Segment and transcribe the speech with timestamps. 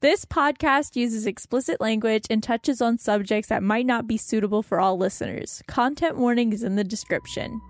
[0.00, 4.78] This podcast uses explicit language and touches on subjects that might not be suitable for
[4.78, 5.60] all listeners.
[5.66, 7.60] Content warning is in the description.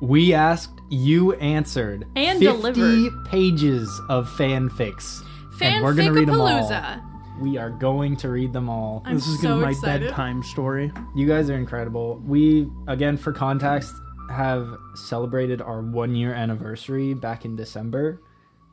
[0.00, 2.06] We asked, you answered.
[2.16, 3.24] And 50 delivered.
[3.26, 5.20] pages of fanfics.
[5.60, 7.02] and we're gonna read them all.
[7.42, 9.02] We are going to read them all.
[9.04, 10.06] I'm This is so gonna be my excited.
[10.08, 10.90] bedtime story.
[11.14, 12.22] You guys are incredible.
[12.24, 13.92] We, again, for context,
[14.30, 18.22] have celebrated our one year anniversary back in December.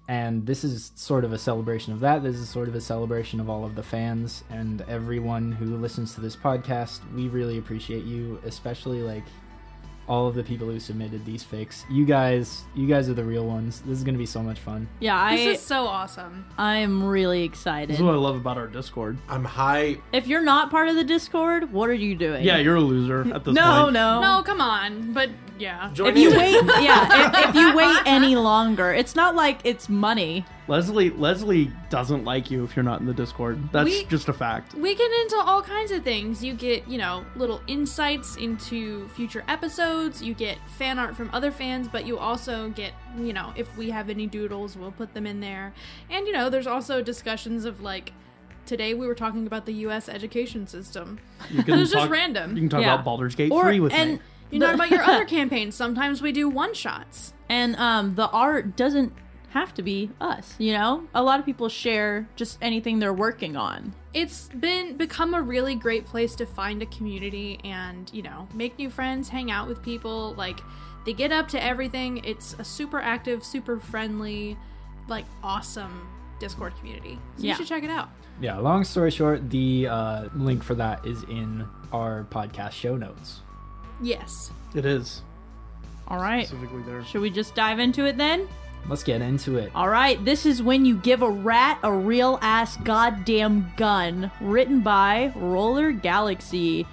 [0.07, 2.23] And this is sort of a celebration of that.
[2.23, 6.15] This is sort of a celebration of all of the fans and everyone who listens
[6.15, 7.01] to this podcast.
[7.13, 9.25] We really appreciate you, especially like
[10.07, 11.85] all of the people who submitted these fakes.
[11.89, 13.81] You guys, you guys are the real ones.
[13.81, 14.87] This is gonna be so much fun.
[14.99, 16.45] Yeah, I This is so awesome.
[16.57, 17.89] I'm really excited.
[17.89, 18.03] This excited.
[18.03, 19.17] is what I love about our Discord.
[19.27, 19.97] I'm high.
[20.13, 22.43] If you're not part of the Discord, what are you doing?
[22.45, 23.93] Yeah, you're a loser at this no, point.
[23.93, 24.43] no, No, no.
[24.43, 25.13] come on.
[25.13, 25.89] But yeah.
[25.93, 29.89] Join If you wait, yeah, if, if you wait any longer, it's not like it's
[29.89, 30.45] money.
[30.67, 33.71] Leslie Leslie doesn't like you if you're not in the Discord.
[33.71, 34.73] That's We- just a fact.
[34.73, 36.43] We get into all kinds of things.
[36.43, 40.21] You get, you know, little insights into future episodes.
[40.21, 43.91] You get fan art from other fans, but you also get, you know, if we
[43.91, 45.73] have any doodles, we'll put them in there.
[46.09, 48.11] And, you know, there's also discussions of like,
[48.65, 50.09] today we were talking about the U.S.
[50.09, 51.19] education system.
[51.49, 52.55] You can It was just talk- random.
[52.57, 52.93] You can talk Yeah.
[52.95, 54.19] about Baldur's Gate Or 3 with and me.
[54.51, 55.75] You the- know about your other campaigns.
[55.75, 57.33] Sometimes we do one shots.
[57.47, 59.13] and um, the art doesn't
[59.57, 60.55] have to be us.
[60.57, 63.93] You know, a lot of people share just anything they're working on.
[64.13, 68.77] it's been become a really great place to find a community and you know make
[68.79, 70.59] new friends hang out with people like
[71.05, 74.57] they get up to everything it's a super active super friendly
[75.07, 76.07] like awesome
[76.39, 77.51] discord community so Yeah.
[77.51, 78.09] you should check it out
[78.41, 83.41] Yeah, long story short, the uh, link for that is in our podcast show notes.
[84.01, 85.21] yes It is
[86.07, 87.03] All right, specifically there.
[87.03, 88.47] should we just dive into it then?
[88.89, 89.71] Let's get into it.
[89.75, 94.31] All right, this is when you give a rat a real ass goddamn gun.
[94.39, 96.87] Written by Roller Galaxy,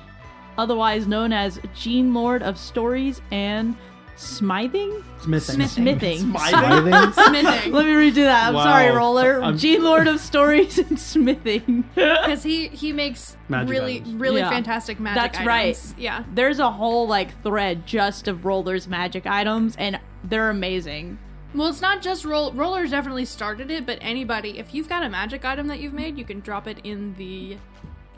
[0.58, 3.76] otherwise known as Gene Lord of Stories and
[4.16, 5.02] Smithing.
[5.20, 5.66] Smithing.
[5.66, 6.18] Smithing.
[6.18, 6.32] Smithing?
[7.12, 8.48] smithing Let me redo that.
[8.48, 8.62] I'm Wow.
[8.64, 9.42] sorry, Roller.
[9.42, 11.84] I'm- Gene Lord of Stories and Smithing.
[11.94, 14.14] because he he makes Magic really items.
[14.14, 14.50] really Yeah.
[14.50, 15.32] fantastic magic items.
[15.36, 15.94] That's items.
[15.96, 16.00] right.
[16.00, 21.18] yeah There's a whole like thread just of Roller's magic items, and they're amazing.
[21.54, 25.08] Well it's not just roll rollers definitely started it but anybody if you've got a
[25.08, 27.56] magic item that you've made you can drop it in the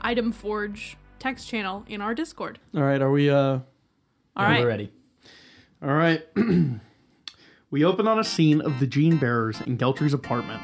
[0.00, 3.62] item forge text channel in our discord All right, are we uh All
[4.36, 4.60] Yeah, right.
[4.60, 4.92] We're ready.
[5.82, 6.26] All right.
[7.70, 10.62] we open on a scene of the Gene Bearers in Geltry's apartment.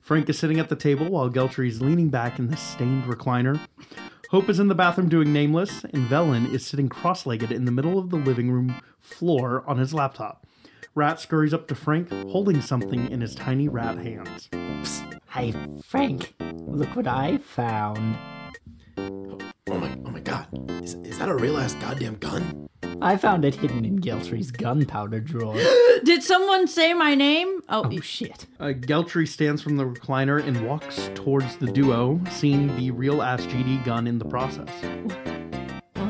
[0.00, 3.60] Frank is sitting at the table while Geltry is leaning back in the stained recliner.
[4.30, 7.70] Hope is in the bathroom doing Nameless, and Velen is sitting cross legged in the
[7.72, 10.46] middle of the living room floor on his laptop.
[10.94, 14.50] Rat scurries up to Frank, holding something in his tiny rat hands.
[15.30, 16.34] Hey, Frank,
[16.66, 18.18] look what I found.
[18.98, 20.48] Oh my, oh my god.
[20.82, 22.68] Is, is that a real ass goddamn gun?
[23.00, 25.56] I found it hidden in Geltry's gunpowder drawer.
[26.04, 27.62] Did someone say my name?
[27.70, 28.46] Oh, oh, shit.
[28.60, 33.46] Uh, Geltry stands from the recliner and walks towards the duo, seeing the real ass
[33.46, 34.68] GD gun in the process.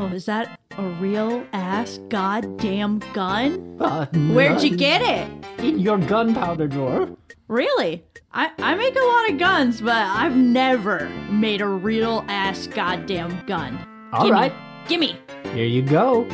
[0.00, 3.76] Oh, is that a real ass goddamn gun?
[3.80, 5.30] Uh, Where'd you get it?
[5.64, 7.08] In your gunpowder drawer.
[7.48, 8.04] Really?
[8.32, 13.44] I, I make a lot of guns, but I've never made a real ass goddamn
[13.46, 13.78] gun.
[14.12, 14.32] All Gimme.
[14.32, 14.52] right,
[14.88, 15.18] Gimme.
[15.52, 16.26] here you go.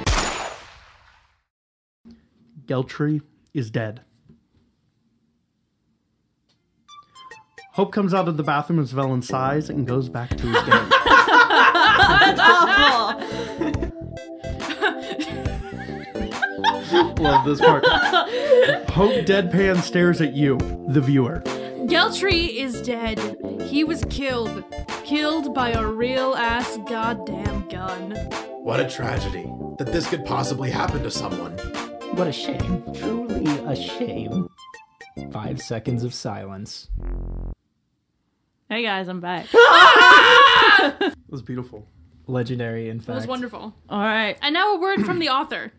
[2.67, 3.21] Geltry
[3.55, 4.03] is dead.
[7.73, 10.91] Hope comes out of the bathroom as Velen sighs and goes back to his game.
[17.19, 17.85] Love this part.
[18.91, 20.57] Hope deadpan stares at you,
[20.89, 21.43] the viewer.
[21.87, 23.19] Geltry is dead.
[23.63, 24.65] He was killed.
[25.05, 28.13] Killed by a real ass goddamn gun.
[28.63, 31.53] What a tragedy that this could possibly happen to someone.
[32.15, 32.85] What a shame.
[32.95, 34.49] Truly a shame.
[35.33, 36.89] Five seconds of silence.
[38.69, 39.47] Hey guys, I'm back.
[41.01, 41.87] It was beautiful.
[42.29, 43.17] Legendary, in It fact.
[43.17, 43.75] was wonderful.
[43.89, 44.37] All right.
[44.43, 45.73] And now a word from the author.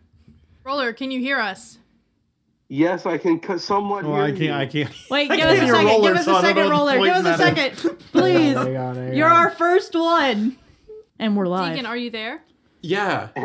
[0.64, 1.78] Roller, can you hear us?
[2.68, 4.52] Yes, I can cut somewhat Oh, hear I can't.
[4.52, 4.94] I can't.
[5.10, 5.86] Wait, give us a can't hear second.
[5.86, 6.98] roller, give us so a I don't second, roller.
[6.98, 7.98] Give us a second.
[8.12, 8.54] Please.
[8.56, 9.36] Hang on, hang You're on.
[9.36, 10.56] our first one.
[11.18, 11.72] And we're live.
[11.72, 12.42] Deacon, are you there?
[12.80, 13.28] Yeah.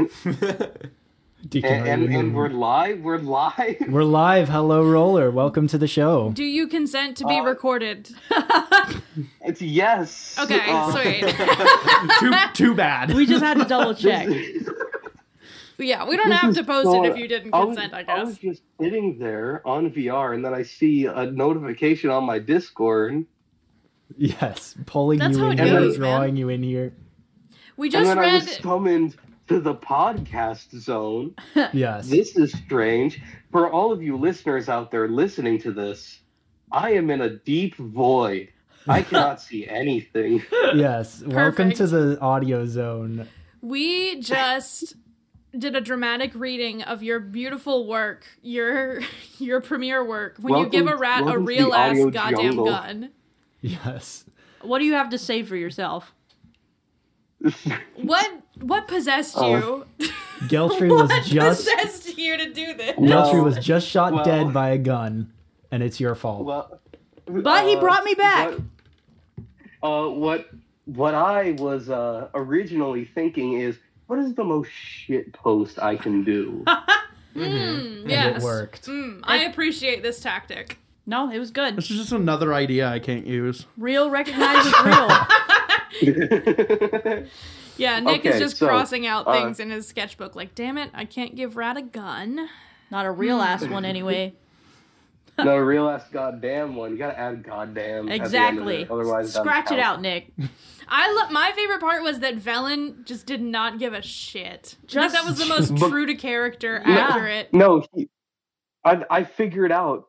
[1.47, 3.01] Deacon, And, and, and we're live.
[3.01, 3.75] We're live.
[3.87, 4.49] We're live.
[4.49, 5.29] Hello, Roller.
[5.29, 6.31] Welcome to the show.
[6.31, 8.09] Do you consent to be Uh, recorded?
[9.41, 10.35] It's yes.
[10.39, 11.23] Okay, Uh, sweet.
[12.19, 13.13] too, too bad.
[13.13, 14.27] we just had to double check.
[15.77, 18.17] yeah, we don't have to post it if you didn't I was- consent, I guess.
[18.19, 22.39] I was just sitting there on VR, and then I see a notification on my
[22.39, 23.25] Discord
[24.17, 26.93] Yes, pulling That's you how in it here, goes, drawing you in here.
[27.77, 28.33] We and just then I read.
[28.43, 29.15] was summoned
[29.47, 31.35] to the podcast zone.
[31.73, 32.09] Yes.
[32.09, 33.21] This is strange.
[33.51, 36.19] For all of you listeners out there listening to this,
[36.71, 38.49] I am in a deep void.
[38.87, 40.43] I cannot see anything.
[40.75, 41.23] yes.
[41.25, 43.27] Welcome to the audio zone.
[43.61, 44.95] We just
[45.57, 49.01] did a dramatic reading of your beautiful work, your
[49.39, 50.37] your premiere work.
[50.39, 52.65] When you give a rat a real ass goddamn jungle.
[52.65, 53.11] gun.
[53.61, 54.25] Yes.
[54.61, 56.13] What do you have to say for yourself?
[57.95, 58.29] What
[58.61, 59.85] what possessed Oh.
[59.99, 60.09] you?
[60.47, 62.95] Geltry was what just possessed you to do this?
[62.97, 65.31] Geltry was just shot well- dead by a gun,
[65.71, 66.45] and it's your fault.
[66.45, 66.79] Well,
[67.25, 68.53] But he uh, brought me back.
[69.79, 70.49] What, uh, what
[70.85, 76.23] what I was uh, originally thinking is, what is the most shit post I can
[76.23, 76.63] do?
[77.35, 77.43] Mm,
[78.03, 78.37] and yes.
[78.37, 78.85] it worked.
[78.87, 80.77] Mm, I appreciate this tactic.
[81.05, 81.75] No, it was good.
[81.75, 83.65] This is just another idea I can't use.
[83.77, 85.09] Real recognizes real.
[87.77, 90.35] Yeah, Nick is just so, crossing out uh, things in his sketchbook.
[90.35, 92.47] Like, damn it, I can't give Rat a gun.
[92.91, 94.33] Not a real ass one anyway.
[95.37, 96.91] no, a real ass goddamn one.
[96.91, 97.73] You gotta add goddamn.
[97.73, 98.81] at the end of Exactly.
[98.83, 100.31] it, Otherwise, Scratch it out, Nick.
[100.87, 104.75] I lo- my favorite part was that Velen just did not give a shit.
[104.85, 107.07] Just Just- that was the most But- true to character, Yeah.
[107.09, 107.53] accurate.
[107.53, 108.07] No, he,
[108.83, 110.05] I I figured out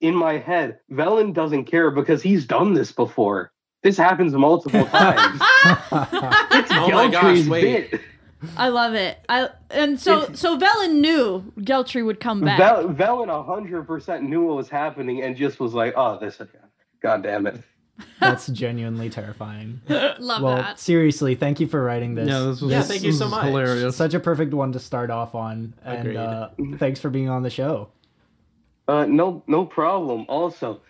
[0.00, 0.78] in my head.
[0.90, 3.52] Velen doesn't care because he's done this before.
[3.86, 5.40] This happens multiple times.
[5.40, 7.92] it's Oh my gosh, wait.
[7.92, 8.00] bit.
[8.56, 9.16] I love it.
[9.28, 12.58] I and so so Velen knew Geltry would come back.
[12.58, 16.62] Vel- Velen hundred percent knew what was happening and just was like, "Oh, this again.
[17.00, 17.62] God damn it."
[18.18, 19.80] That's genuinely terrifying.
[19.88, 20.80] Love well, that.
[20.80, 22.28] seriously, thank you for writing this.
[22.28, 23.44] Yeah, this was Yeah, thank you so much.
[23.44, 23.94] Hilarious.
[23.94, 26.48] Such a perfect one to start off on, and uh,
[26.78, 27.90] thanks for being on the show.
[28.88, 30.26] Uh, no, no problem.
[30.28, 30.80] Also,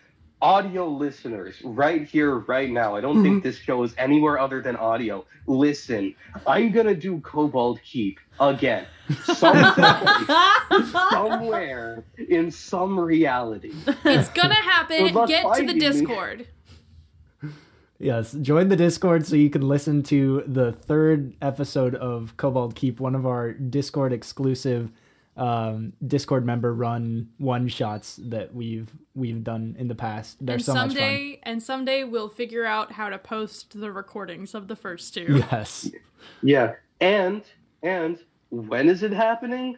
[0.46, 2.94] audio listeners, right here, right now.
[2.94, 3.48] I don't think mm-hmm.
[3.48, 5.24] this show is anywhere other than audio.
[5.48, 6.14] Listen,
[6.46, 8.86] I'm gonna do Cobalt Keep again,
[11.10, 13.74] somewhere in some reality.
[14.04, 15.12] It's gonna happen.
[15.12, 15.80] Good Get to the finding me.
[15.80, 16.46] Discord.
[17.98, 23.00] Yes, join the Discord so you can listen to the third episode of Cobalt Keep,
[23.00, 24.92] one of our Discord exclusive
[25.36, 30.38] um, Discord member run one shots that we've we've done in the past.
[30.44, 30.90] They're and so much fun.
[30.90, 35.42] someday, and someday we'll figure out how to post the recordings of the first two.
[35.50, 35.90] Yes.
[36.42, 37.42] Yeah, and
[37.82, 38.18] and
[38.50, 39.76] when is it happening?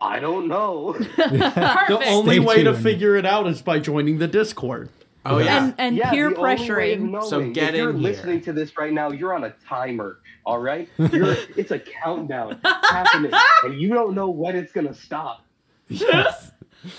[0.00, 0.94] I don't know.
[1.16, 4.88] The only Stay way to figure it out is by joining the Discord.
[5.24, 5.64] Oh yeah.
[5.64, 7.22] and and yeah, peer the only way of pressuring.
[7.28, 8.10] So get if you're in here.
[8.10, 10.18] listening to this right now, you're on a timer.
[10.44, 13.30] All right, you're, it's a countdown happening,
[13.64, 15.44] and you don't know when it's gonna stop.
[15.88, 16.50] Yes.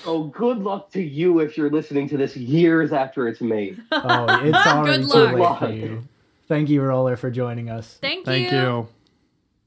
[0.06, 3.82] So good luck to you if you're listening to this years after it's made.
[3.92, 5.62] Oh, it's already too luck.
[5.62, 6.04] late for you.
[6.48, 7.98] Thank you, Roller, for joining us.
[8.02, 8.58] Thank, Thank you.
[8.58, 8.88] you.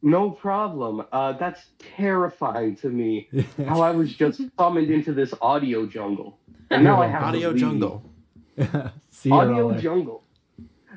[0.02, 1.04] No problem.
[1.12, 1.66] Uh, that's
[1.96, 3.28] terrifying to me.
[3.66, 6.38] How I was just summoned into this audio jungle,
[6.70, 7.60] and now I have to Audio leave.
[7.60, 8.02] jungle.
[9.10, 9.78] See you, Audio Roller.
[9.80, 10.22] jungle.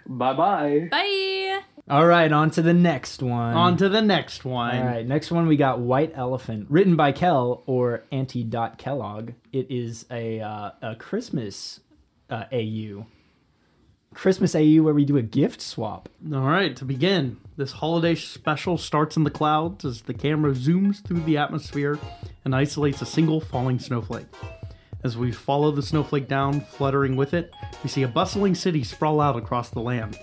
[0.08, 0.88] Bye bye.
[0.92, 1.62] Bye.
[1.90, 3.56] All right, on to the next one.
[3.56, 4.78] On to the next one.
[4.78, 9.32] All right, next one we got White Elephant, written by Kel or Auntie Dot Kellogg.
[9.52, 11.80] It is a uh, a Christmas
[12.30, 13.08] uh, AU,
[14.14, 16.10] Christmas AU where we do a gift swap.
[16.32, 21.04] All right, to begin, this holiday special starts in the clouds as the camera zooms
[21.04, 21.98] through the atmosphere
[22.46, 24.28] and isolates a single falling snowflake.
[25.02, 27.54] As we follow the snowflake down, fluttering with it,
[27.84, 30.20] we see a bustling city sprawl out across the land.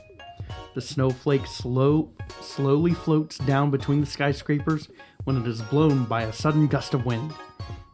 [0.74, 2.10] The snowflake slow,
[2.42, 4.88] slowly floats down between the skyscrapers
[5.24, 7.32] when it is blown by a sudden gust of wind.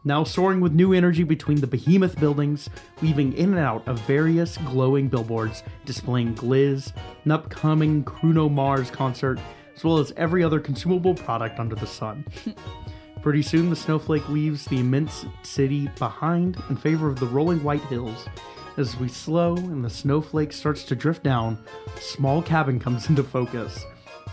[0.03, 2.69] Now soaring with new energy between the behemoth buildings,
[3.01, 6.91] weaving in and out of various glowing billboards displaying Gliz,
[7.23, 9.39] an upcoming Kruno Mars concert,
[9.73, 12.25] as well as every other consumable product under the sun.
[13.23, 17.83] Pretty soon, the snowflake leaves the immense city behind in favor of the rolling white
[17.85, 18.27] hills.
[18.75, 21.57] As we slow and the snowflake starts to drift down,
[21.95, 23.85] a small cabin comes into focus,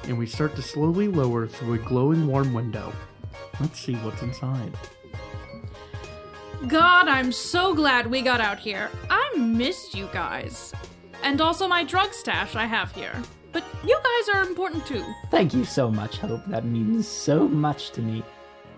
[0.08, 2.92] and we start to slowly lower through a glowing warm window.
[3.60, 4.72] Let's see what's inside.
[6.66, 8.90] God, I'm so glad we got out here.
[9.08, 10.74] I missed you guys.
[11.22, 13.14] And also my drug stash I have here.
[13.52, 15.04] But you guys are important too.
[15.30, 16.44] Thank you so much, Hope.
[16.46, 18.24] That means so much to me.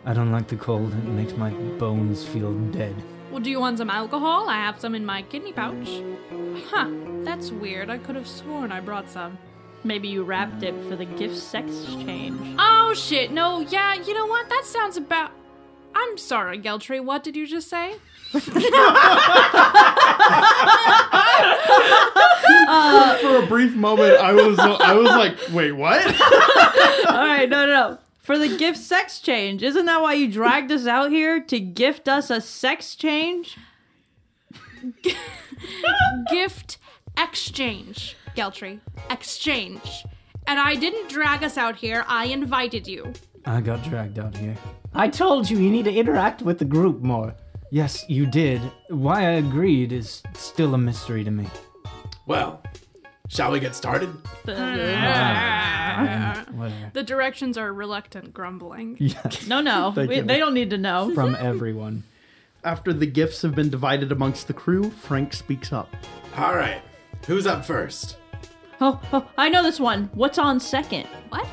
[0.04, 0.92] I don't like the cold.
[0.92, 2.94] It makes my bones feel dead.
[3.30, 4.48] Well, do you want some alcohol?
[4.48, 5.88] I have some in my kidney pouch.
[6.66, 6.90] Huh,
[7.24, 7.88] that's weird.
[7.88, 9.38] I could have sworn I brought some.
[9.84, 12.56] Maybe you wrapped it for the gift sex exchange.
[12.58, 14.48] Oh shit, no, yeah, you know what?
[14.48, 15.30] That sounds about.
[15.94, 17.94] I'm sorry, Geltry, what did you just say?
[18.32, 18.38] For
[23.36, 26.04] a brief moment, I was I was like, wait, what?
[27.08, 27.98] All right, no, no, no.
[28.22, 32.06] For the gift sex change, isn't that why you dragged us out here to gift
[32.06, 33.58] us a sex change?
[36.30, 36.78] Gift
[37.18, 38.80] exchange, Geltry.
[39.10, 40.04] Exchange.
[40.46, 43.12] And I didn't drag us out here, I invited you.
[43.44, 44.56] I got dragged out here.
[44.94, 47.34] I told you you need to interact with the group more.
[47.70, 48.60] Yes, you did.
[48.88, 51.48] Why I agreed is still a mystery to me.
[52.26, 52.62] Well,
[53.32, 54.10] shall we get started?
[56.92, 58.96] The directions are reluctant grumbling.
[59.00, 60.22] Yes, No, no, Thank we- you.
[60.22, 61.12] they don't need to know.
[61.14, 62.04] from everyone.
[62.64, 65.88] After the gifts have been divided amongst the crew, Frank speaks up.
[66.36, 66.80] All right.
[67.26, 68.16] Who's up first?
[68.80, 70.10] Oh, oh, I know this one.
[70.14, 71.06] What's on second?
[71.30, 71.46] What?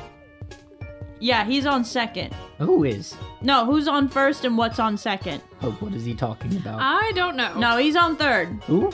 [1.18, 2.32] Yeah, he's on second.
[2.58, 3.14] Who is?
[3.42, 5.42] No, who's on first and what's on second?
[5.62, 6.78] Oh, what is he talking about?
[6.80, 7.58] I don't know.
[7.58, 8.48] No, he's on third.
[8.66, 8.92] Who?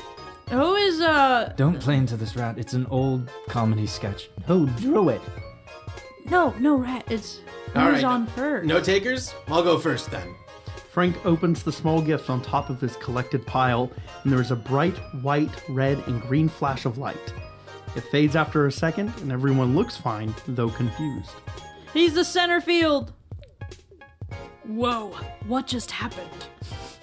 [0.51, 1.53] Who is uh?
[1.57, 2.57] Don't play into this rat.
[2.59, 4.31] It's an old comedy sketch.
[4.47, 5.21] Who drew it?
[6.31, 7.05] No, no, rat.
[7.11, 7.41] It's
[7.73, 8.05] who's All right.
[8.05, 8.67] on first.
[8.67, 9.35] No takers?
[9.49, 10.35] I'll go first then.
[10.91, 13.91] Frank opens the small gift on top of his collected pile,
[14.23, 17.35] and there is a bright white, red, and green flash of light.
[17.97, 21.31] It fades after a second, and everyone looks fine, though confused.
[21.93, 23.13] He's the center field.
[24.65, 25.09] Whoa,
[25.47, 26.47] what just happened?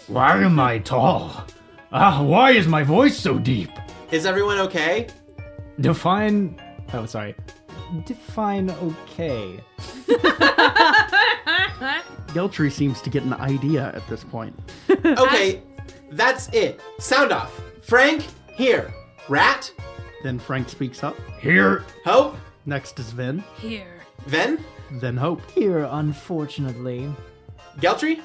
[0.07, 1.45] Why am I tall?
[1.95, 3.69] Ah, why is my voice so deep?
[4.11, 5.07] Is everyone okay?
[5.79, 6.59] Define.
[6.91, 7.35] Oh, sorry.
[8.05, 9.59] Define okay.
[12.33, 14.57] Geltry seems to get an idea at this point.
[15.05, 15.61] Okay,
[16.11, 16.79] that's it.
[16.99, 17.61] Sound off.
[17.81, 18.93] Frank, here.
[19.27, 19.69] Rat,
[20.23, 21.15] Then Frank speaks up.
[21.39, 21.83] Here.
[22.05, 22.35] Hope,
[22.65, 24.01] Next is Vin, Here.
[24.27, 25.41] Ven, then Hope.
[25.51, 27.13] Here, unfortunately.
[27.79, 28.21] Geltry.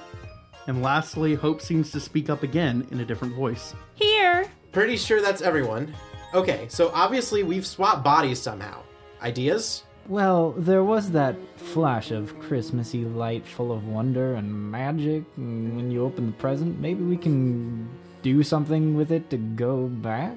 [0.69, 3.75] And lastly, Hope seems to speak up again in a different voice.
[3.95, 4.45] Here.
[4.71, 5.95] Pretty sure that's everyone.
[6.35, 8.83] Okay, so obviously we've swapped bodies somehow.
[9.23, 9.85] Ideas?
[10.09, 15.25] Well, there was that flash of Christmassy light full of wonder and magic.
[15.39, 17.89] and when you open the present, maybe we can
[18.21, 20.37] do something with it to go back?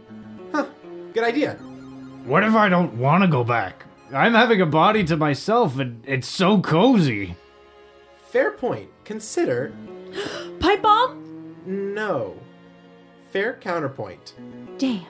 [0.53, 0.65] Huh,
[1.13, 1.55] good idea.
[2.23, 3.85] What if I don't want to go back?
[4.13, 7.35] I'm having a body to myself and it's so cozy.
[8.29, 8.89] Fair point.
[9.03, 9.73] Consider
[10.59, 11.55] Pipe bomb.
[11.65, 12.35] no.
[13.31, 14.33] Fair counterpoint.
[14.77, 15.05] Damn.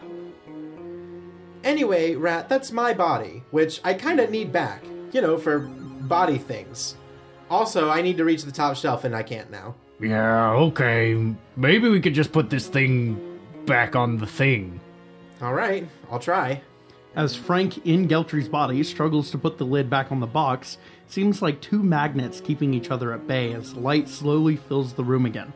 [1.63, 4.83] Anyway, Rat, that's my body, which I kinda need back.
[5.11, 6.95] You know, for body things.
[7.49, 9.75] Also, I need to reach the top shelf and I can't now.
[9.99, 11.33] Yeah, okay.
[11.55, 14.79] Maybe we could just put this thing back on the thing.
[15.41, 16.61] Alright, I'll try.
[17.15, 21.00] As Frank in Geltry's body struggles to put the lid back on the box, it
[21.11, 25.25] seems like two magnets keeping each other at bay as light slowly fills the room
[25.25, 25.53] again.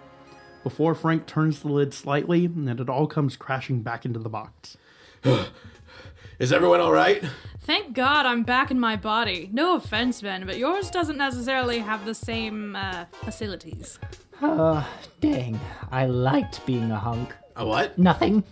[0.63, 4.77] Before Frank turns the lid slightly, and it all comes crashing back into the box.
[6.39, 7.23] Is everyone alright?
[7.61, 9.49] Thank God I'm back in my body.
[9.53, 13.99] No offense, Ben, but yours doesn't necessarily have the same uh, facilities.
[14.41, 14.83] Uh,
[15.21, 15.59] dang.
[15.91, 17.33] I liked being a hunk.
[17.55, 17.97] A what?
[17.97, 18.43] Nothing.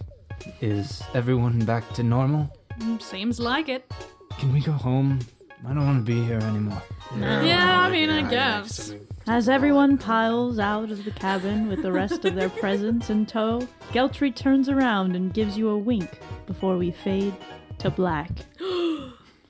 [0.62, 2.56] Is everyone back to normal?
[2.80, 3.92] Mm, Seems like it.
[4.40, 5.20] Can we go home?
[5.66, 6.82] I don't want to be here anymore.
[7.18, 8.94] Yeah, I mean, I guess.
[9.28, 13.68] As everyone piles out of the cabin with the rest of their presents in tow,
[13.92, 17.34] Geltry turns around and gives you a wink before we fade
[17.80, 18.30] to black.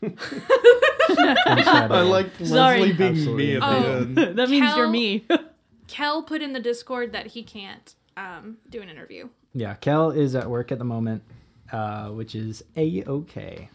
[0.03, 2.79] I like Sorry.
[2.79, 3.45] Leslie being Absolutely.
[3.47, 3.97] me at Oh.
[3.97, 4.17] end.
[4.37, 5.25] that means Kel- you're me.
[5.87, 9.29] Kel put in the Discord that he can't um, do an interview.
[9.53, 11.23] Yeah, Kel is at work at the moment,
[11.71, 13.69] uh, which is a okay.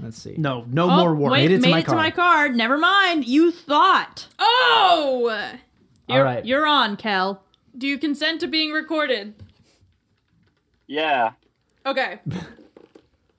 [0.00, 0.34] Let's see.
[0.36, 1.32] No, no Oh, more work.
[1.32, 2.56] Wait, Made it to my to my card.
[2.56, 3.26] Never mind.
[3.26, 4.26] You thought.
[4.38, 5.50] Oh!
[6.08, 6.44] All right.
[6.44, 7.42] You're on, Kel.
[7.76, 9.34] Do you consent to being recorded?
[10.86, 11.32] Yeah.
[11.86, 12.20] Okay.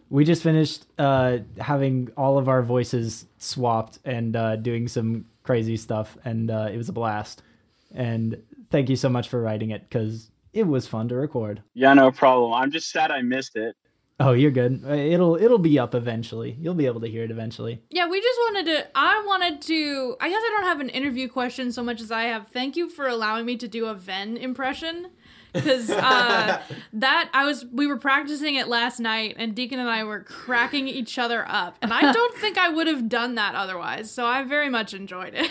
[0.08, 5.78] We just finished uh, having all of our voices swapped and uh, doing some crazy
[5.78, 7.42] stuff, and uh, it was a blast.
[7.94, 11.64] And thank you so much for writing it because it was fun to record.
[11.74, 12.54] Yeah, no problem.
[12.54, 13.76] I'm just sad I missed it.
[14.20, 14.86] Oh, you're good.
[14.86, 16.56] It'll it'll be up eventually.
[16.60, 17.82] You'll be able to hear it eventually.
[17.90, 18.88] Yeah, we just wanted to.
[18.96, 20.16] I wanted to.
[20.22, 22.48] I guess I don't have an interview question so much as I have.
[22.48, 25.08] Thank you for allowing me to do a Ven impression.
[25.52, 26.62] Because uh,
[26.94, 30.88] that I was, we were practicing it last night, and Deacon and I were cracking
[30.90, 34.12] each other up, and I don't think I would have done that otherwise.
[34.12, 35.50] So I very much enjoyed it.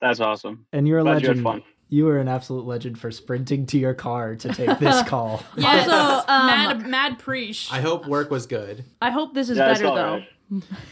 [0.00, 0.66] That's awesome.
[0.72, 1.44] And you're a Glad you had legend.
[1.44, 1.62] fun.
[1.92, 5.42] You were an absolute legend for sprinting to your car to take this call.
[5.58, 7.68] Yes, Also, um, mad, mad preach.
[7.70, 8.84] I hope work was good.
[9.02, 10.22] I hope this is Yeah, better though.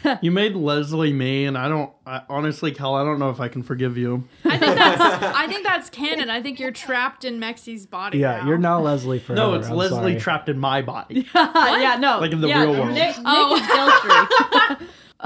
[0.03, 0.19] right.
[0.21, 1.91] You made Leslie me, and I don't.
[2.05, 4.27] I, honestly, Cal, I don't know if I can forgive you.
[4.45, 5.01] I think that's
[5.35, 6.29] I think that's canon.
[6.29, 8.19] I think you're trapped in Mexi's body.
[8.19, 8.47] Yeah, now.
[8.47, 9.41] you're now Leslie forever.
[9.41, 10.19] No, it's I'm Leslie sorry.
[10.19, 11.27] trapped in my body.
[11.35, 12.19] yeah, no.
[12.19, 12.87] Like in the yeah, real world.
[12.93, 13.55] Nick, Nick Oh.
[13.55, 13.61] is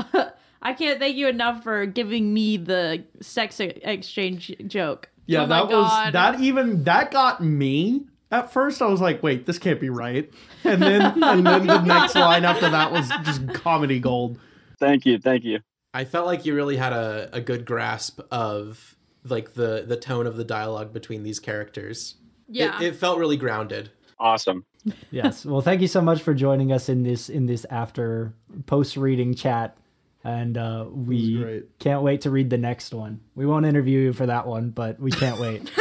[0.03, 0.32] Geltry.
[0.62, 5.10] I can't thank you enough for giving me the sex exchange joke.
[5.25, 8.05] Yeah, Oh that was that even that got me.
[8.32, 10.32] At first, I was like, "Wait, this can't be right,"
[10.63, 14.39] and then and then the next line after that was just comedy gold.
[14.79, 15.60] Thank you, thank you.
[15.94, 20.27] I felt like you really had a, a good grasp of like the the tone
[20.27, 22.15] of the dialogue between these characters.
[22.50, 22.82] It- Yeah.
[22.82, 23.89] it, felt really grounded.
[24.20, 24.65] Awesome.
[25.12, 25.46] yes.
[25.46, 28.34] Well, thank you so much for joining us in this in this after
[28.65, 29.77] post reading chat,
[30.25, 33.22] and uh, we can't wait to read the next one.
[33.36, 35.62] We won't interview you for that one, but we can't wait.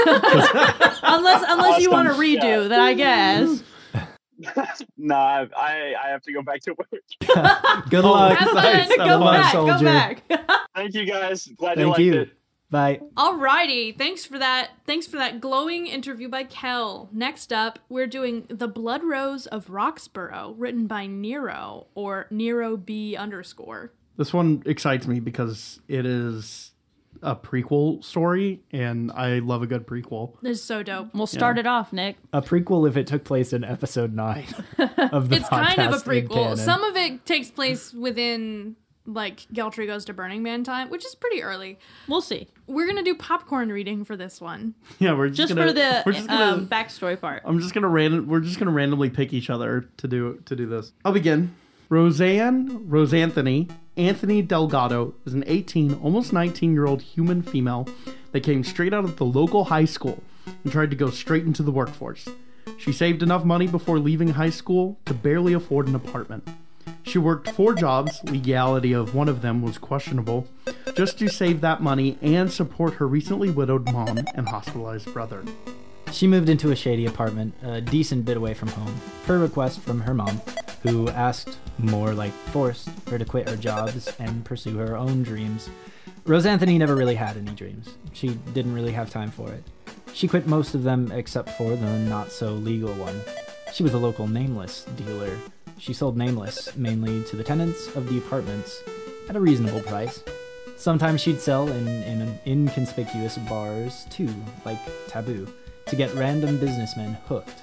[1.06, 2.22] Unless unless you want to Awesome.
[2.24, 2.68] redo, Yeah.
[2.68, 3.62] then I guess.
[4.96, 7.84] nah, I, I I have to go back to work.
[7.90, 8.38] Good luck.
[8.38, 8.88] Have nice.
[8.88, 9.78] Have go fun, back, soldier.
[9.78, 10.22] go back.
[10.74, 11.46] Thank you guys.
[11.56, 12.20] Glad you Thank liked you.
[12.22, 12.30] it.
[12.70, 13.00] Bye.
[13.16, 14.70] Alrighty, thanks for that.
[14.84, 17.08] Thanks for that glowing interview by Kel.
[17.12, 23.14] Next up, we're doing The Blood Rose of Roxborough, written by Nero or Nero B
[23.14, 23.92] underscore.
[24.16, 26.70] This one excites me because it is
[27.22, 30.34] a prequel story, and I love a good prequel.
[30.42, 31.08] This is so dope.
[31.14, 32.16] We'll start it off, Nick.
[32.32, 34.46] A prequel if it took place in episode nine
[35.12, 36.32] of the It's kind of a podcast prequel.
[36.34, 36.56] canon.
[36.58, 41.14] Some of it takes place within like Geltry goes to Burning Man time, which is
[41.14, 41.78] pretty early.
[42.08, 42.48] We'll see.
[42.66, 44.74] We're gonna do popcorn reading for this one.
[44.98, 47.42] Yeah, we're just, Just gonna, for the we're just gonna, um, backstory part.
[47.44, 48.28] I'm just gonna random.
[48.28, 50.92] We're just gonna randomly pick each other to do to do this.
[51.04, 51.54] I'll begin.
[51.90, 57.86] Roseanne Rosanthony Anthony Delgado is an 18, almost 19 year old human female
[58.32, 60.20] that came straight out of the local high school
[60.64, 62.28] and tried to go straight into the workforce.
[62.76, 66.48] She saved enough money before leaving high school to barely afford an apartment.
[67.04, 70.48] She worked four jobs, legality of one of them was questionable,
[70.94, 75.44] just to save that money and support her recently widowed mom and hospitalized brother.
[76.14, 80.00] She moved into a shady apartment, a decent bit away from home, per request from
[80.02, 80.40] her mom,
[80.84, 85.68] who asked, more like forced, her to quit her jobs and pursue her own dreams.
[86.24, 87.96] Rose Anthony never really had any dreams.
[88.12, 89.64] She didn't really have time for it.
[90.12, 93.20] She quit most of them except for the not so legal one.
[93.72, 95.36] She was a local nameless dealer.
[95.78, 98.80] She sold nameless mainly to the tenants of the apartments
[99.28, 100.22] at a reasonable price.
[100.76, 104.32] Sometimes she'd sell in, in inconspicuous bars too,
[104.64, 105.52] like Taboo,
[105.86, 107.62] to get random businessmen hooked.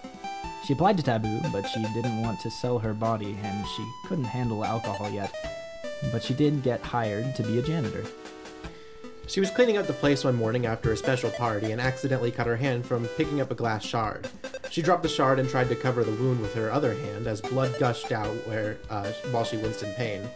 [0.66, 4.26] She applied to Taboo, but she didn't want to sell her body and she couldn't
[4.26, 5.34] handle alcohol yet.
[6.12, 8.06] But she did get hired to be a janitor.
[9.28, 12.48] She was cleaning up the place one morning after a special party and accidentally cut
[12.48, 14.28] her hand from picking up a glass shard.
[14.70, 17.42] She dropped the shard and tried to cover the wound with her other hand as
[17.42, 20.30] blood gushed out where uh, while she winced in pain.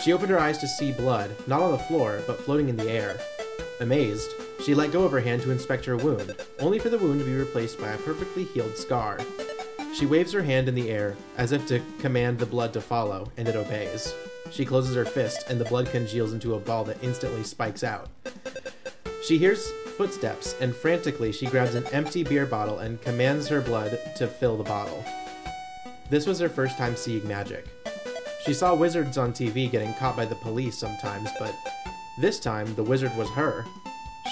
[0.00, 2.90] She opened her eyes to see blood, not on the floor, but floating in the
[2.90, 3.18] air.
[3.80, 4.30] Amazed,
[4.64, 7.26] she let go of her hand to inspect her wound, only for the wound to
[7.26, 9.20] be replaced by a perfectly healed scar.
[9.94, 13.30] She waves her hand in the air, as if to command the blood to follow,
[13.36, 14.14] and it obeys.
[14.50, 18.08] She closes her fist, and the blood congeals into a ball that instantly spikes out.
[19.22, 23.98] She hears footsteps, and frantically she grabs an empty beer bottle and commands her blood
[24.16, 25.04] to fill the bottle.
[26.08, 27.66] This was her first time seeing magic.
[28.44, 31.54] She saw wizards on TV getting caught by the police sometimes, but
[32.18, 33.64] this time the wizard was her.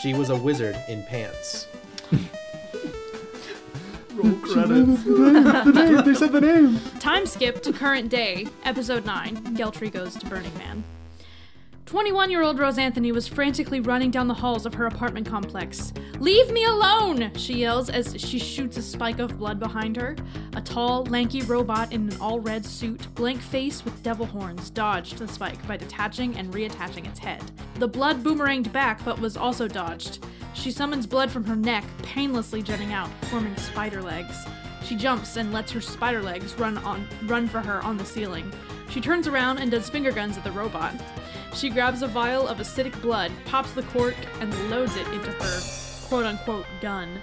[0.01, 1.67] She was a wizard in pants.
[4.15, 5.05] Roll credits.
[5.05, 6.81] the name, they said the name.
[7.01, 10.85] Time skip to current day, episode 9 Geltry Goes to Burning Man.
[11.87, 15.93] 21 year old Rose Anthony was frantically running down the halls of her apartment complex.
[16.19, 17.31] Leave me alone!
[17.37, 20.17] She yells as she shoots a spike of blood behind her.
[20.57, 25.19] A tall, lanky robot in an all red suit, blank face with devil horns, dodged
[25.19, 27.43] the spike by detaching and reattaching its head.
[27.75, 30.25] The blood boomeranged back but was also dodged.
[30.55, 34.47] She summons blood from her neck, painlessly jutting out, forming spider legs.
[34.85, 38.51] She jumps and lets her spider legs run on run for her on the ceiling.
[38.89, 40.95] She turns around and does finger guns at the robot.
[41.55, 45.61] She grabs a vial of acidic blood, pops the cork, and loads it into her
[46.09, 47.23] quote unquote gun.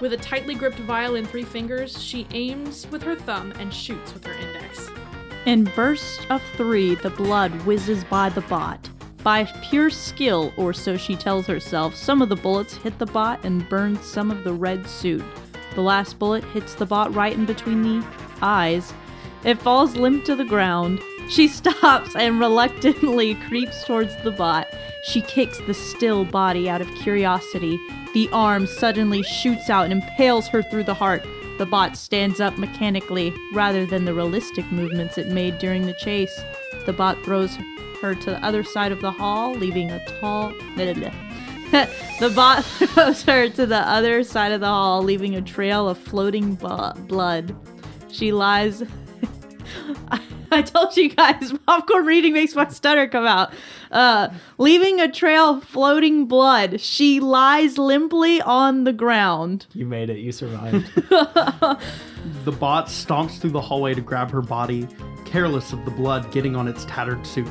[0.00, 4.14] With a tightly gripped vial in three fingers, she aims with her thumb and shoots
[4.14, 4.88] with her index.
[5.46, 8.88] In bursts of three, the blood whizzes by the bot.
[9.22, 13.44] By pure skill, or so she tells herself, some of the bullets hit the bot
[13.44, 15.24] and burn some of the red suit.
[15.74, 18.06] The last bullet hits the bot right in between the
[18.40, 18.94] eyes.
[19.44, 21.00] It falls limp to the ground.
[21.30, 24.66] She stops and reluctantly creeps towards the bot.
[25.04, 27.78] She kicks the still body out of curiosity.
[28.14, 31.24] The arm suddenly shoots out and impales her through the heart.
[31.58, 36.36] The bot stands up mechanically rather than the realistic movements it made during the chase.
[36.84, 37.56] The bot throws
[38.02, 40.52] her to the other side of the hall, leaving a tall.
[40.76, 45.96] the bot throws her to the other side of the hall, leaving a trail of
[45.96, 47.54] floating blood.
[48.10, 48.82] She lies.
[50.52, 53.52] I told you guys, popcorn reading makes my stutter come out.
[53.90, 59.66] Uh, leaving a trail of floating blood, she lies limply on the ground.
[59.72, 60.18] You made it.
[60.18, 60.90] You survived.
[62.44, 64.86] The bot stomps through the hallway to grab her body,
[65.24, 67.48] careless of the blood getting on its tattered suit.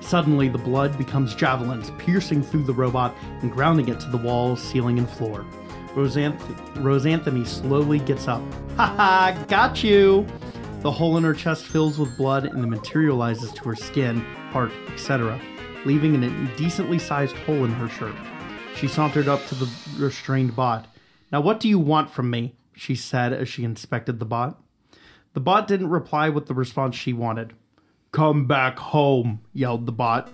[0.00, 4.62] Suddenly, the blood becomes javelins, piercing through the robot and grounding it to the walls,
[4.62, 5.44] ceiling, and floor.
[5.94, 6.40] Rosanth-
[6.76, 8.40] Rosanthony slowly gets up.
[8.76, 10.26] Ha ha, got you!
[10.80, 14.20] The hole in her chest fills with blood and then materializes to her skin,
[14.52, 15.40] heart, etc.,
[15.84, 18.14] leaving an indecently sized hole in her shirt.
[18.76, 20.86] She sauntered up to the restrained bot.
[21.32, 22.54] Now, what do you want from me?
[22.74, 24.62] she said as she inspected the bot.
[25.32, 27.54] The bot didn't reply with the response she wanted.
[28.12, 30.32] Come back home, yelled the bot.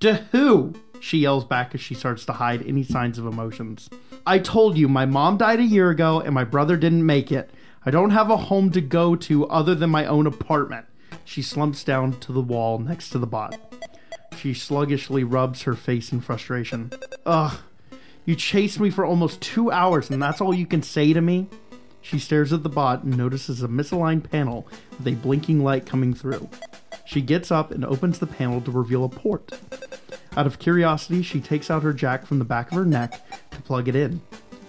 [0.00, 0.74] To who?
[1.00, 3.88] She yells back as she starts to hide any signs of emotions.
[4.26, 7.50] I told you my mom died a year ago and my brother didn't make it.
[7.86, 10.86] I don't have a home to go to other than my own apartment.
[11.24, 13.56] She slumps down to the wall next to the bot.
[14.36, 16.90] She sluggishly rubs her face in frustration.
[17.24, 17.56] Ugh,
[18.24, 21.46] you chased me for almost two hours and that's all you can say to me?
[22.02, 24.66] She stares at the bot and notices a misaligned panel
[24.98, 26.48] with a blinking light coming through.
[27.04, 29.52] She gets up and opens the panel to reveal a port.
[30.36, 33.22] Out of curiosity, she takes out her jack from the back of her neck
[33.52, 34.22] to plug it in.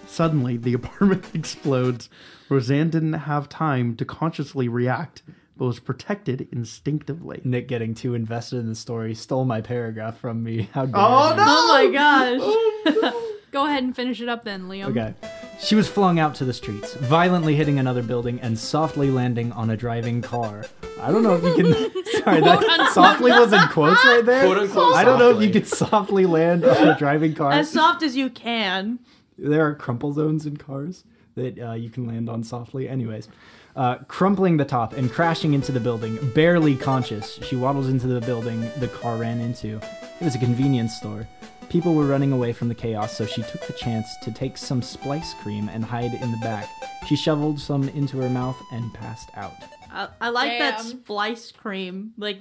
[0.06, 2.10] Suddenly, the apartment explodes.
[2.50, 5.22] Roseanne didn't have time to consciously react,
[5.58, 7.42] but was protected instinctively.
[7.44, 10.70] Nick getting too invested in the story stole my paragraph from me.
[10.74, 11.36] How dare Oh, you.
[11.38, 11.44] no!
[11.48, 13.14] Oh my gosh.
[13.52, 14.90] Go ahead and finish it up then, Liam.
[14.90, 15.14] Okay.
[15.60, 19.70] She was flung out to the streets, violently hitting another building and softly landing on
[19.70, 20.66] a driving car.
[21.02, 21.74] I don't know if you can.
[22.24, 24.44] Sorry, that softly was in quotes right there.
[24.46, 25.48] Quote unquote I don't know if softly.
[25.48, 27.52] you could softly land on a driving car.
[27.52, 29.00] as soft as you can.
[29.38, 31.04] there are crumple zones in cars
[31.38, 32.90] that uh, you can land on softly.
[32.90, 33.30] Anyways,
[33.76, 38.20] uh, crumpling the top and crashing into the building, barely conscious, she waddles into the
[38.22, 39.78] building the car ran into.
[40.20, 41.28] It was a convenience store.
[41.70, 44.82] People were running away from the chaos, so she took the chance to take some
[44.82, 46.70] splice cream and hide in the back.
[47.08, 49.54] She shoveled some into her mouth and passed out.
[49.92, 50.86] I, I like that Damn.
[50.86, 52.14] splice cream.
[52.18, 52.40] Like,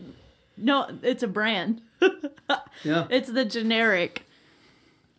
[0.57, 1.83] no, it's a brand.
[2.85, 3.07] Yeah.
[3.11, 4.26] It's the generic.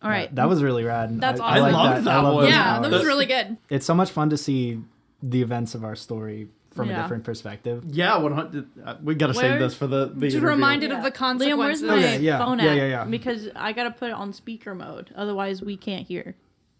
[0.02, 0.32] All right.
[0.34, 1.20] That was really rad.
[1.20, 1.56] That's I, awesome.
[1.56, 2.04] I like I loved that.
[2.04, 2.44] that I love one.
[2.44, 2.92] those Yeah, that powers.
[2.92, 3.56] was really good.
[3.68, 4.80] It's so much fun to see
[5.22, 7.00] the events of our story from Yeah.
[7.00, 7.82] a different perspective.
[7.88, 8.68] Yeah, 100.
[8.84, 10.06] Uh, we gotta Where- save this for the.
[10.06, 10.48] the Just interview.
[10.48, 11.82] reminded of the Liam, where's consequences.
[11.82, 13.04] my Okay, yeah, phone yeah, yeah, yeah.
[13.04, 15.10] Because I gotta put it on speaker mode.
[15.16, 16.36] Otherwise, we can't hear.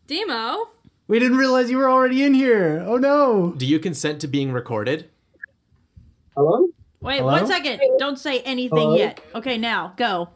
[0.06, 0.68] Demo.
[1.08, 2.84] We didn't realize you were already in here.
[2.86, 3.54] Oh no.
[3.56, 5.08] Do you consent to being recorded?
[6.36, 6.68] Hello?
[7.00, 7.32] Wait, Hello?
[7.32, 7.80] one second.
[7.98, 8.96] Don't say anything Hello?
[8.96, 9.20] yet.
[9.34, 10.28] Okay, now go.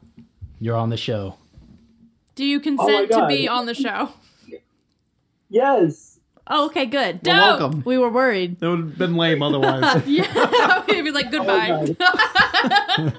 [0.58, 1.36] You're on the show.
[2.34, 4.10] Do you oh consent to be on the show?
[5.48, 6.18] Yes.
[6.46, 7.20] Oh, okay, good.
[7.26, 7.60] Well, Dope.
[7.60, 7.82] welcome.
[7.84, 8.56] We were worried.
[8.58, 10.02] It would have been lame otherwise.
[10.06, 13.12] Yeah, maybe like oh goodbye.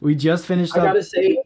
[0.00, 0.78] We just finished up.
[0.82, 0.94] I up.
[0.94, 1.38] gotta say,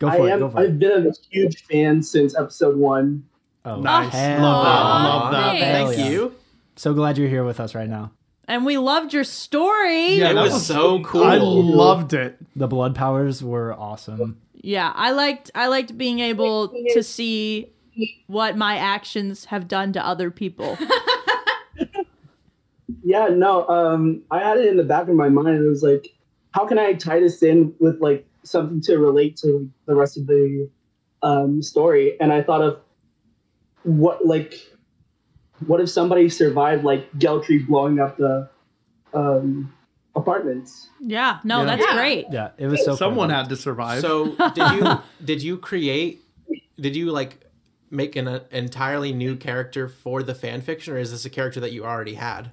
[0.00, 0.32] Go I for it.
[0.32, 0.38] am.
[0.40, 0.78] Go for I've it.
[0.78, 3.24] been a huge fan since episode one.
[3.64, 4.12] Oh, nice.
[4.12, 4.72] hell Love that.
[4.72, 5.08] yeah.
[5.08, 5.58] Love that.
[5.60, 5.96] thanks.
[5.96, 6.34] Thank you.
[6.76, 8.12] So glad you're here with us right now.
[8.48, 10.14] And we loved your story.
[10.14, 11.22] Yeah, It that was so cool.
[11.24, 12.36] I loved it.
[12.56, 14.40] The blood powers were awesome.
[14.62, 17.72] Yeah, I liked I liked being able to see
[18.26, 20.78] what my actions have done to other people.
[23.10, 23.66] Yeah, no.
[23.66, 25.56] Um, I had it in the back of my mind.
[25.56, 26.14] It was like,
[26.52, 30.28] how can I tie this in with like something to relate to the rest of
[30.28, 30.70] the
[31.20, 32.16] um, story?
[32.20, 32.80] And I thought of
[33.82, 34.54] what like,
[35.66, 38.48] what if somebody survived like Geltry blowing up the
[39.12, 39.72] um,
[40.20, 40.88] apartments?
[41.00, 41.64] Yeah, no, Yeah.
[41.66, 41.94] that's Yeah.
[41.96, 42.26] great.
[42.30, 42.94] Yeah, it was so.
[42.94, 43.42] Someone perfect.
[43.42, 44.00] had to survive.
[44.00, 46.20] So did you did you create
[46.78, 47.46] did you like
[47.90, 51.58] make an uh, entirely new character for the fan fiction or is this a character
[51.60, 52.52] that you already had?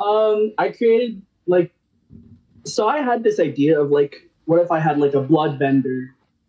[0.00, 1.72] Um, I created like,
[2.64, 6.08] so I had this idea of like, what if I had like a bloodbender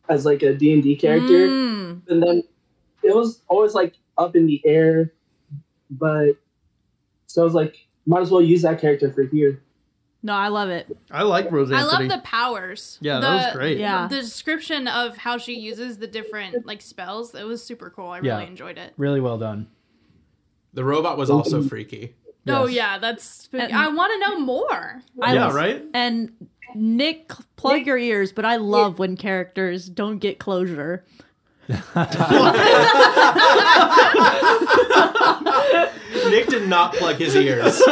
[0.09, 2.01] as like a D and D character, Mm.
[2.09, 2.43] and then
[3.03, 5.13] it was always like up in the air,
[5.91, 6.33] but
[7.27, 7.75] so I was like,
[8.07, 9.61] might as well use that character for here.
[10.25, 10.87] No, I love it.
[11.11, 12.09] I like Rose I Anthony.
[12.09, 12.97] love the powers.
[12.99, 13.77] Yeah, the, that was great.
[13.77, 14.07] Yeah.
[14.07, 18.07] The description of how she uses the different like spells, it was super cool.
[18.09, 18.37] I Yeah.
[18.37, 18.93] really enjoyed it.
[18.97, 19.67] really well done.
[20.73, 22.15] The robot was also freaky.
[22.47, 23.71] Oh yeah, that's spooky.
[23.71, 25.01] I want to know more.
[25.21, 25.83] I yeah, love- right?
[25.93, 26.31] And
[26.73, 31.05] Nick, plug your ears, but I love when characters don't get closure.
[36.29, 37.81] Nick did not plug his ears.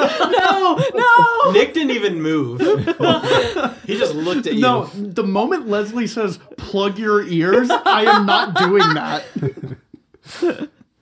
[0.54, 1.52] No, no.
[1.52, 2.62] Nick didn't even move.
[3.86, 4.62] he just looked at you.
[4.62, 9.26] No, the moment Leslie says "plug your ears," I am not doing that.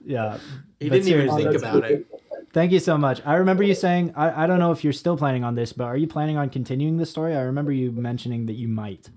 [0.04, 0.38] Yeah.
[0.80, 2.06] he didn't even think about it.
[2.52, 3.22] Thank you so much.
[3.24, 5.84] I remember you saying, I, I don't know if you're still planning on this, but
[5.84, 7.34] are you planning on continuing the story?
[7.34, 9.08] I remember you mentioning that you might.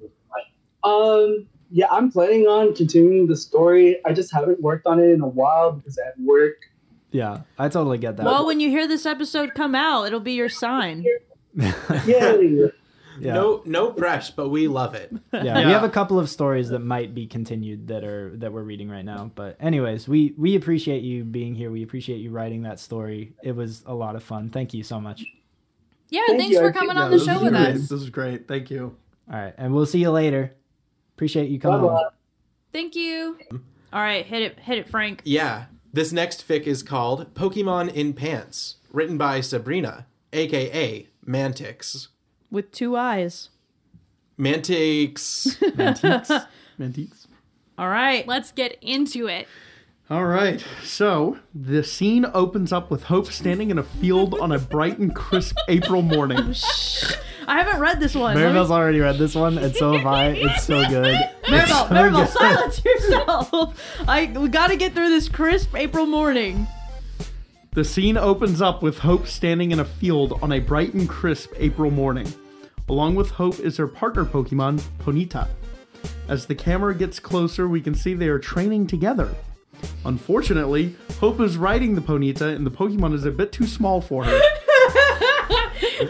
[0.83, 3.99] Um, yeah, I'm planning on continuing the story.
[4.05, 6.55] I just haven't worked on it in a while because I had work.
[7.11, 8.25] Yeah, I totally get that.
[8.25, 11.03] Well, when you hear this episode come out, it'll be your sign.
[12.05, 12.69] Yay!
[13.19, 13.33] yeah.
[13.33, 15.11] No, no press, but we love it.
[15.33, 15.65] yeah, Yeah.
[15.65, 18.89] we have a couple of stories that might be continued that are that we're reading
[18.89, 19.31] right now.
[19.35, 21.71] But anyways, we we appreciate you being here.
[21.71, 23.33] We appreciate you writing that story.
[23.43, 24.49] It was a lot of fun.
[24.49, 25.23] Thank you so much.
[26.09, 27.67] Yeah, Thank thanks you, for coming think- on Yeah, the show with great.
[27.75, 27.89] us.
[27.89, 28.47] This is great.
[28.47, 28.95] Thank you.
[29.31, 30.53] All right, and we'll see you later.
[31.15, 31.81] Appreciate you coming.
[31.81, 31.93] Bye-bye.
[31.93, 32.11] on.
[32.73, 33.37] Thank you.
[33.93, 35.21] All right, hit it, hit it, Frank.
[35.23, 35.65] Yeah.
[35.93, 42.09] This next fic is called Pokemon in Pants, written by Sabrina, aka Mantix.
[42.51, 43.49] With two eyes.
[44.37, 45.57] Mantix.
[45.77, 46.47] Mantix.
[46.77, 47.27] Mantix.
[47.77, 48.27] All right.
[48.27, 49.47] Let's get into it.
[50.09, 50.63] All right.
[50.83, 55.15] So the scene opens up with Hope standing in a field on a bright and
[55.15, 56.37] crisp April morning.
[57.47, 58.35] I haven't read this one.
[58.35, 60.27] Let me- Maribel's already read this one, and so have I.
[60.29, 61.17] It's so good.
[61.45, 62.29] Maribel, so Maribel, good.
[62.29, 64.05] silence yourself.
[64.07, 66.67] I we got to get through this crisp April morning.
[67.73, 71.51] The scene opens up with Hope standing in a field on a bright and crisp
[71.57, 72.31] April morning.
[72.87, 75.47] Along with Hope is her partner Pokemon, Ponyta.
[76.27, 79.33] As the camera gets closer, we can see they are training together.
[80.05, 84.23] Unfortunately, Hope is riding the Ponyta and the Pokemon is a bit too small for
[84.23, 84.31] her.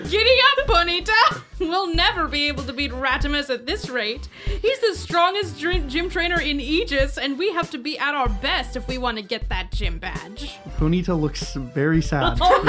[0.09, 1.44] Giddy up, Bonita!
[1.59, 4.27] We'll never be able to beat Ratimus at this rate.
[4.61, 8.27] He's the strongest dr- gym trainer in Aegis, and we have to be at our
[8.27, 10.57] best if we want to get that gym badge.
[10.77, 12.37] Ponyta looks very sad.
[12.41, 12.61] Oh,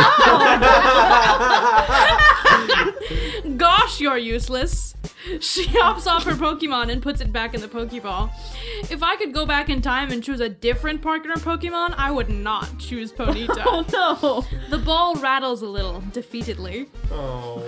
[3.44, 3.56] no!
[3.56, 4.94] Gosh, you're useless.
[5.40, 8.30] She hops off her Pokemon and puts it back in the Pokeball.
[8.90, 12.28] If I could go back in time and choose a different partner Pokemon, I would
[12.28, 13.64] not choose Ponyta.
[13.66, 14.44] Oh no.
[14.70, 16.86] the ball rattles a little, defeatedly.
[17.10, 17.64] oh.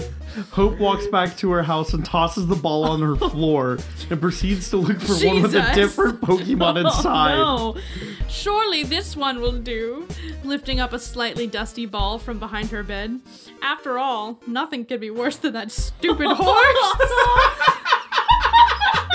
[0.52, 3.78] Hope walks back to her house and tosses the ball on her floor
[4.10, 5.74] and proceeds to look for one with a Jesus.
[5.74, 7.34] different Pokemon oh, inside.
[7.38, 7.80] Oh, no.
[8.28, 10.06] Surely this one will do.
[10.44, 13.20] Lifting up a slightly dusty ball from behind her bed.
[13.62, 16.98] After all, nothing could be worse than that stupid horse.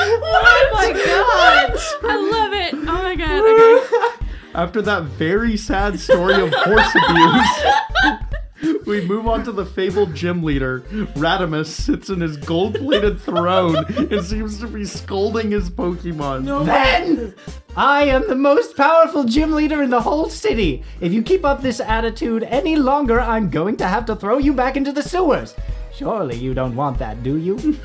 [0.06, 1.80] Oh my god.
[2.04, 2.74] I love it.
[2.74, 3.40] Oh my god.
[3.40, 4.30] Okay.
[4.56, 8.20] After that very sad story of horse abuse,
[8.86, 10.82] we move on to the fabled gym leader.
[11.16, 16.66] Radimus sits in his gold plated throne and seems to be scolding his Pokemon.
[16.66, 17.34] Then
[17.76, 20.84] I am the most powerful gym leader in the whole city.
[21.02, 24.54] If you keep up this attitude any longer, I'm going to have to throw you
[24.54, 25.56] back into the sewers.
[25.94, 27.78] Surely you don't want that, do you?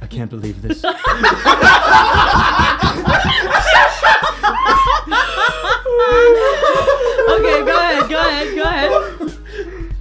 [0.00, 0.84] I can't believe this.
[7.32, 9.38] Okay, go ahead, go ahead, go ahead.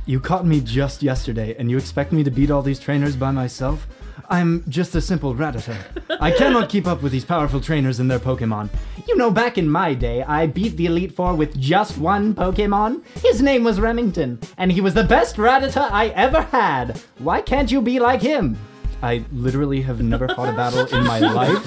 [0.08, 3.30] You caught me just yesterday, and you expect me to beat all these trainers by
[3.30, 3.86] myself?
[4.30, 5.78] I'm just a simple Rattata.
[6.20, 8.70] I cannot keep up with these powerful trainers and their Pokemon.
[9.08, 13.04] You know, back in my day, I beat the Elite Four with just one Pokemon.
[13.22, 17.00] His name was Remington, and he was the best Rattata I ever had.
[17.20, 18.58] Why can't you be like him?
[19.04, 21.62] I literally have never fought a battle in my life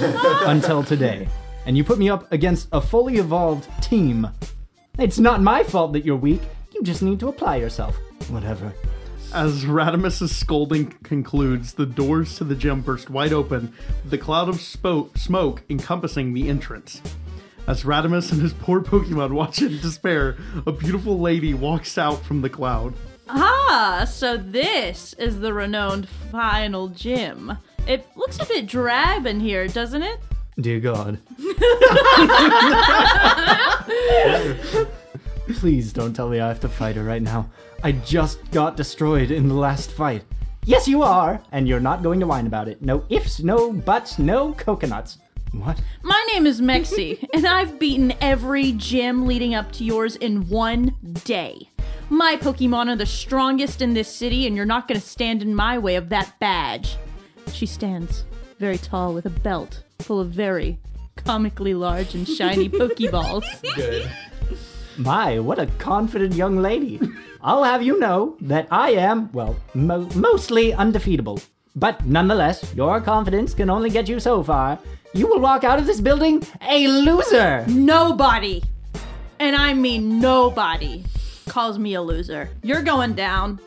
[0.46, 1.28] until today.
[1.66, 4.28] And you put me up against a fully evolved team.
[4.98, 6.42] It's not my fault that you're weak.
[6.74, 7.96] You just need to apply yourself.
[8.30, 8.72] Whatever.
[9.32, 13.72] As Radimus's scolding concludes, the doors to the gym burst wide open,
[14.04, 17.02] with a cloud of spo- smoke encompassing the entrance.
[17.66, 22.42] As Radimus and his poor Pokemon watch in despair, a beautiful lady walks out from
[22.42, 22.94] the cloud.
[23.28, 27.56] Ah, so this is the renowned final gym.
[27.86, 30.20] It looks a bit drab in here, doesn't it?
[30.60, 31.18] Dear God.
[35.54, 37.50] Please don't tell me I have to fight her right now.
[37.84, 40.24] I just got destroyed in the last fight.
[40.64, 42.80] Yes, you are, and you're not going to whine about it.
[42.80, 45.18] No ifs, no buts, no coconuts.
[45.52, 45.78] What?
[46.02, 50.96] My name is Mexi, and I've beaten every gym leading up to yours in one
[51.24, 51.68] day.
[52.08, 55.54] My Pokemon are the strongest in this city, and you're not going to stand in
[55.54, 56.96] my way of that badge.
[57.52, 58.24] She stands,
[58.58, 60.78] very tall, with a belt full of very
[61.16, 63.44] comically large and shiny Pokeballs.
[63.74, 64.10] Good.
[64.96, 66.98] My, what a confident young lady.
[67.46, 71.42] I'll have you know that I am, well, mo- mostly undefeatable.
[71.76, 74.78] But nonetheless, your confidence can only get you so far.
[75.12, 77.66] You will walk out of this building a loser.
[77.68, 78.62] Nobody,
[79.38, 81.04] and I mean nobody,
[81.46, 82.48] calls me a loser.
[82.62, 83.60] You're going down.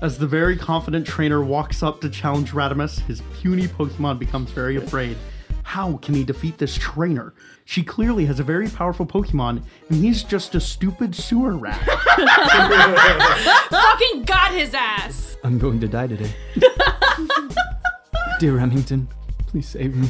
[0.00, 4.76] As the very confident trainer walks up to challenge Radimus, his puny Pokemon becomes very
[4.76, 5.16] afraid.
[5.76, 7.34] How can he defeat this trainer?
[7.66, 11.78] She clearly has a very powerful Pokemon, and he's just a stupid sewer rat.
[13.68, 15.36] Fucking got his ass.
[15.44, 16.32] I'm going to die today.
[18.40, 19.06] Dear Remington,
[19.48, 20.08] please save me.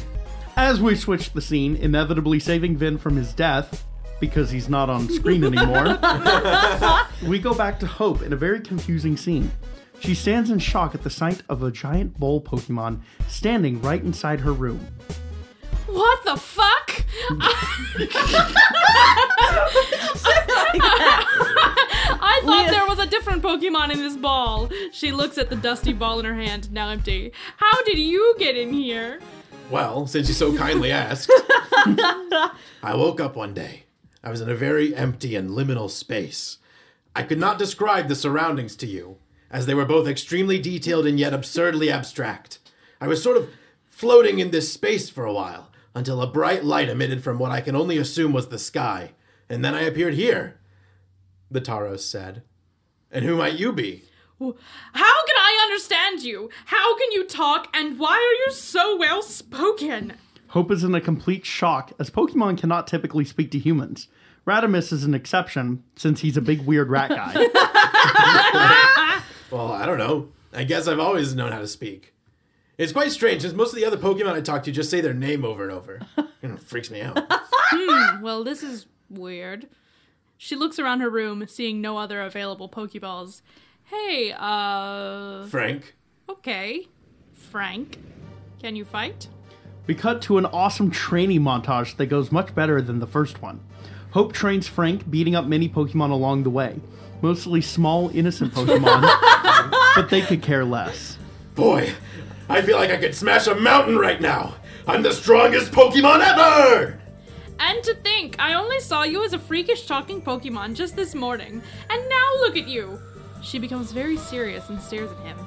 [0.55, 3.85] As we switch the scene, inevitably saving Vin from his death,
[4.21, 5.99] because he's not on screen anymore,
[7.27, 9.51] we go back to Hope in a very confusing scene.
[9.99, 14.39] She stands in shock at the sight of a giant bull Pokemon standing right inside
[14.39, 14.79] her room.
[15.87, 17.03] What the fuck?
[22.19, 24.69] I thought there was a different Pokemon in this ball.
[24.91, 27.31] She looks at the dusty ball in her hand, now empty.
[27.57, 29.19] How did you get in here?
[29.69, 31.31] Well, since you so kindly asked,
[31.75, 32.51] I
[32.93, 33.83] woke up one day.
[34.23, 36.57] I was in a very empty and liminal space.
[37.15, 39.17] I could not describe the surroundings to you,
[39.49, 42.59] as they were both extremely detailed and yet absurdly abstract.
[43.01, 43.49] I was sort of
[43.89, 45.66] floating in this space for a while,
[45.97, 49.13] until a bright light emitted from what I can only assume was the sky,
[49.49, 50.59] and then I appeared here.
[51.49, 52.43] The Tauros said.
[53.11, 54.03] And who might you be?
[54.39, 56.51] How can I understand you?
[56.65, 57.67] How can you talk?
[57.73, 60.13] And why are you so well spoken?
[60.49, 64.07] Hope is in a complete shock, as Pokemon cannot typically speak to humans.
[64.45, 67.33] Radimus is an exception, since he's a big weird rat guy.
[69.49, 70.27] Well, I don't know.
[70.51, 72.13] I guess I've always known how to speak.
[72.77, 75.13] It's quite strange, since most of the other Pokemon I talk to just say their
[75.13, 75.99] name over and over.
[76.17, 77.19] You it freaks me out.
[78.21, 79.67] Well, this is weird.
[80.37, 83.41] She looks around her room, seeing no other available Pokeballs.
[83.85, 85.45] Hey, uh.
[85.47, 85.95] Frank,
[86.29, 86.87] Okay.
[87.33, 87.97] Frank,
[88.61, 89.27] can you fight?
[89.87, 93.61] We cut to an awesome training montage that goes much better than the first one.
[94.11, 96.79] Hope trains Frank, beating up many Pokemon along the way.
[97.21, 99.01] Mostly small, innocent Pokemon,
[99.95, 101.17] but they could care less.
[101.55, 101.91] boy,
[102.49, 104.55] I feel like I could smash a mountain right now.
[104.87, 106.99] I'm the strongest Pokemon ever!
[107.59, 111.61] And to think, I only saw you as a freakish talking Pokemon just this morning,
[111.89, 112.99] and now look at you!
[113.41, 115.37] She becomes very serious and stares at him.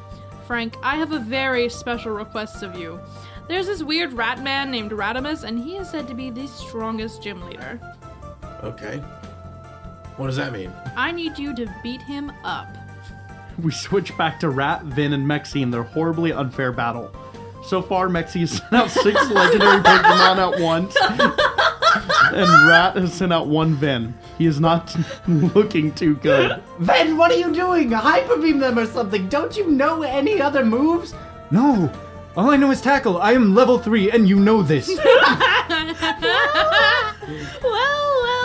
[0.47, 3.01] Frank, I have a very special request of you.
[3.49, 7.23] There's this weird rat man named Radimus, and he is said to be the strongest
[7.23, 7.81] gym leader.
[8.63, 8.99] Okay.
[10.17, 10.73] What does that mean?
[10.97, 12.69] I need you to beat him up.
[13.65, 17.13] We switch back to Rat, Vin, and Mexi in their horribly unfair battle.
[17.65, 20.97] So far, Mexi has sent out six legendary Pokemon at once,
[22.33, 24.15] and Rat has sent out one Vin.
[24.39, 24.97] He is not
[25.29, 26.63] looking too good.
[26.79, 27.91] Ven, what are you doing?
[27.93, 29.29] Hyper beam them or something.
[29.29, 31.13] Don't you know any other moves?
[31.51, 31.93] No.
[32.37, 33.19] All I know is tackle.
[33.21, 34.89] I am level three, and you know this.
[34.89, 35.03] Well,
[37.63, 38.40] well,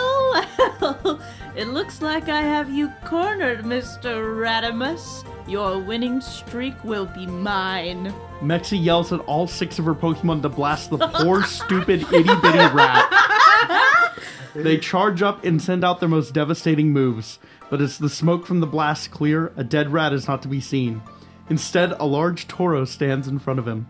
[0.70, 1.20] well.
[1.56, 4.36] It looks like I have you cornered, Mr.
[4.36, 5.24] Radimus.
[5.48, 8.12] Your winning streak will be mine.
[8.40, 12.74] Mexi yells at all six of her Pokemon to blast the poor, stupid, itty bitty
[12.74, 13.10] rat.
[14.54, 17.38] They charge up and send out their most devastating moves,
[17.70, 20.60] but as the smoke from the blast clear, a dead rat is not to be
[20.60, 21.02] seen.
[21.50, 23.86] Instead, a large Toro stands in front of him.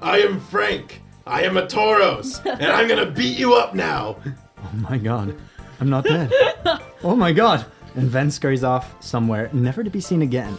[0.00, 1.02] I am Frank.
[1.26, 4.16] I am a Tauros, and I'm gonna beat you up now.
[4.26, 5.34] oh my god.
[5.80, 6.32] I'm not dead.
[7.02, 7.66] oh my god.
[7.94, 10.58] And Ven scurries off somewhere, never to be seen again.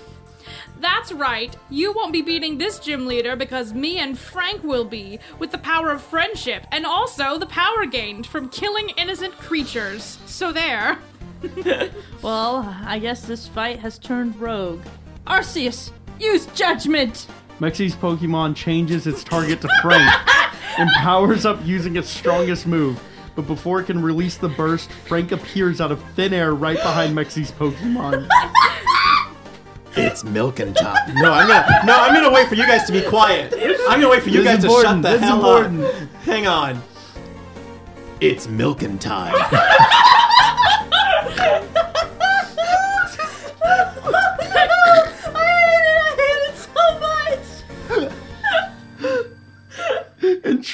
[0.79, 1.55] That's right.
[1.69, 5.57] You won't be beating this gym leader because me and Frank will be, with the
[5.57, 10.19] power of friendship and also the power gained from killing innocent creatures.
[10.25, 10.99] So there.
[12.23, 14.81] Well, I guess this fight has turned rogue.
[15.27, 17.27] Arceus, use judgment!
[17.59, 20.11] Mexi's Pokemon changes its target to Frank
[20.79, 22.99] and powers up using its strongest move.
[23.37, 27.15] But before it can release the burst, Frank appears out of thin air right behind
[27.15, 28.27] Mexi's Pokemon.
[29.95, 30.97] It's milking time.
[31.15, 33.53] No, I'm gonna no, I'm gonna wait for you guys to be quiet.
[33.87, 35.03] I'm gonna wait for you This guys to shut important.
[35.03, 35.71] the This hell up.
[36.23, 36.81] Hang on.
[38.19, 39.33] It's milking time.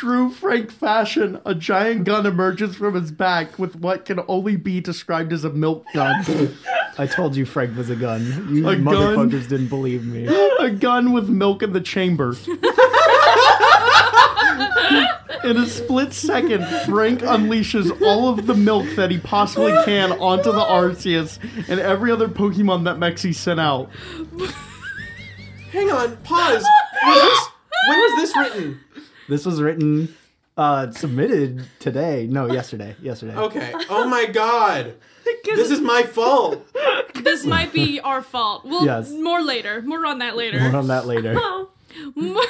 [0.03, 4.81] true Frank fashion, a giant gun emerges from his back with what can only be
[4.81, 6.25] described as a milk gun.
[6.97, 8.49] I told you Frank was a gun.
[8.51, 8.83] You A gun?
[8.83, 10.27] motherfuckers didn't believe me.
[10.59, 12.35] a gun with milk in the chamber.
[15.45, 20.51] In a split second, Frank unleashes all of the milk that he possibly can onto
[20.51, 21.39] the Arceus
[21.69, 23.89] and every other Pokemon that Mexi sent out.
[25.71, 26.65] Hang on, pause.
[27.05, 27.47] Was this
[27.89, 28.79] when was this written?
[29.29, 30.15] This was written
[30.55, 32.27] Uh, submitted today.
[32.29, 32.95] No, yesterday.
[33.01, 33.35] Yesterday.
[33.35, 33.73] Okay.
[33.89, 34.93] Oh my god.
[35.45, 36.63] this is my fault.
[37.15, 38.63] This might be our fault.
[38.63, 39.09] Well, Yes.
[39.09, 39.81] more later.
[39.81, 40.59] More on that later.
[40.59, 41.33] More on that later.
[42.15, 42.43] More-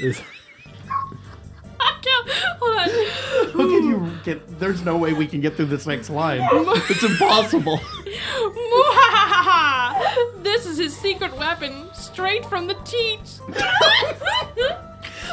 [0.00, 0.20] Is-
[1.80, 2.28] I can't-
[2.60, 2.90] Hold on.
[3.54, 4.58] How can you get?
[4.60, 6.46] There's no way we can get through this next line.
[6.52, 7.78] It's impossible.
[7.78, 9.94] Mwahaha!
[10.42, 13.40] This is his secret weapon, straight from the teats.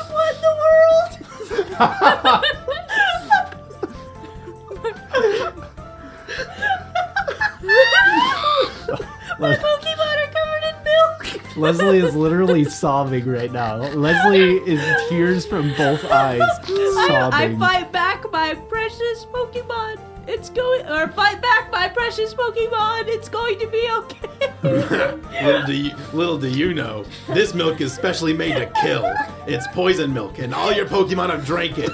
[0.09, 2.27] What in the world?
[9.39, 11.57] Le- Pokemon are covered in milk.
[11.57, 13.75] Leslie is literally sobbing right now.
[13.77, 17.55] Leslie is tears from both eyes, I, sobbing.
[17.55, 19.99] I fight back my precious Pokemon.
[20.27, 23.07] It's going, or fight back my precious Pokemon.
[23.07, 24.27] It's going to be okay.
[25.43, 29.09] little, do you, little do you know, this milk is specially made to kill.
[29.47, 31.89] It's poison milk, and all your Pokemon have drank it.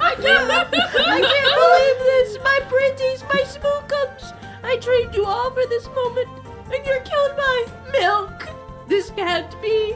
[0.00, 2.38] I can't, I can't believe this.
[2.42, 4.34] My pretties, my spookums.
[4.62, 6.28] I trained you all for this moment,
[6.72, 8.48] and you're killing my milk.
[8.88, 9.94] This can't be.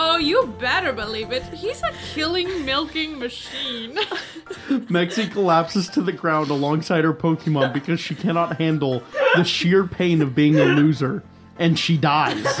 [0.00, 1.42] Oh, you better believe it.
[1.42, 3.96] He's a killing milking machine.
[4.86, 9.02] Mexi collapses to the ground alongside her Pokemon because she cannot handle
[9.34, 11.24] the sheer pain of being a loser,
[11.58, 12.44] and she dies.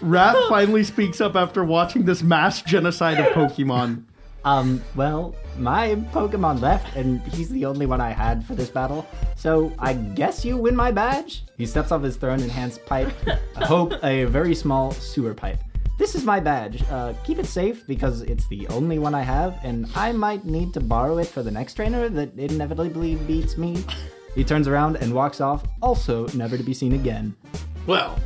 [0.00, 4.04] Rat finally speaks up after watching this mass genocide of Pokemon.
[4.44, 9.06] Um, well, my Pokemon left, and he's the only one I had for this battle.
[9.36, 11.44] So I guess you win my badge.
[11.56, 13.12] He steps off his throne and hands Pipe,
[13.56, 15.58] Hope, a very small sewer pipe.
[15.98, 16.82] This is my badge.
[16.90, 20.72] Uh, keep it safe because it's the only one I have, and I might need
[20.74, 23.84] to borrow it for the next trainer that inevitably beats me.
[24.36, 27.34] He turns around and walks off, also never to be seen again.
[27.86, 28.16] Well,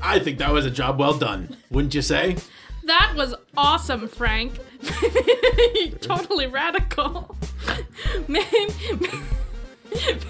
[0.00, 2.36] I think that was a job well done, wouldn't you say?
[2.84, 4.58] That was awesome, Frank.
[6.00, 7.36] totally radical.
[8.28, 8.74] maybe,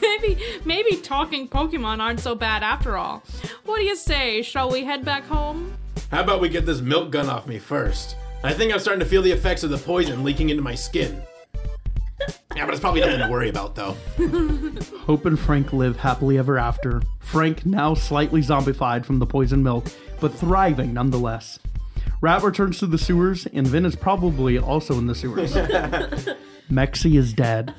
[0.00, 3.22] maybe, maybe talking Pokemon aren't so bad after all.
[3.64, 4.42] What do you say?
[4.42, 5.76] Shall we head back home?
[6.10, 8.16] How about we get this milk gun off me first?
[8.44, 11.22] I think I'm starting to feel the effects of the poison leaking into my skin.
[12.54, 13.96] Yeah, but it's probably nothing to worry about, though.
[15.06, 17.02] Hope and Frank live happily ever after.
[17.20, 19.86] Frank now slightly zombified from the poison milk,
[20.20, 21.58] but thriving nonetheless.
[22.22, 25.52] Rat returns to the sewers, and Vin is probably also in the sewers.
[26.70, 27.74] Mexi is dead.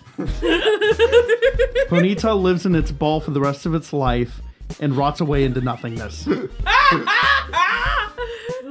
[1.87, 4.41] Ponyta lives in its ball for the rest of its life
[4.81, 6.27] and rots away into nothingness.
[6.27, 6.41] Let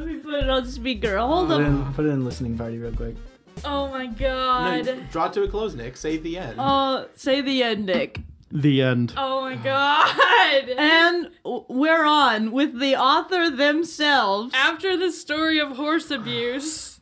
[0.07, 1.17] me put it on speaker.
[1.19, 1.69] Hold Put it up.
[1.69, 3.17] in, put it in listening party real quick.
[3.65, 5.11] Oh my god.
[5.11, 5.97] Draw to a close, Nick.
[5.97, 6.61] Say the end.
[6.61, 8.21] Uh, say the end, Nick.
[8.55, 9.15] The end.
[9.17, 10.69] Oh my god.
[10.77, 14.53] And we're on with the author themselves.
[14.55, 17.01] After the story of horse abuse.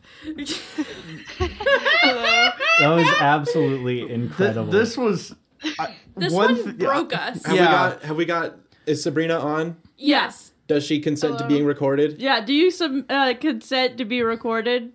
[1.40, 4.70] That was absolutely Th- incredible.
[4.70, 5.34] this was.
[5.78, 7.44] I- This one, th- broke us.
[7.44, 7.62] have yeah.
[7.62, 8.02] we got?
[8.02, 8.56] Have we got?
[8.86, 9.76] Is Sabrina on?
[9.96, 10.52] Yes.
[10.68, 12.20] Does she consent to being recorded?
[12.22, 14.92] Yeah, do you some uh, consent to be recorded?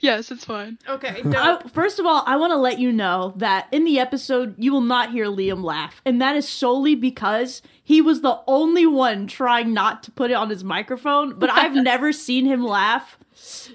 [0.00, 0.78] Yes, it's fine.
[0.88, 1.22] Okay.
[1.24, 4.72] I, first of all, I want to let you know that in the episode, you
[4.72, 6.02] will not hear Liam laugh.
[6.04, 10.34] And that is solely because he was the only one trying not to put it
[10.34, 13.18] on his microphone, but I've never seen him laugh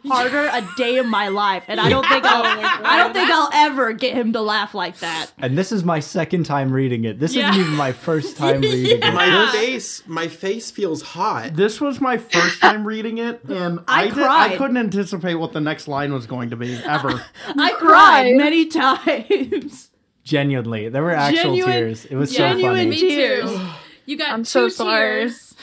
[0.06, 1.64] harder a day in my life.
[1.68, 2.44] And I don't think I'll
[2.86, 5.32] I don't think I'll ever get him to laugh like that.
[5.40, 7.20] and this is my second time reading it.
[7.20, 7.50] This Yeah.
[7.50, 9.14] isn't even my first time reading it.
[9.14, 11.56] My face, my face feels hot.
[11.56, 14.52] This was my first time reading it, and I I, did, cried.
[14.54, 17.24] I couldn't anticipate what the next line was going to be ever.
[17.48, 18.36] I cried cried.
[18.36, 19.90] many times.
[20.24, 22.06] Genuinely, there were actual Genuine- tears.
[22.06, 22.90] It was genuine so funny.
[22.90, 23.50] Me tears.
[23.52, 23.68] too.
[24.06, 25.20] You got I'm two so sorry.
[25.22, 25.56] tears.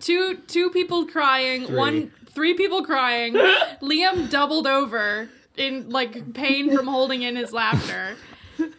[0.00, 1.72] Two two people crying.
[1.74, 3.34] One three people crying.
[3.82, 8.16] Liam doubled over in like pain from holding in his laughter.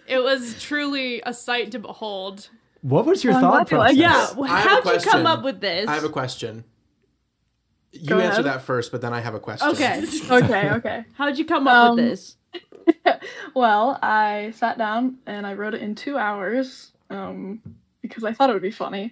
[0.07, 2.49] It was truly a sight to behold.
[2.81, 3.95] What was your I'm thought process?
[3.97, 5.87] Yeah, I have a how'd you come up with this?
[5.87, 6.63] I have a question.
[7.91, 8.45] You Go answer ahead.
[8.45, 9.69] that first, but then I have a question.
[9.69, 10.03] Okay.
[10.31, 11.05] Okay, okay.
[11.13, 12.35] How'd you come up Um, with this?
[13.55, 17.61] Well, I sat down and I wrote it in two hours um,
[18.03, 19.11] because I thought it would be funny.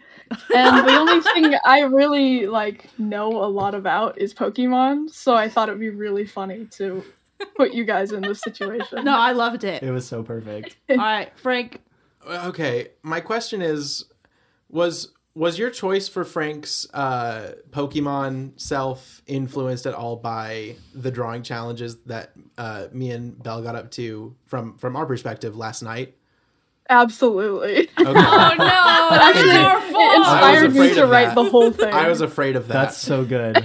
[0.54, 5.50] And the only thing I really like know a lot about is Pokemon, so I
[5.50, 7.04] thought it would be really funny to
[7.56, 9.04] put you guys in this situation.
[9.04, 9.82] No, I loved it.
[9.82, 10.76] It was so perfect.
[10.90, 11.82] All right, Frank.
[12.28, 14.06] Okay, my question is,
[14.70, 21.42] was was your choice for Frank's uh, Pokemon self influenced at all by the drawing
[21.42, 26.18] challenges that uh, me and Belle got up to from from our perspective last night?
[26.90, 27.90] Absolutely.
[27.98, 28.10] Okay.
[28.10, 29.10] Oh no!
[29.18, 30.28] Actually, our it fault.
[30.28, 31.36] I inspired me to write that.
[31.36, 31.94] the whole thing.
[31.94, 32.74] I was afraid of that.
[32.74, 33.64] That's so good.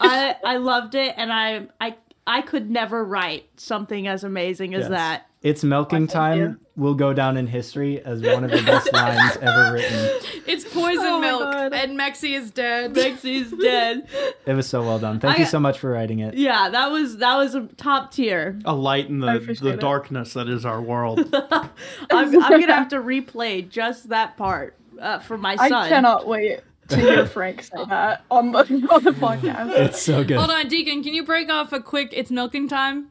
[0.00, 1.96] I I loved it, and I I
[2.26, 4.90] I could never write something as amazing as Yes.
[4.90, 5.26] that.
[5.42, 9.74] It's milking time will go down in history as one of the best lines ever
[9.74, 10.20] written.
[10.46, 12.94] It's poison Oh milk, and Mexi is dead.
[12.94, 14.06] Mexi is dead.
[14.46, 15.20] It was so well done.
[15.20, 16.34] Thank I- you so much for writing it.
[16.34, 18.58] Yeah, that was that was a top tier.
[18.64, 19.80] A light in the, the it.
[19.80, 21.20] darkness that is our world.
[21.32, 21.70] I'm,
[22.10, 25.72] I'm gonna have to replay just that part uh, for my son.
[25.72, 26.60] I cannot wait
[26.92, 29.70] to hear Frank say that on the on the podcast.
[29.78, 30.38] It's so good.
[30.38, 33.08] Hold on, Deacon, can you break off a quick it's milking time?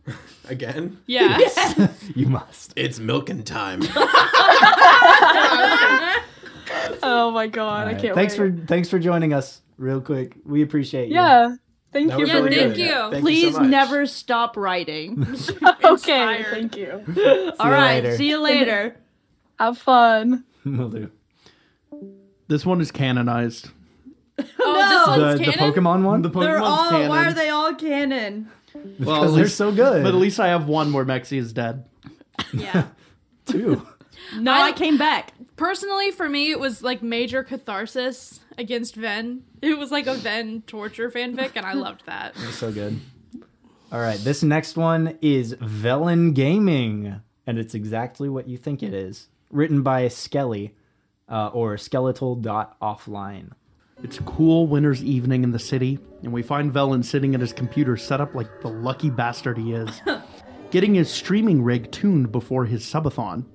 [0.48, 1.00] Again?
[1.08, 1.40] Yeah.
[2.16, 2.74] You must.
[2.76, 3.82] It's milking time.
[7.04, 8.02] Oh my god, All I right.
[8.02, 8.60] can't Thanks wait.
[8.60, 10.36] for thanks for joining us real quick.
[10.46, 11.16] We appreciate you.
[11.16, 11.56] Yeah.
[11.92, 12.80] Thank That you was for Yeah, really thank good.
[12.86, 12.94] you.
[12.94, 13.70] Thank you Please so much.
[13.70, 15.22] never stop writing.
[15.24, 16.46] Okay, Inspired.
[16.52, 16.92] thank you.
[17.60, 18.16] All you right, later.
[18.18, 18.96] see you later.
[19.60, 20.46] Have fun.
[20.64, 21.12] Will do.
[22.52, 23.70] This one is canonized.
[24.38, 24.46] Oh, No.
[24.46, 25.74] this The, one's the canon?
[25.74, 26.22] Pokemon one?
[26.22, 26.90] The They're all.
[26.90, 27.10] canon.
[27.10, 28.50] Why are they all canon?
[28.74, 30.04] Well, Because they're least, so good.
[30.04, 31.86] but at least I have one where Mexi is dead.
[32.54, 32.88] Yeah.
[33.46, 33.88] Two.
[34.38, 35.34] No, I- I came back.
[35.58, 39.44] Personally, for me, it was like major catharsis against Ven.
[39.62, 42.34] It was like a Ven torture fanfic, and I loved that.
[42.38, 43.02] It's so good.
[43.92, 48.94] All right, this next one is Velen Gaming, and it's exactly what you think it
[48.94, 49.28] is.
[49.50, 50.76] Written by Skelly,
[51.32, 53.52] uh, or skeletal dot offline.
[54.04, 57.54] It's a cool winter's evening in the city, and we find Velen sitting at his
[57.54, 60.02] computer set up like the lucky bastard he is,
[60.72, 63.46] getting his streaming rig tuned before his subathon.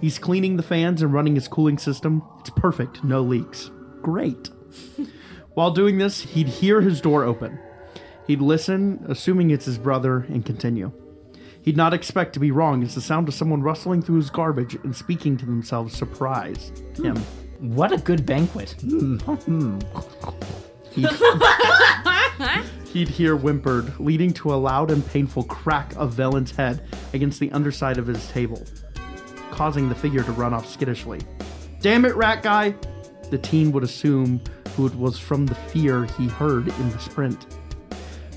[0.00, 2.22] He's cleaning the fans and running his cooling system.
[2.40, 3.70] It's perfect, no leaks.
[4.02, 4.50] Great.
[5.54, 7.58] While doing this, he'd hear his door open.
[8.26, 10.92] He'd listen, assuming it's his brother, and continue.
[11.66, 14.76] He'd not expect to be wrong as the sound of someone rustling through his garbage
[14.84, 17.16] and speaking to themselves surprised him.
[17.58, 18.76] What a good banquet.
[22.92, 27.50] He'd hear whimpered, leading to a loud and painful crack of Velen's head against the
[27.50, 28.62] underside of his table,
[29.50, 31.20] causing the figure to run off skittishly.
[31.80, 32.76] Damn it, rat guy!
[33.30, 34.40] The teen would assume
[34.76, 37.44] who it was from the fear he heard in the sprint.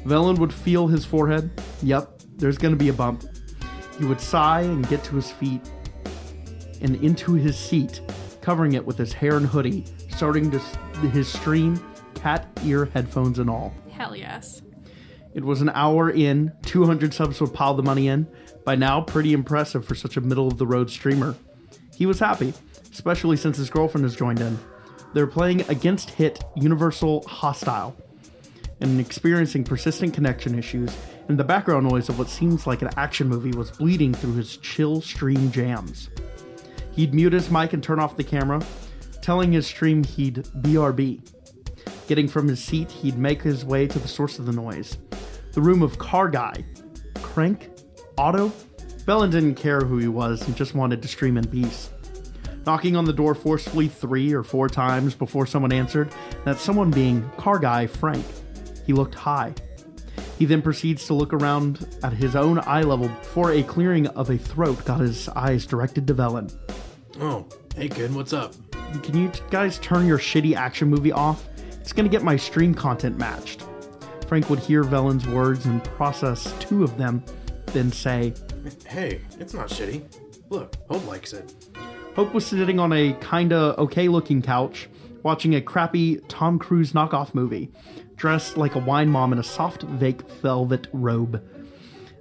[0.04, 1.52] Velen would feel his forehead.
[1.84, 3.24] Yep, there's gonna be a bump.
[3.98, 5.62] He would sigh and get to his feet
[6.82, 8.02] and into his seat,
[8.42, 10.60] covering it with his hair and hoodie, starting to
[11.10, 11.80] his stream,
[12.16, 13.74] cat ear headphones and all.
[13.92, 14.62] Hell yes.
[15.34, 18.28] It was an hour in, 200 subs would pile the money in.
[18.66, 21.36] By now, pretty impressive for such a middle of the road streamer.
[21.96, 22.54] He was happy,
[22.92, 24.58] especially since his girlfriend has joined in.
[25.14, 27.96] They're playing against hit Universal Hostile
[28.82, 30.96] and experiencing persistent connection issues,
[31.28, 34.58] and the background noise of what seems like an action movie was bleeding through his
[34.58, 36.10] chill stream jams.
[36.92, 38.62] He'd mute his mic and turn off the camera,
[39.22, 41.22] telling his stream he'd BRB.
[42.08, 44.98] Getting from his seat, he'd make his way to the source of the noise.
[45.52, 46.66] The room of Car Guy.
[47.16, 47.70] Crank?
[48.18, 48.52] Otto?
[49.06, 51.90] Velen didn't care who he was and just wanted to stream in peace.
[52.66, 56.14] Knocking on the door forcefully three or four times before someone answered,
[56.46, 58.26] that someone being Car Guy Frank.
[58.90, 59.54] He looked high.
[60.40, 64.32] He then proceeds to look around at his own eye level before a clearing of
[64.32, 66.52] a throat got his eyes directed to Velen.
[67.22, 68.56] Oh, hey kid, what's up?
[69.04, 71.48] Can you t- guys turn your shitty action movie off?
[71.82, 73.64] It's gonna get my stream content matched.
[74.26, 77.24] Frank would hear Velen's words and process two of them,
[77.68, 78.34] then say,
[78.88, 80.02] Hey, it's not shitty.
[80.50, 81.54] Look, Hope likes it.
[82.16, 84.90] Hope was sitting on a kinda okay looking couch,
[85.22, 87.70] watching a crappy Tom Cruise knockoff movie,
[88.20, 91.44] dressed like a wine mom in a soft, vague velvet robe.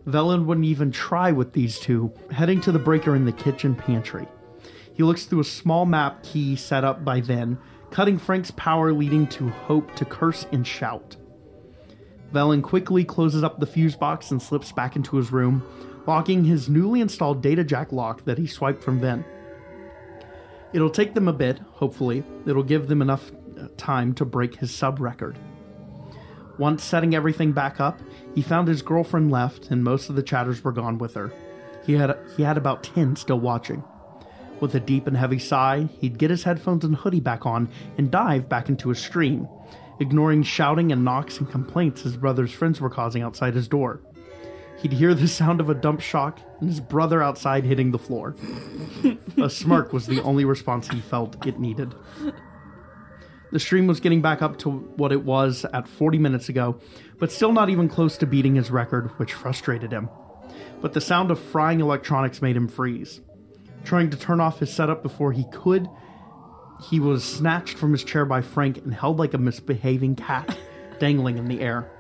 [0.07, 4.27] Velen wouldn't even try with these two, heading to the breaker in the kitchen pantry.
[4.95, 7.59] He looks through a small map key set up by then,
[7.91, 11.17] cutting Frank's power, leading to Hope to curse and shout.
[12.33, 15.63] Velen quickly closes up the fuse box and slips back into his room,
[16.07, 19.25] locking his newly installed data jack lock that he swiped from Ven.
[20.73, 22.23] It'll take them a bit, hopefully.
[22.47, 25.39] It'll give them enough uh, time to break his sub record.
[26.59, 28.01] Once setting everything back up,
[28.35, 31.33] he found his girlfriend left and most of the chatters were gone with her.
[31.85, 33.83] He had he had about 10 still watching.
[34.61, 38.11] With a deep and heavy sigh, he'd get his headphones and hoodie back on and
[38.11, 39.49] dive back into his stream,
[40.01, 44.01] ignoring shouting and knocks and complaints his brother's friends were causing outside his door.
[44.81, 48.35] He'd hear the sound of a dump shock and his brother outside hitting the floor.
[49.37, 51.95] a smirk was the only response he felt it needed.
[53.51, 56.79] The stream was getting back up to what it was at 40 minutes ago,
[57.19, 60.11] but still not even close to beating his record, which frustrated him.
[60.81, 63.21] But the sound of frying electronics made him freeze.
[63.85, 65.89] Trying to turn off his setup before he could,
[66.91, 70.57] he was snatched from his chair by Frank and held like a misbehaving cat,
[70.99, 71.91] dangling in the air.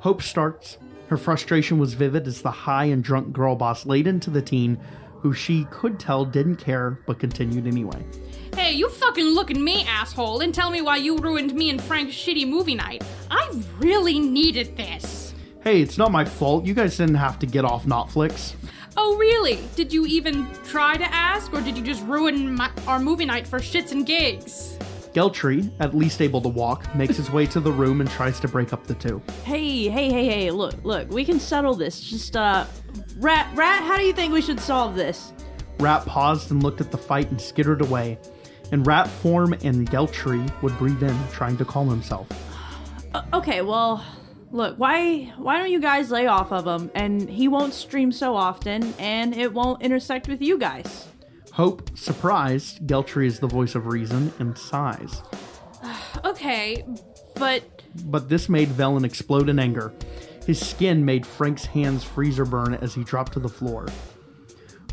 [0.00, 0.76] Hope starts.
[1.08, 4.78] Her frustration was vivid as the high and drunk girl boss laid into the teen,
[5.24, 8.04] who she could tell didn't care but continued anyway.
[8.54, 11.82] Hey, you fucking look at me, asshole, and tell me why you ruined me and
[11.82, 13.02] Frank's shitty movie night.
[13.30, 15.32] I really needed this.
[15.62, 16.66] Hey, it's not my fault.
[16.66, 18.54] You guys didn't have to get off Netflix.
[18.98, 19.60] Oh, really?
[19.76, 23.46] Did you even try to ask, or did you just ruin my, our movie night
[23.46, 24.78] for shits and gigs?
[25.14, 28.48] Geltry, at least able to walk, makes his way to the room and tries to
[28.48, 29.22] break up the two.
[29.44, 32.00] Hey, hey, hey, hey, look, look, we can settle this.
[32.00, 32.66] Just, uh,
[33.18, 35.32] Rat, Rat, how do you think we should solve this?
[35.78, 38.18] Rat paused and looked at the fight and skittered away.
[38.72, 42.26] In rat form, and Geltry would breathe in, trying to calm himself.
[43.14, 44.04] Uh, okay, well,
[44.50, 48.34] look, why why don't you guys lay off of him and he won't stream so
[48.34, 51.06] often and it won't intersect with you guys.
[51.54, 55.22] Hope, surprised, Geltry is the voice of reason and sighs.
[56.24, 56.84] Okay,
[57.36, 57.62] but
[58.06, 59.92] But this made Velen explode in anger.
[60.46, 63.86] His skin made Frank's hands freezer burn as he dropped to the floor.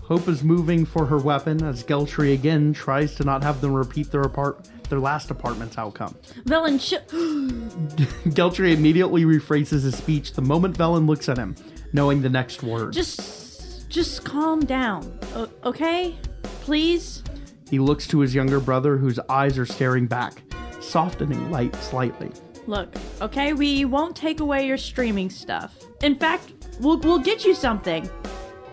[0.03, 4.11] Hope is moving for her weapon as Geltry again tries to not have them repeat
[4.11, 6.15] their apart their last apartment's outcome.
[6.45, 7.01] Velen, sh-
[8.35, 11.55] Geltry immediately rephrases his speech the moment Velen looks at him,
[11.91, 12.93] knowing the next word.
[12.93, 15.17] just just calm down.
[15.63, 16.15] Okay?
[16.61, 17.23] Please?
[17.69, 20.41] He looks to his younger brother, whose eyes are staring back,
[20.79, 22.31] softening light slightly.
[22.67, 25.77] Look, okay, we won't take away your streaming stuff.
[26.01, 28.09] In fact, we'll we'll get you something.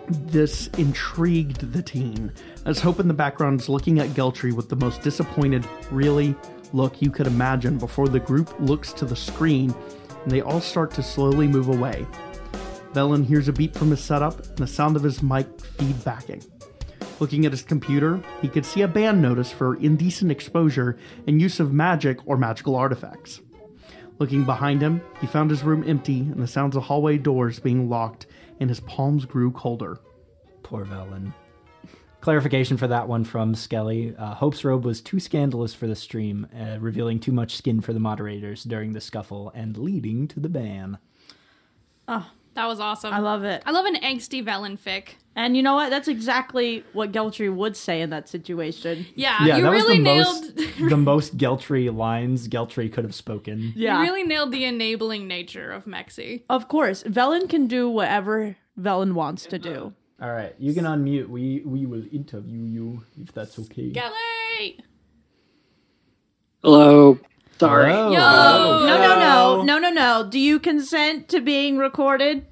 [0.09, 2.33] This intrigued the teen,
[2.65, 6.35] as Hope in the background is looking at Geltry with the most disappointed, really,
[6.73, 9.75] look you could imagine before the group looks to the screen
[10.23, 12.07] and they all start to slowly move away.
[12.93, 16.47] Velen hears a beep from his setup and the sound of his mic feedbacking.
[17.21, 21.59] Looking at his computer, he could see a ban notice for indecent exposure and use
[21.59, 23.41] of magic or magical artifacts.
[24.19, 27.89] Looking behind him, he found his room empty and the sounds of hallway doors being
[27.89, 28.27] locked,
[28.61, 29.99] and his palms grew colder.
[30.63, 31.33] Poor Velen.
[32.21, 34.15] Clarification for that one from Skelly.
[34.17, 37.93] Uh, Hope's robe was too scandalous for the stream, uh, revealing too much skin for
[37.93, 40.99] the moderators during the scuffle and leading to the ban.
[42.09, 43.15] Oh, that was awesome.
[43.15, 43.63] I love it.
[43.65, 45.15] I love an angsty Velen fic.
[45.39, 45.91] And you know what?
[45.91, 49.07] That's exactly what Geltry would say in that situation.
[49.15, 50.27] Yeah, yeah, you that really was
[50.57, 50.57] the nailed.
[50.57, 53.73] most the most Geltry lines Geltry could have spoken.
[53.77, 53.99] Yeah.
[53.99, 56.43] You really nailed the enabling nature of Mexi.
[56.51, 59.95] Of course, Velen can do whatever Velen wants to do.
[60.21, 61.29] All right, you can unmute.
[61.29, 63.91] We we will interview you if that's okay.
[63.93, 64.81] Gelly!
[66.65, 67.17] Hello.
[67.61, 67.93] Sorry.
[67.93, 68.11] Hello.
[68.11, 68.87] Yo!
[68.89, 70.29] No, no, no, no, no, no.
[70.29, 72.45] Do you consent to being recorded?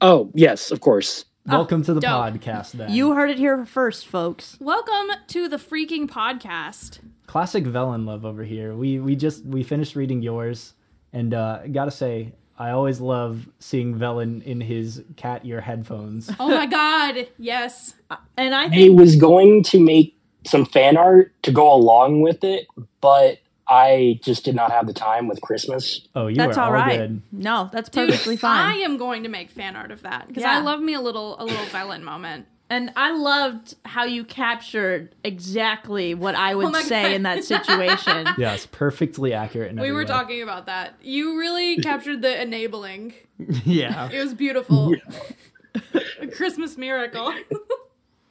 [0.00, 1.26] Oh, yes, of course.
[1.46, 2.10] Welcome to the dope.
[2.10, 2.72] podcast.
[2.72, 4.56] Then You heard it here first, folks.
[4.60, 7.00] Welcome to the freaking podcast.
[7.26, 8.74] classic Velen love over here.
[8.74, 10.72] We we just we finished reading yours,
[11.12, 16.30] and uh, gotta say, I always love seeing Velen in his cat ear headphones.
[16.40, 17.94] Oh my god, yes.
[18.38, 20.16] And I I think was going to make
[20.46, 22.66] some fan art to go along with it,
[23.02, 23.38] but
[23.68, 26.02] I just did not have the time with Christmas.
[26.14, 26.98] Oh, you that's are all right.
[26.98, 27.22] good.
[27.32, 28.60] No, that's Dude, fine.
[28.60, 30.58] I am going to make fan art of that because Yeah.
[30.58, 32.46] I love me a little a little Velen moment.
[32.70, 37.12] And I loved how you captured exactly what I would Oh say God.
[37.12, 38.26] in that situation.
[38.38, 39.70] Yes, perfectly accurate.
[39.70, 40.04] In We were way.
[40.06, 40.94] talking about that.
[41.02, 43.14] You really captured the enabling.
[43.64, 44.10] Yeah.
[44.10, 44.94] It was beautiful.
[46.20, 47.32] A Christmas miracle.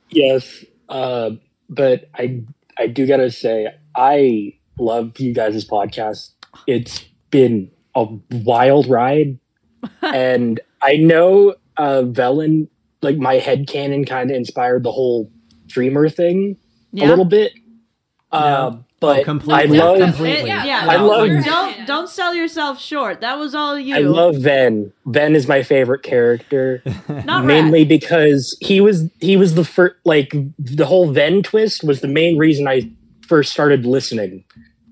[0.10, 1.32] Yes, uh,
[1.70, 2.44] but I
[2.78, 6.32] I do gotta say I love you guys' podcast.
[6.68, 9.40] It's been a wild ride,
[10.02, 12.68] and I know uh, Velen
[13.02, 15.30] like my head canon kind of inspired the whole
[15.68, 16.58] streamer thing
[16.98, 17.54] a little bit.
[18.32, 19.78] Uh, but I completely.
[19.78, 20.48] love Completely.
[20.48, 23.20] Yeah, Yeah, I no, love- don't don't sell yourself short.
[23.22, 23.96] That was all you.
[23.96, 24.94] I love Ven.
[25.06, 26.82] Ven is my favorite character.
[27.26, 27.90] Not mainly Rat.
[27.90, 32.38] because he was he was the first like the whole Ven twist was the main
[32.38, 32.90] reason I
[33.28, 34.44] first started listening.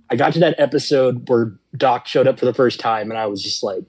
[0.10, 3.28] I got to that episode where Doc showed up for the first time, and I
[3.28, 3.84] was just like,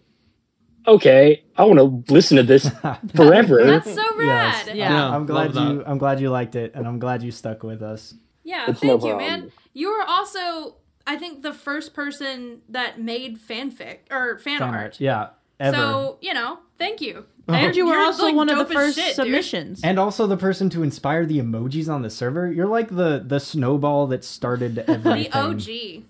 [0.87, 2.69] "Okay, I want to listen to this
[3.17, 4.67] forever." That's so Yes.
[4.69, 4.77] rad.
[4.77, 5.09] Yeah.
[5.11, 5.83] I'm glad love you.
[5.87, 8.15] I'm glad you liked it, and I'm glad you stuck with us.
[8.45, 9.53] Yeah, It's no thank you, man.
[9.73, 10.77] You were also,
[11.07, 14.83] I think, the first person that made fanfic or fan, Fan art.
[14.83, 15.29] art, yeah,
[15.63, 15.77] ever.
[15.77, 17.25] So you know, thank you.
[17.49, 19.15] And you were You're, also like, one of the first shit, dude.
[19.17, 19.81] submissions.
[19.83, 22.51] and also the person to inspire the emojis on the server.
[22.53, 25.31] You're like the the snowball that started everything.
[25.33, 26.05] The OG.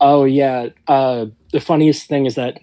[0.00, 0.68] Oh yeah.
[0.86, 2.58] Uh, the funniest thing is that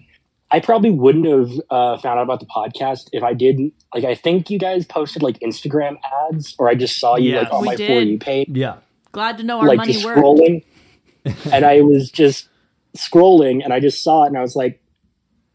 [0.50, 3.74] I probably wouldn't have uh, found out about the podcast if I didn't.
[3.92, 5.96] Like, I think you guys posted like Instagram
[6.30, 7.52] ads, or I just saw you like Yes.
[7.52, 7.86] on We my did.
[7.88, 8.48] for you page.
[8.52, 8.76] Yeah,
[9.10, 10.18] Glad to know our like money just worked.
[10.20, 10.64] scrolling
[11.52, 12.48] and i was just
[12.96, 14.80] scrolling and i just saw it and i was like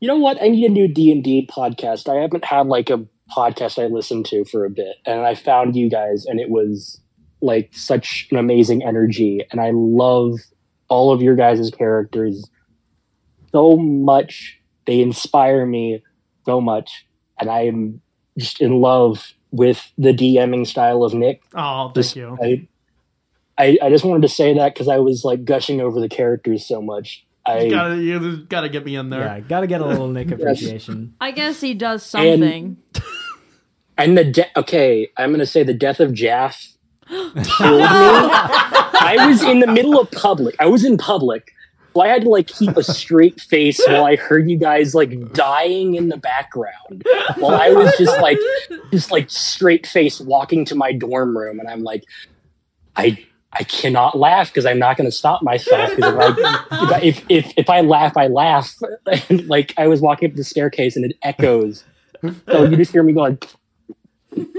[0.02, 0.42] You know what?
[0.42, 2.10] I need a new D and D podcast.
[2.10, 5.76] I haven't had like a podcast I listened to for a bit, and I found
[5.76, 7.00] you guys, and it was
[7.40, 10.40] like such an amazing energy, and I love
[10.90, 12.50] all of your guys' characters
[13.52, 14.60] so much.
[14.88, 16.04] They inspire me
[16.48, 17.06] so much,
[17.40, 18.02] and I am
[18.40, 21.44] just in love with the DMing style of Nick.
[21.54, 22.38] Oh, thank Just- you.
[22.42, 22.68] I,
[23.58, 26.66] I, I just wanted to say that because I was like gushing over the characters
[26.68, 27.24] so much.
[27.46, 29.22] I You gotta, you gotta get me in there.
[29.22, 31.16] Yeah, gotta get a little Nick appreciation.
[31.20, 32.78] I guess he does And- something.
[33.98, 36.68] And the de- okay, I'm gonna say the death of Jaff
[37.08, 37.42] killed me.
[37.84, 40.56] I was in the middle of public.
[40.60, 41.52] I was in public,
[41.94, 45.34] so I had to like keep a straight face while I heard you guys like
[45.34, 47.04] dying in the background.
[47.38, 48.40] While I was just like,
[48.92, 52.04] just like straight face walking to my dorm room, and I'm like,
[52.96, 53.24] I.
[53.54, 55.94] I cannot laugh because I'm not going to stop myself.
[55.96, 58.74] Because if, I- if if if I laugh, I laugh.
[59.30, 61.84] Like I was walking up the staircase and it echoes.
[62.50, 63.38] So you just hear me going.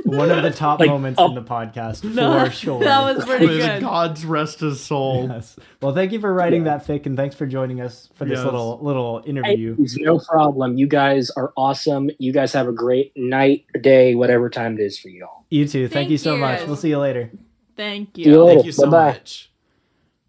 [0.04, 2.80] One of the top Like, moments up- in the podcast No, for sure.
[2.84, 3.80] that was pretty good.
[3.80, 5.28] God's rest his soul.
[5.30, 5.56] Yes.
[5.80, 8.44] Well, thank you for writing that fic, and thanks for joining us for this Yes.
[8.44, 9.74] little little interview.
[9.78, 10.76] it's no problem.
[10.76, 12.10] You guys are awesome.
[12.18, 15.46] You guys have a great night, day, whatever time it is for y'all.
[15.48, 15.84] You too.
[15.88, 16.40] Thank, Thank you so you.
[16.40, 16.66] much.
[16.66, 17.30] We'll see you later.
[17.76, 18.46] Thank you you.
[18.46, 19.12] Thank you so Bye-bye.
[19.12, 19.50] much.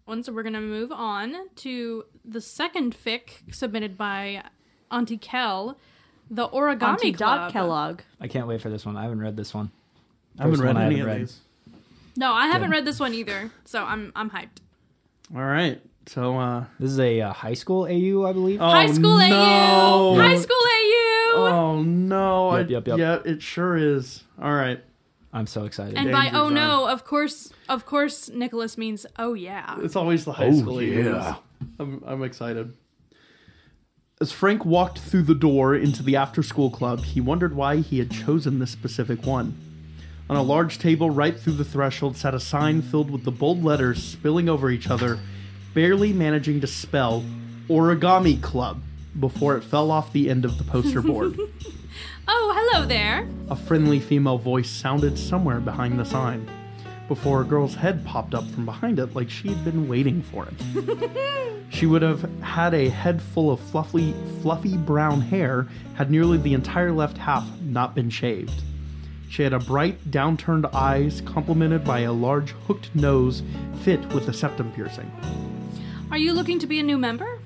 [0.06, 4.42] One, so we're gonna move on to the second fic submitted by
[4.90, 5.78] Auntie Kel,
[6.30, 7.38] the Origami Auntie Club.
[7.40, 8.00] Dot Kellogg.
[8.20, 8.96] I can't wait for this one.
[8.96, 9.70] I haven't read this one.
[10.38, 11.26] I haven't First read one I any haven't of read.
[11.28, 11.40] these.
[12.16, 14.58] No, I haven't read this one either, so I'm I'm hyped.
[15.34, 15.80] All right.
[16.06, 18.60] So, uh, This is a uh, high school AU, I believe.
[18.60, 19.24] oh, High school no.
[19.24, 22.58] AU, high school AU, Oh no!
[22.58, 22.98] Yep, I- yep, yep.
[22.98, 24.22] Yeah, it sure is.
[24.40, 24.84] All right.
[25.34, 25.98] I'm so excited.
[25.98, 26.54] and by Danger oh zone.
[26.54, 29.76] no, of course, of course, Nicholas means oh yeah.
[29.80, 30.94] It's always the high Oh, school yeah.
[30.94, 31.34] years.
[31.80, 32.72] I'm, I'm excited.
[34.20, 37.98] As Frank walked through the door into the after school club, he wondered why he
[37.98, 39.58] had chosen this specific one.
[40.30, 43.62] On a large table right through the threshold sat a sign filled with the bold
[43.64, 45.18] letters spilling over each other,
[45.74, 47.24] barely managing to spell
[47.68, 48.80] Origami Club
[49.18, 51.36] before it fell off the end of the poster board.
[52.26, 53.28] Oh, hello there.
[53.50, 56.48] A friendly female voice sounded somewhere behind the sign
[57.08, 60.46] before a girl's head popped up from behind it like she had been waiting for
[60.46, 61.60] it.
[61.68, 66.54] she would have had a head full of fluffy, fluffy brown hair had nearly the
[66.54, 68.62] entire left half not been shaved.
[69.28, 73.42] She had a bright, downturned eyes complemented by a large hooked nose
[73.82, 75.10] fit with a septum piercing.
[76.10, 77.40] Are you looking to be a new member?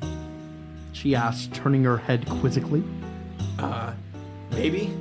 [0.93, 2.83] She asked, turning her head quizzically.
[3.59, 3.95] Uh,
[4.59, 4.93] maybe.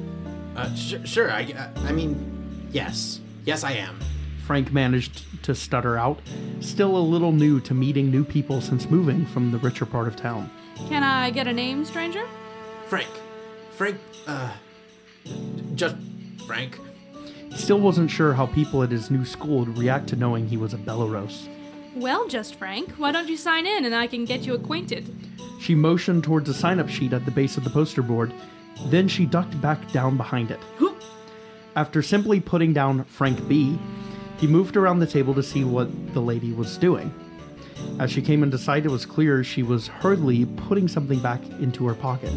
[0.55, 1.31] Uh, sh- sure.
[1.31, 3.99] I, I mean, yes, yes, I am.
[4.45, 6.19] Frank managed to stutter out,
[6.61, 10.15] still a little new to meeting new people since moving from the richer part of
[10.15, 10.49] town.
[10.87, 12.25] Can I get a name, stranger?
[12.85, 13.09] Frank.
[13.71, 13.97] Frank.
[14.25, 14.51] Uh,
[15.75, 15.95] just
[16.45, 16.79] Frank.
[17.51, 20.57] He still wasn't sure how people at his new school would react to knowing he
[20.57, 21.47] was a Belarus.
[21.95, 22.91] Well, just Frank.
[22.91, 25.13] Why don't you sign in and I can get you acquainted?
[25.59, 28.31] She motioned towards a sign up sheet at the base of the poster board,
[28.85, 30.59] then she ducked back down behind it.
[31.75, 33.77] After simply putting down Frank B,
[34.39, 37.13] he moved around the table to see what the lady was doing.
[37.99, 41.87] As she came into sight, it was clear she was hurriedly putting something back into
[41.87, 42.31] her pocket.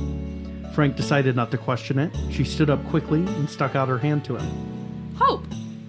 [0.75, 2.15] Frank decided not to question it.
[2.31, 5.15] She stood up quickly and stuck out her hand to him.
[5.17, 5.45] Hope.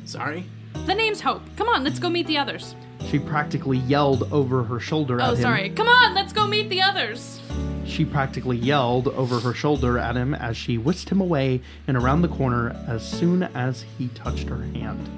[0.05, 0.45] Sorry.
[0.85, 1.41] The name's Hope.
[1.57, 2.75] Come on, let's go meet the others.
[3.05, 5.39] She practically yelled over her shoulder oh, at him.
[5.39, 5.69] Oh, sorry.
[5.69, 7.39] Come on, let's go meet the others.
[7.91, 12.21] She practically yelled over her shoulder at him as she whisked him away and around
[12.21, 15.09] the corner as soon as he touched her hand.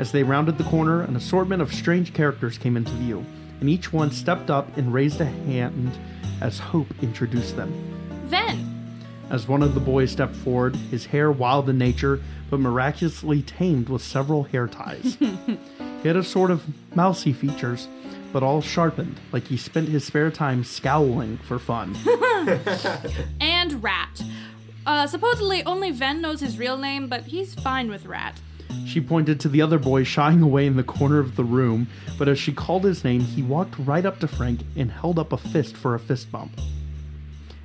[0.00, 3.24] As they rounded the corner, an assortment of strange characters came into view,
[3.60, 5.92] and each one stepped up and raised a hand
[6.40, 7.72] as Hope introduced them.
[8.26, 8.68] Then,
[9.30, 13.88] As one of the boys stepped forward, his hair wild in nature, but miraculously tamed
[13.88, 15.16] with several hair ties.
[15.20, 16.64] he had a sort of
[16.96, 17.86] mousy features,
[18.32, 21.96] but all sharpened, like he spent his spare time scowling for fun.
[23.40, 24.22] and Rat.
[24.84, 28.40] Uh, supposedly only Ven knows his real name, but he's fine with Rat.
[28.86, 32.28] She pointed to the other boy shying away in the corner of the room, but
[32.28, 35.36] as she called his name, he walked right up to Frank and held up a
[35.36, 36.58] fist for a fist bump.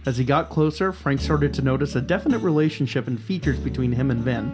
[0.05, 4.11] As he got closer, Frank started to notice a definite relationship and features between him
[4.11, 4.53] and Ven,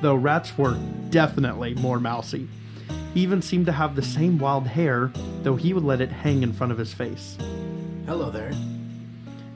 [0.00, 0.78] though rats were
[1.10, 2.48] definitely more mousy.
[3.14, 5.12] He even seemed to have the same wild hair,
[5.42, 7.38] though he would let it hang in front of his face.
[8.06, 8.52] Hello there.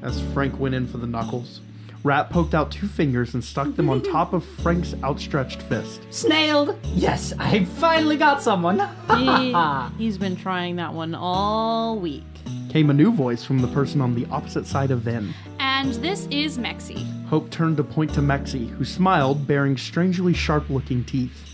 [0.00, 1.60] As Frank went in for the knuckles,
[2.04, 6.00] Rat poked out two fingers and stuck them on top of Frank's outstretched fist.
[6.10, 6.78] Snailed.
[6.84, 8.78] Yes, I finally got someone.
[9.16, 9.52] He,
[9.98, 12.22] he's been trying that one all week.
[12.70, 15.34] came a new voice from the person on the opposite side of Vin.
[15.58, 17.04] And this is Mexi.
[17.26, 21.47] Hope turned to point to Mexi, who smiled, bearing strangely sharp looking teeth.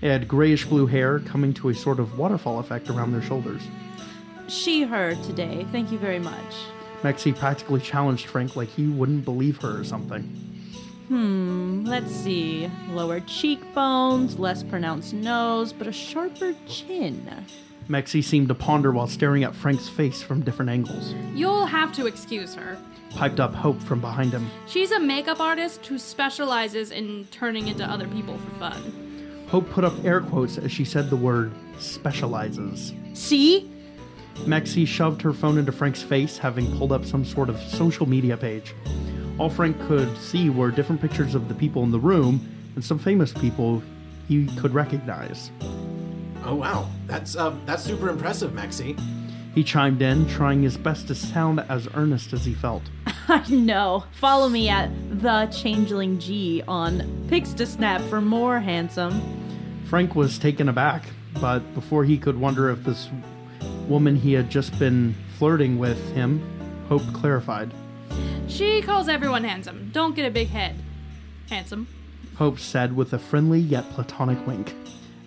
[0.00, 3.62] They had grayish blue hair coming to a sort of waterfall effect around their shoulders.
[4.48, 5.66] She, her today.
[5.70, 6.54] Thank you very much.
[7.02, 10.22] Maxie practically challenged Frank like he wouldn't believe her or something.
[11.08, 12.70] Hmm, let's see.
[12.90, 17.28] Lower cheekbones, less pronounced nose, but a sharper chin.
[17.88, 21.14] Maxie seemed to ponder while staring at Frank's face from different angles.
[21.34, 22.78] You'll have to excuse her.
[23.10, 24.48] Piped up Hope from behind him.
[24.68, 29.09] She's a makeup artist who specializes in turning into other people for fun.
[29.50, 32.94] Hope put up air quotes as she said the word specializes.
[33.14, 33.68] See?
[34.46, 38.36] Maxie shoved her phone into Frank's face, having pulled up some sort of social media
[38.36, 38.74] page.
[39.38, 42.98] All Frank could see were different pictures of the people in the room and some
[42.98, 43.82] famous people
[44.28, 45.50] he could recognize.
[46.44, 48.96] Oh wow, that's um, that's super impressive, Maxie.
[49.54, 52.82] He chimed in, trying his best to sound as earnest as he felt.
[53.28, 54.04] I know.
[54.12, 54.90] Follow me at
[55.20, 59.39] the Changeling G on Pix to Pixtasnap for more handsome.
[59.90, 61.02] Frank was taken aback,
[61.40, 63.10] but before he could wonder if this
[63.88, 66.40] woman he had just been flirting with him,
[66.88, 67.72] Hope clarified.
[68.46, 69.90] She calls everyone handsome.
[69.92, 70.76] Don't get a big head.
[71.48, 71.88] Handsome.
[72.36, 74.76] Hope said with a friendly yet platonic wink.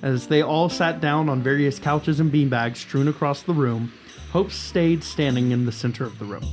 [0.01, 3.91] As they all sat down on various couches and beanbags strewn across the room,
[4.31, 6.45] Hope stayed standing in the center of the room.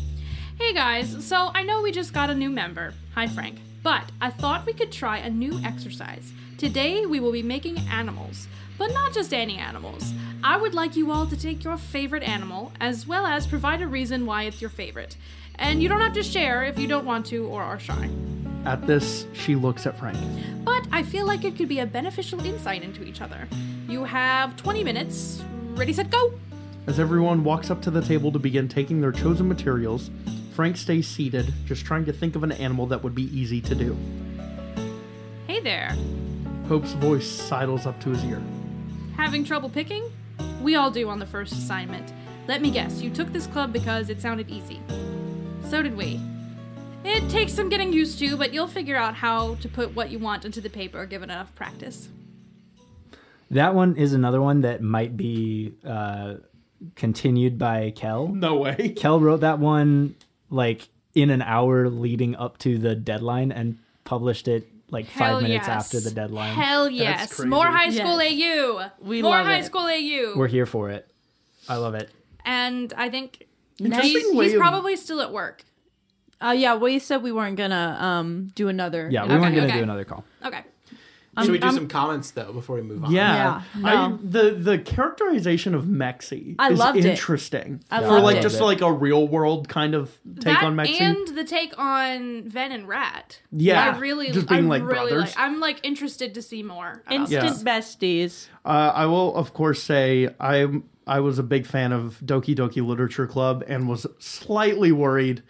[0.59, 2.93] Hey guys, so I know we just got a new member.
[3.15, 3.61] Hi, Frank.
[3.85, 6.33] But I thought we could try a new exercise.
[6.61, 8.47] Today we will be making animals,
[8.77, 10.13] but not just any animals.
[10.45, 13.87] I would like you all to take your favorite animal, as well as provide a
[13.87, 15.17] reason why it's your favorite.
[15.55, 18.11] And you don't have to share if you don't want to or are shy.
[18.67, 20.19] At this, she looks at Frank.
[20.63, 23.49] But I feel like it could be a beneficial insight into each other.
[23.89, 25.43] You have 20 minutes.
[25.71, 26.35] Ready, set, go!
[26.87, 30.11] As everyone walks up to the table to begin taking their chosen materials,
[30.53, 33.75] Frank stays seated, just trying to think of an animal that would be easy to
[33.75, 33.97] do.
[35.47, 35.97] Hey there.
[36.71, 38.41] Hope's voice sidles up to his ear.
[39.17, 40.05] Having trouble picking?
[40.63, 42.13] We all do on the first assignment.
[42.47, 44.81] Let me guess, you took this club because it sounded easy.
[45.69, 46.21] So did we.
[47.05, 50.21] It takes some getting used to, but you'll figure out how to put what you
[50.21, 52.09] want into the paper given enough practice.
[53.51, 56.35] That one is another one that might be uh,
[56.95, 58.29] continued by Kel.
[58.33, 58.95] No way.
[58.97, 60.15] Kel wrote that one
[60.51, 65.43] like in an hour leading up to the deadline and published it like Hell five
[65.43, 65.85] minutes yes.
[65.87, 66.55] after the deadline.
[66.55, 67.35] Hell yes.
[67.35, 67.49] crazy.
[67.49, 68.91] More high school Yes.
[69.01, 69.07] AU.
[69.07, 69.65] We More love high it.
[69.65, 70.35] school AU.
[70.37, 71.09] We're here for it.
[71.69, 72.11] I love it.
[72.45, 73.47] and I think
[73.79, 75.65] Interesting he's, way he's of- probably still at work.
[76.43, 79.09] Uh, yeah, we said we weren't gonna um do another.
[79.11, 79.77] Yeah, we Okay, weren't gonna okay.
[79.79, 80.25] do another call.
[80.45, 80.63] Okay.
[81.41, 83.13] Should we do I'm- some comments though before we move on?
[83.13, 87.05] Yeah, Yeah, I, the the characterization of Mexi I is loved it.
[87.07, 87.83] interesting.
[87.91, 88.43] I For loved like it.
[88.43, 91.01] just like a real world kind of take that on Mexi.
[91.01, 93.41] and the take on Ven and Rat.
[93.53, 95.37] Yeah, I really just being I like really brothers.
[95.37, 97.03] Like, I'm like interested to see more.
[97.11, 97.63] Instant this.
[97.63, 98.49] besties.
[98.65, 102.85] Uh, I will, of course, say I'm I was a big fan of Doki Doki
[102.87, 105.43] Literature Club and was slightly worried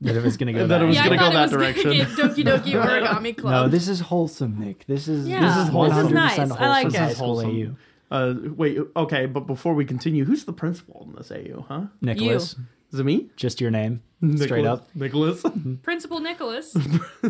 [0.00, 1.42] That it was gonna go That it was yeah, gonna I go thought that it
[1.42, 1.84] was direction.
[1.84, 3.52] Gonna get Doki Doki Origami Club.
[3.52, 4.86] No, this is wholesome, Nick.
[4.86, 6.30] This is Yeah, this this is is one hundred nice.
[6.38, 7.06] percent I like wholesome it.
[7.06, 7.76] high school Wholesome.
[8.10, 8.14] AU.
[8.16, 11.82] Uh, wait, okay, but before we continue, who's the principal in this AU, huh?
[12.00, 12.54] Nicholas,
[12.92, 13.28] Is it me?
[13.36, 14.02] just your name,
[14.36, 14.88] straight up.
[14.94, 15.44] Nicholas.
[15.82, 16.74] Principal Nicholas.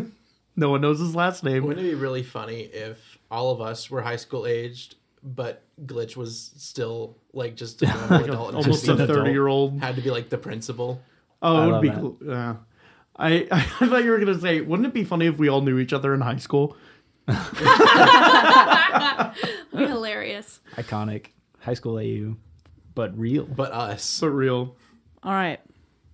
[0.55, 1.65] no one knows his last name.
[1.65, 6.15] Wouldn't it be really funny if all of us were high school aged, but Glitch
[6.15, 9.81] was still like just a normal adult Almost had a thirty-year-old.
[9.81, 11.01] had to be like the principal.
[11.41, 11.99] Oh, I it would be that.
[11.99, 12.17] cool.
[12.25, 12.55] Yeah.
[13.17, 15.77] I, I thought you were gonna say, wouldn't it be funny if we all knew
[15.79, 16.75] each other in high school?
[17.27, 17.35] Be
[19.85, 20.59] hilarious.
[20.75, 21.27] Iconic
[21.59, 22.35] high school AU,
[22.95, 23.45] but real.
[23.45, 24.03] But us.
[24.03, 24.75] So real.
[25.23, 25.59] All right.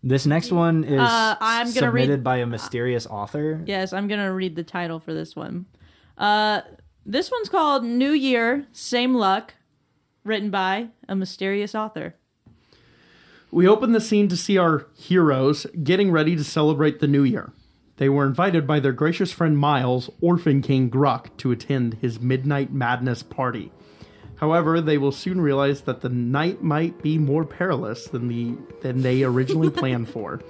[0.03, 3.61] This next one is Uh, I'm gonna read- submitted by a mysterious author.
[3.65, 5.65] Yes, I'm gonna read the title for this one.
[6.17, 6.61] Uh,
[7.05, 9.55] this one's called New Year, Same Luck,
[10.23, 12.15] written by a mysterious author.
[13.55, 17.53] We open the scene to see our heroes getting ready to celebrate the new year.
[17.95, 22.73] They were invited by their gracious friend Miles, Orphan King Gruck, to attend his Midnight
[22.73, 23.71] Madness party.
[24.41, 29.03] However, they will soon realize that the night might be more perilous than the than
[29.03, 30.41] they originally planned for.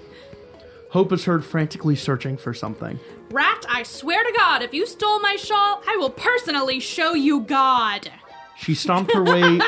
[0.89, 2.99] Hope is heard frantically searching for something.
[3.30, 7.41] Rat, I swear to God, if you stole my shawl, I will personally show you
[7.41, 8.10] God.
[8.58, 9.60] She stomped her way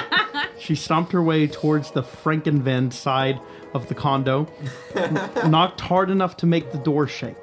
[0.59, 3.39] she stomped her way towards the Frankenvend side
[3.73, 4.47] of the condo,
[4.95, 5.13] n-
[5.51, 7.35] knocked hard enough to make the door shake.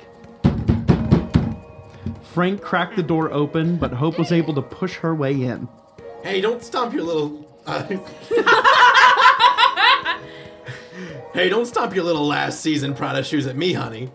[2.22, 5.68] Frank cracked the door open, but Hope was able to push her way in.
[6.22, 7.47] Hey, don't stomp your little.
[7.66, 7.86] Uh,
[11.32, 14.12] Hey, don't stomp your little last season Prada shoes at me, honey.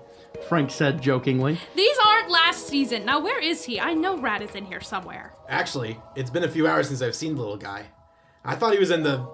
[0.50, 1.60] Frank said jokingly.
[1.76, 3.06] These aren't last season.
[3.06, 3.80] Now, where is he?
[3.80, 5.36] I know Rat is in here somewhere.
[5.47, 7.86] Actually, it's been a few hours since I've seen the little guy.
[8.43, 9.30] I thought he was in the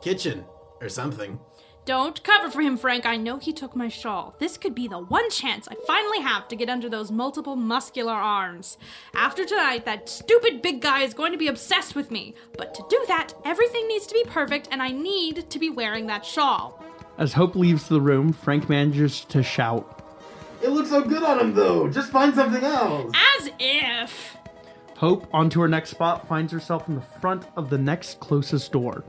[0.00, 0.46] kitchen
[0.80, 1.40] or something.
[1.84, 3.04] Don't cover for him, Frank.
[3.04, 4.34] I know he took my shawl.
[4.40, 8.14] This could be the one chance I finally have to get under those multiple muscular
[8.14, 8.78] arms.
[9.14, 12.34] After tonight, that stupid big guy is going to be obsessed with me.
[12.56, 16.06] But to do that, everything needs to be perfect, and I need to be wearing
[16.06, 16.82] that shawl.
[17.18, 20.02] As Hope leaves the room, Frank manages to shout.
[20.66, 21.88] It looks so good on him, though.
[21.88, 23.12] Just find something else.
[23.38, 24.36] As if.
[24.96, 29.04] Hope, onto her next spot, finds herself in the front of the next closest door.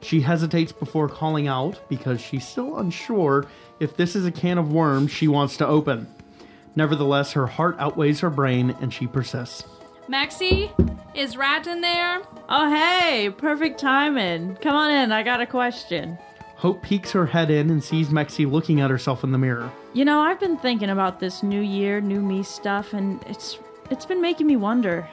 [0.00, 3.44] She hesitates before calling out because she's still unsure
[3.78, 6.06] if this is a can of worms she wants to open.
[6.74, 9.64] Nevertheless, her heart outweighs her brain and she persists.
[10.08, 10.72] Maxie,
[11.14, 12.22] is Rat in there?
[12.48, 14.56] Oh, hey, perfect timing.
[14.62, 16.16] Come on in, I got a question.
[16.56, 19.70] Hope peeks her head in and sees Maxie looking at herself in the mirror.
[19.94, 23.58] You know, I've been thinking about this new year, new me stuff, and it's
[23.90, 25.06] it's been making me wonder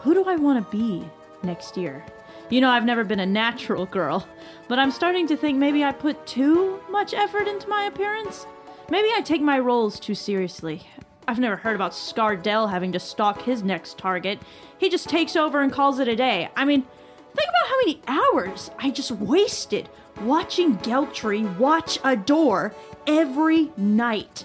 [0.00, 1.08] who do I want to be
[1.44, 2.04] next year?
[2.48, 4.26] You know, I've never been a natural girl,
[4.66, 8.46] but I'm starting to think maybe I put too much effort into my appearance.
[8.90, 10.88] Maybe I take my roles too seriously.
[11.28, 14.40] I've never heard about Scardell having to stalk his next target.
[14.76, 16.48] He just takes over and calls it a day.
[16.56, 16.84] I mean,
[17.34, 19.88] think about how many hours I just wasted
[20.22, 22.74] watching Geltry watch a door
[23.06, 24.44] every night.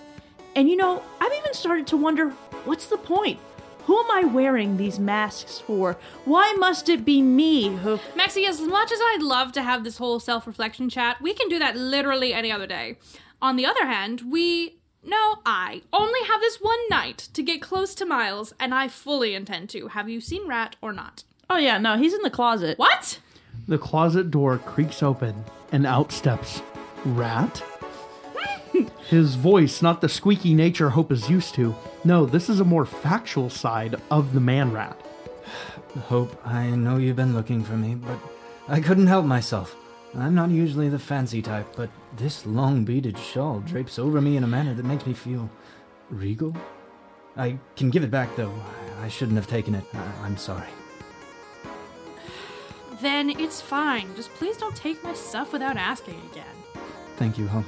[0.56, 2.30] And you know, I've even started to wonder
[2.66, 3.40] what's the point?
[3.86, 5.98] Who am I wearing these masks for?
[6.24, 8.00] Why must it be me who.
[8.16, 11.50] Maxie, as much as I'd love to have this whole self reflection chat, we can
[11.50, 12.98] do that literally any other day.
[13.42, 14.80] On the other hand, we.
[15.04, 19.36] No, I only have this one night to get close to Miles, and I fully
[19.36, 19.90] intend to.
[19.90, 21.24] Have you seen Rat or not?
[21.50, 22.78] Oh, yeah, no, he's in the closet.
[22.78, 23.20] What?
[23.68, 26.62] The closet door creaks open and out steps
[27.04, 27.64] Rat?
[29.10, 31.76] His voice, not the squeaky nature Hope is used to.
[32.04, 35.00] No, this is a more factual side of the man rat.
[36.08, 38.18] Hope, I know you've been looking for me, but
[38.68, 39.76] I couldn't help myself.
[40.18, 44.44] I'm not usually the fancy type, but this long beaded shawl drapes over me in
[44.44, 45.50] a manner that makes me feel
[46.10, 46.56] regal.
[47.38, 48.54] I can give it back, though.
[49.02, 49.84] I shouldn't have taken it.
[49.94, 50.68] I- I'm sorry.
[53.02, 54.16] Then it's fine.
[54.16, 56.46] Just please don't take my stuff without asking again.
[57.18, 57.66] Thank you, Hope.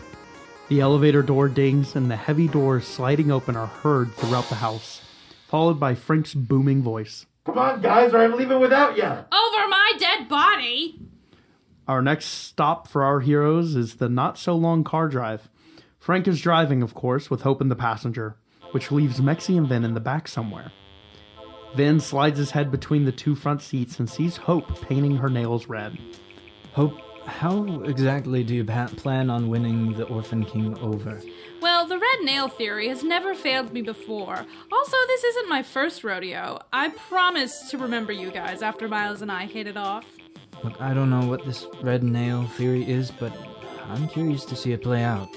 [0.69, 5.01] The elevator door dings and the heavy doors sliding open are heard throughout the house,
[5.47, 7.25] followed by Frank's booming voice.
[7.45, 9.03] Come on, guys, or I'm leaving without you.
[9.03, 10.99] Over my dead body!
[11.87, 15.47] Our next stop for our heroes is the not so long car drive.
[15.97, 18.35] Frank is driving, of course, with Hope in the passenger,
[18.71, 20.73] which leaves Mexi and Vin in the back somewhere.
[21.75, 25.67] Vin slides his head between the two front seats and sees Hope painting her nails
[25.67, 25.97] red.
[26.73, 31.21] Hope, how exactly do you pa- plan on winning the Orphan King over?
[31.61, 34.45] Well, the red nail theory has never failed me before.
[34.71, 36.59] Also, this isn't my first rodeo.
[36.71, 40.05] I promise to remember you guys after Miles and I hit it off.
[40.63, 43.33] Look, I don't know what this red nail theory is, but
[43.89, 45.27] I'm curious to see it play out.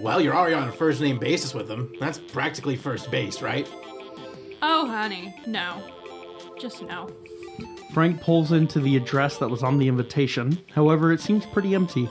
[0.00, 1.92] Well, you're already on a first name basis with him.
[1.98, 3.68] That's practically first base, right?
[4.62, 5.82] Oh, honey, no.
[6.58, 7.08] Just no.
[7.92, 12.08] Frank pulls into the address that was on the invitation, however, it seems pretty empty.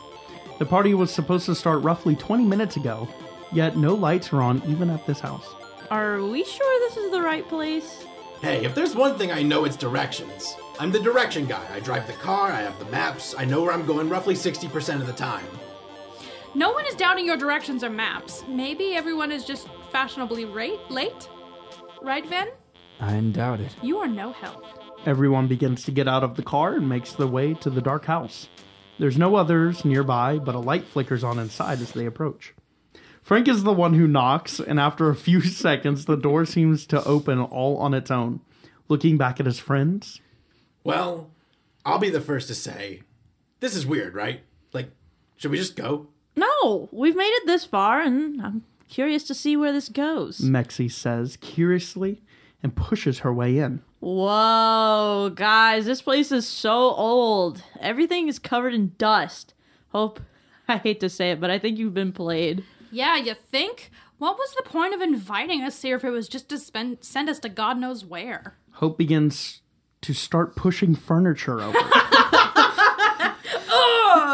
[0.59, 3.07] The party was supposed to start roughly 20 minutes ago,
[3.51, 5.47] yet no lights are on even at this house.
[5.91, 8.05] Are we sure this is the right place?
[8.41, 10.55] Hey, if there's one thing I know, it's directions.
[10.79, 11.65] I'm the direction guy.
[11.73, 14.95] I drive the car, I have the maps, I know where I'm going roughly 60%
[15.01, 15.45] of the time.
[16.55, 18.43] No one is doubting your directions or maps.
[18.47, 21.27] Maybe everyone is just fashionably rate, late?
[22.01, 22.47] Right, Ven?
[22.99, 23.75] I doubt it.
[23.81, 24.63] You are no help.
[25.05, 28.05] Everyone begins to get out of the car and makes their way to the dark
[28.05, 28.49] house.
[28.99, 32.53] There's no others nearby, but a light flickers on inside as they approach.
[33.21, 37.03] Frank is the one who knocks, and after a few seconds, the door seems to
[37.03, 38.41] open all on its own.
[38.87, 40.21] Looking back at his friends,
[40.83, 41.29] Well,
[41.85, 43.01] I'll be the first to say,
[43.59, 44.41] this is weird, right?
[44.73, 44.91] Like,
[45.35, 46.07] should we just go?
[46.35, 50.39] No, we've made it this far, and I'm curious to see where this goes.
[50.39, 52.21] Mexi says curiously
[52.63, 53.81] and pushes her way in.
[53.99, 57.63] Whoa, guys, this place is so old.
[57.79, 59.53] Everything is covered in dust.
[59.89, 60.19] Hope,
[60.67, 62.63] I hate to say it, but I think you've been played.
[62.91, 63.91] Yeah, you think?
[64.17, 67.29] What was the point of inviting us here if it was just to spend, send
[67.29, 68.57] us to God knows where?
[68.73, 69.61] Hope begins
[70.01, 71.77] to start pushing furniture over.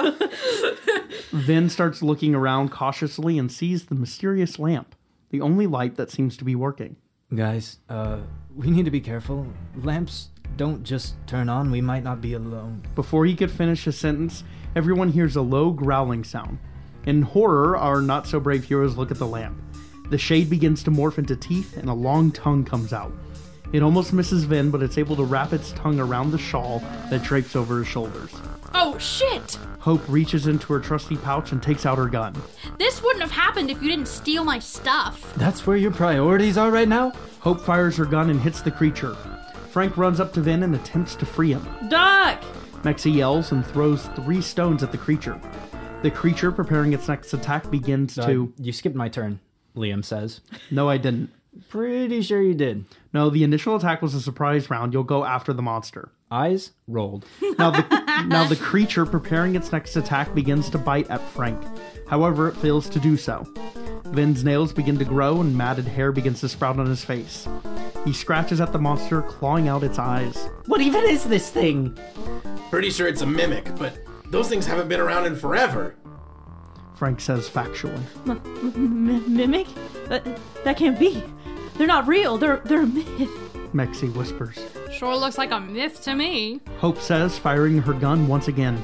[1.32, 4.96] Vin starts looking around cautiously and sees the mysterious lamp,
[5.30, 6.96] the only light that seems to be working.
[7.34, 8.20] Guys, uh,
[8.56, 9.48] we need to be careful.
[9.76, 12.84] Lamps don't just turn on, we might not be alone.
[12.96, 14.44] Before he could finish his sentence,
[14.76, 16.60] everyone hears a low growling sound.
[17.06, 19.60] In horror, our not so brave heroes look at the lamp.
[20.10, 23.12] The shade begins to morph into teeth, and a long tongue comes out.
[23.72, 27.24] It almost misses Vin, but it's able to wrap its tongue around the shawl that
[27.24, 28.32] drapes over his shoulders.
[28.74, 29.58] Oh shit!
[29.80, 32.34] Hope reaches into her trusty pouch and takes out her gun.
[32.80, 35.34] This wouldn't have happened if you didn't steal my stuff.
[35.36, 37.12] That's where your priorities are right now?
[37.42, 39.16] Hope fires her gun and hits the creature.
[39.72, 41.68] Frank runs up to Vin and attempts to free him.
[41.90, 42.42] Duck!
[42.84, 45.40] Mexi yells and throws three stones at the creature.
[46.02, 48.54] The creature, preparing its next attack, begins Uh, to.
[48.60, 49.40] You skipped my turn,
[49.76, 50.42] Liam says.
[50.70, 51.30] No, I didn't.
[51.70, 52.86] Pretty sure you did.
[53.14, 54.92] No, the initial attack was a surprise round.
[54.94, 56.10] You'll go after the monster.
[56.34, 57.26] Eyes rolled.
[57.60, 61.64] Now the now the creature preparing its next attack begins to bite at Frank.
[62.10, 63.46] However, it fails to do so.
[64.06, 67.48] Vin's nails begin to grow and matted hair begins to sprout on his face.
[68.04, 70.50] He scratches at the monster, clawing out its eyes.
[70.66, 71.96] What even is this thing?
[72.72, 74.00] Pretty sure it's a mimic, but
[74.32, 75.96] those things haven't been around in forever.
[76.96, 78.02] Frank says factually.
[78.28, 79.68] M- mimic?
[80.10, 80.26] That,
[80.64, 81.24] that can't be.
[81.78, 82.40] They're not real.
[82.40, 83.53] They're they're a myth.
[83.74, 84.60] Mexi whispers.
[84.92, 86.62] Sure looks like a myth to me.
[86.78, 88.84] Hope says, firing her gun once again.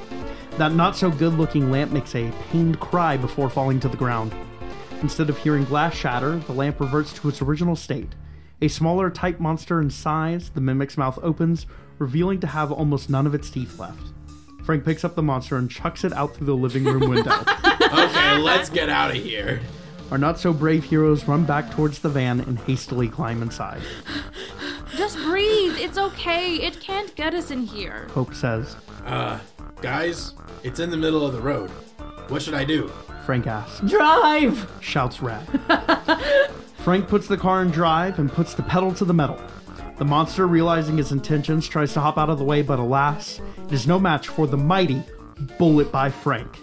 [0.58, 4.34] That not so good looking lamp makes a pained cry before falling to the ground.
[5.02, 8.14] Instead of hearing glass shatter, the lamp reverts to its original state.
[8.62, 11.66] A smaller type monster in size, the mimic's mouth opens,
[11.98, 14.08] revealing to have almost none of its teeth left.
[14.66, 17.44] Frank picks up the monster and chucks it out through the living room window.
[17.92, 19.62] Okay, let's get out of here.
[20.12, 23.82] Our not so brave heroes run back towards the van and hastily climb inside.
[24.96, 25.78] Just breathe.
[25.78, 26.56] It's okay.
[26.56, 28.08] It can't get us in here.
[28.12, 28.76] Hope says.
[29.06, 29.40] Uh,
[29.82, 30.34] guys,
[30.64, 31.70] it's in the middle of the road.
[32.30, 32.92] What should I do?
[33.26, 33.80] Frank asks.
[33.90, 34.70] Drive!
[34.82, 35.44] Shouts Rat.
[36.78, 39.40] Frank puts the car in drive and puts the pedal to the metal.
[39.98, 43.74] The monster, realizing his intentions, tries to hop out of the way, but alas, it
[43.74, 45.04] is no match for the mighty
[45.58, 46.58] bullet by Frank.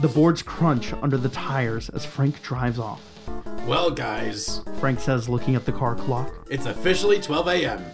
[0.00, 3.02] The boards crunch under the tires as Frank drives off.
[3.66, 6.32] Well, guys, Frank says, looking at the car clock.
[6.50, 7.84] it's officially 12 a.m.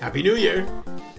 [0.00, 0.66] Happy New Year.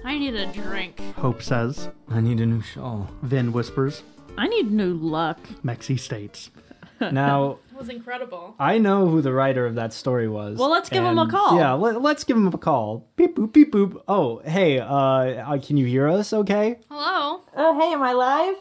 [0.06, 1.00] I need a drink.
[1.16, 1.90] Hope says.
[2.10, 3.10] I need a new shawl.
[3.24, 4.04] Vin whispers.
[4.38, 5.40] I need new luck.
[5.64, 6.50] Mexi states.
[7.02, 8.56] Now, That was incredible.
[8.60, 10.58] I know who the writer of that story was.
[10.60, 11.58] Well, let's give him a and- call.
[11.58, 13.08] Yeah, let, let's give him a call.
[13.16, 14.02] Beep boop, beep boop.
[14.06, 16.78] Oh, hey, uh, uh, can you hear us okay?
[16.90, 17.42] Hello.
[17.56, 18.56] Oh, hey, am I live?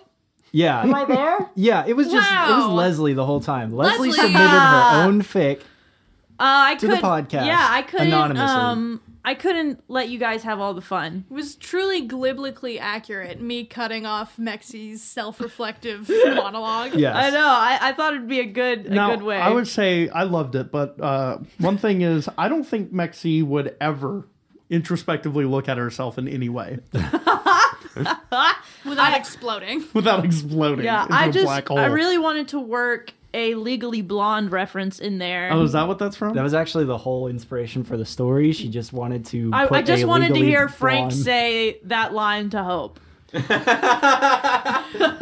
[0.52, 0.82] Yeah.
[0.82, 1.50] Am I there?
[1.54, 2.72] Yeah, it was just, it was Wow.
[2.72, 3.70] Leslie the whole time.
[3.72, 4.12] Leslie, Leslie!
[4.26, 5.60] submitted her own fic.
[5.60, 5.62] Uh,
[6.40, 8.06] I To the could podcast, Yeah, I couldn't.
[8.08, 8.46] anonymously.
[8.46, 11.24] Um, I couldn't let you guys have all the fun.
[11.28, 13.40] It was truly gliblically accurate.
[13.42, 16.94] Me cutting off Mexi's self-reflective monologue.
[16.94, 17.14] Yes.
[17.16, 17.46] I know.
[17.48, 19.36] I, I thought it'd be a good a now, good way.
[19.36, 23.42] I would say I loved it, but uh, one thing is, I don't think Mexi
[23.42, 24.28] would ever
[24.70, 26.78] introspectively look at herself in any way
[28.84, 29.84] Without exploding.
[29.94, 31.78] without exploding yeah, into I a just black hole.
[31.78, 35.50] I really wanted to work a legally blonde reference in there.
[35.52, 36.34] Oh, is that what that's from?
[36.34, 38.52] That was actually the whole inspiration for the story.
[38.52, 39.50] She just wanted to.
[39.52, 42.62] I, put I just a wanted to legally hear Frank blonde- say that line to
[42.62, 43.00] Hope.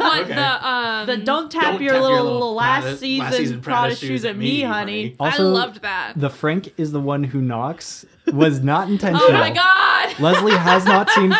[0.07, 3.25] What the um The don't tap, Don't your, tap little, your little last, Prada- season
[3.25, 5.15] last season Prada, shoes at me, honey.
[5.19, 6.13] I Also, loved that.
[6.15, 9.27] The Frank is the one who knocks was not intentional.
[9.29, 10.19] Oh my god.
[10.19, 11.33] Leslie has not seen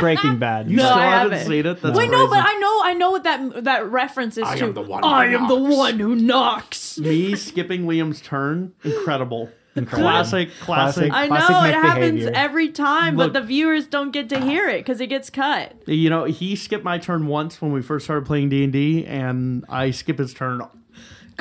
[0.00, 0.70] Breaking Bad.
[0.70, 1.48] you No, still I haven't haven't.
[1.48, 1.82] seen it?
[1.82, 2.38] That's Wait, no, but.
[2.44, 4.64] I know, I know what that that reference is I to.
[4.66, 6.98] am the one I am the one who knocks.
[6.98, 9.50] Me skipping Liam's turn, incredible.
[9.76, 10.08] Incredible.
[10.10, 11.10] Classic, classic.
[11.10, 11.12] Classic.
[11.12, 12.32] I Classic know Nick it happens behavior.
[12.34, 15.74] every time, Look- but the viewers don't get to hear it because it gets cut.
[15.86, 19.04] You know, he skipped my turn once when we first started playing D and D,
[19.06, 20.62] and I skip his turn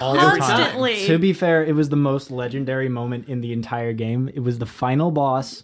[0.02, 0.40] all the time.
[0.40, 1.06] Constantly.
[1.08, 4.30] To be fair, it was the most legendary moment in the entire game.
[4.34, 5.64] It was the final boss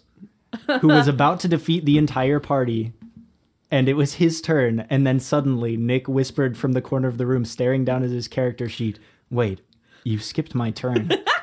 [0.80, 2.92] who was about to defeat the entire party.
[3.70, 7.24] And it was his turn, and then suddenly Nick whispered from the corner of the
[7.26, 8.98] room, staring down at his character sheet,
[9.30, 9.62] Wait,
[10.04, 11.10] you skipped my turn.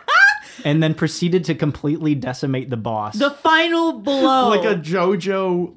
[0.65, 3.18] and then proceeded to completely decimate the boss.
[3.18, 4.49] the final blow.
[4.49, 5.76] Like a JoJo,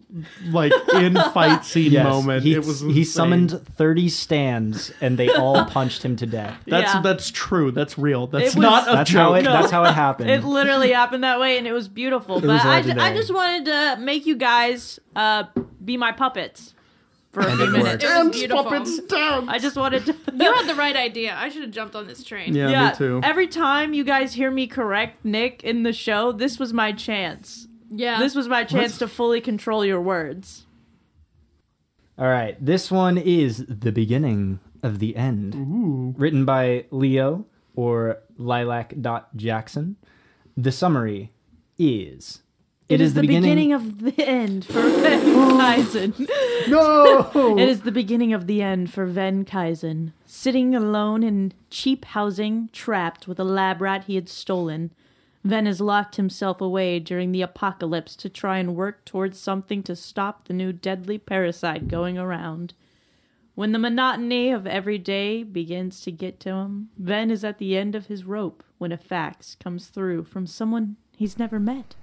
[0.50, 2.42] like in fight scene Yes, moment.
[2.42, 6.58] He, it was he summoned 30 stands, and they all punched him to death.
[6.66, 7.00] That's Yeah.
[7.02, 7.70] that's true.
[7.70, 8.26] That's real.
[8.26, 9.18] That's was- not a That's joke.
[9.20, 9.42] how it.
[9.42, 9.52] No.
[9.52, 10.30] That's how it happened.
[10.30, 12.40] It literally happened that way, and it was beautiful.
[12.40, 15.44] but was I, I just wanted to make you guys uh,
[15.84, 16.74] be my puppets
[17.32, 18.04] for a And few minutes.
[18.04, 18.64] It was Dance, beautiful.
[18.64, 19.46] puppets, dance.
[19.48, 20.14] I just wanted to.
[20.34, 21.34] You had the right idea.
[21.36, 22.54] I should have jumped on this train.
[22.54, 23.20] Yeah, yeah, me too.
[23.22, 27.66] every time you guys hear me correct Nick in the show, this was my chance.
[27.90, 28.18] Yeah.
[28.18, 30.66] This was my chance to fully control your words.
[32.18, 36.14] All right, this one is the beginning of the end.
[36.18, 38.94] Written by Leo or Lilac
[39.34, 39.96] Jackson.
[40.56, 41.32] The summary
[41.78, 42.42] is
[42.94, 43.72] It is, the beginning...
[43.72, 45.22] of the end for Ven
[45.58, 46.28] Kaizen.
[46.68, 47.56] No!
[47.58, 50.12] It is the beginning of the end for Ven Kaizen.
[50.26, 54.90] Sitting alone in cheap housing, trapped with a lab rat he had stolen,
[55.44, 59.96] Ven has locked himself away during the apocalypse to try and work towards something to
[59.96, 62.74] stop the new deadly parasite going around.
[63.54, 67.76] When the monotony of every day begins to get to him, Ven is at the
[67.76, 71.96] end of his rope when a fax comes through from someone he's never met.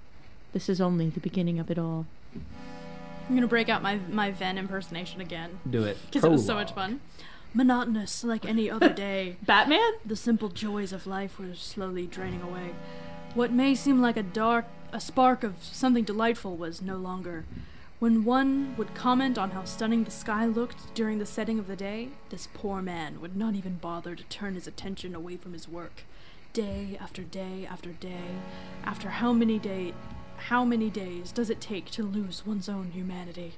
[0.52, 2.06] This is only the beginning of it all.
[2.34, 5.60] I'm gonna break out my my Ven impersonation again.
[5.68, 5.98] Do it.
[6.06, 7.00] Because it was so much fun.
[7.54, 9.36] Monotonous like any other day.
[9.42, 9.92] Batman?
[10.04, 12.70] The simple joys of life were slowly draining away.
[13.34, 17.44] What may seem like a dark, a spark of something delightful was no longer.
[18.00, 21.76] When one would comment on how stunning the sky looked during the setting of the
[21.76, 25.68] day, this poor man would not even bother to turn his attention away from his
[25.68, 26.04] work.
[26.52, 28.40] Day after day after day,
[28.84, 29.92] after how many day,
[30.48, 33.54] how many days does it take to lose one's own humanity?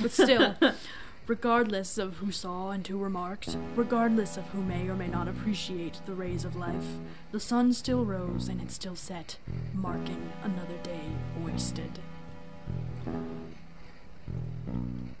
[0.00, 0.56] But still,
[1.26, 6.00] regardless of who saw and who remarked, regardless of who may or may not appreciate
[6.06, 6.86] the rays of life,
[7.32, 9.36] the sun still rose and it still set,
[9.72, 11.00] marking another day
[11.44, 11.98] wasted.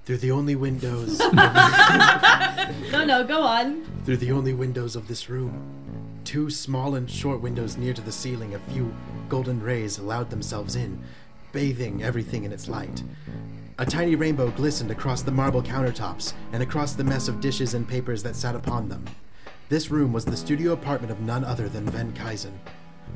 [0.04, 1.20] Through the only windows.
[2.90, 3.84] No, no, go on.
[4.04, 6.13] Through the only windows of this room.
[6.34, 8.92] Two small and short windows near to the ceiling, a few
[9.28, 11.00] golden rays allowed themselves in,
[11.52, 13.04] bathing everything in its light.
[13.78, 17.88] A tiny rainbow glistened across the marble countertops and across the mess of dishes and
[17.88, 19.04] papers that sat upon them.
[19.68, 22.58] This room was the studio apartment of none other than Ven Kaizen,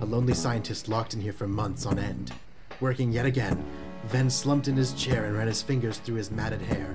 [0.01, 2.31] a lonely scientist locked in here for months on end.
[2.79, 3.65] Working yet again,
[4.05, 6.95] Ven slumped in his chair and ran his fingers through his matted hair.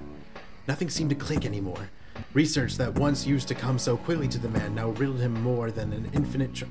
[0.69, 1.89] Nothing seemed to click anymore.
[2.33, 5.69] Research that once used to come so quickly to the man now riddled him more
[5.69, 6.53] than an infinite.
[6.53, 6.63] Ch-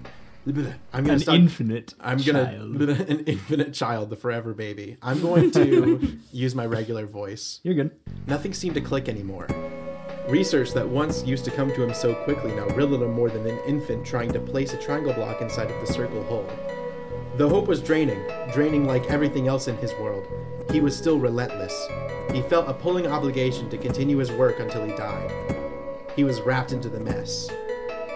[0.45, 2.83] I'm gonna An infinite I'm gonna child.
[2.83, 4.97] an infinite child, the forever baby.
[5.01, 7.61] I'm going to use my regular voice.
[7.63, 7.93] You're good.
[8.27, 9.47] Nothing seemed to click anymore.
[10.29, 13.47] Research that once used to come to him so quickly now riddled him more than
[13.47, 16.49] an infant trying to place a triangle block inside of the circle hole.
[17.37, 18.21] The hope was draining,
[18.53, 20.27] draining like everything else in his world.
[20.73, 21.75] He was still relentless.
[22.33, 25.31] He felt a pulling obligation to continue his work until he died.
[26.17, 27.49] He was wrapped into the mess.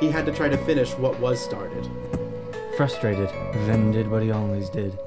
[0.01, 1.89] He had to try to finish what was started.
[2.77, 3.31] Frustrated,
[3.65, 4.99] Ven did what he always did.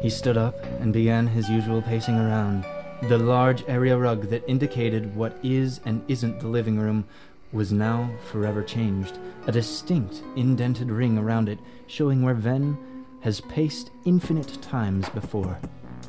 [0.00, 2.64] He stood up and began his usual pacing around.
[3.08, 7.04] The large area rug that indicated what is and isn't the living room
[7.52, 9.18] was now forever changed.
[9.46, 11.58] A distinct indented ring around it,
[11.88, 12.78] showing where Ven
[13.22, 15.58] has paced infinite times before.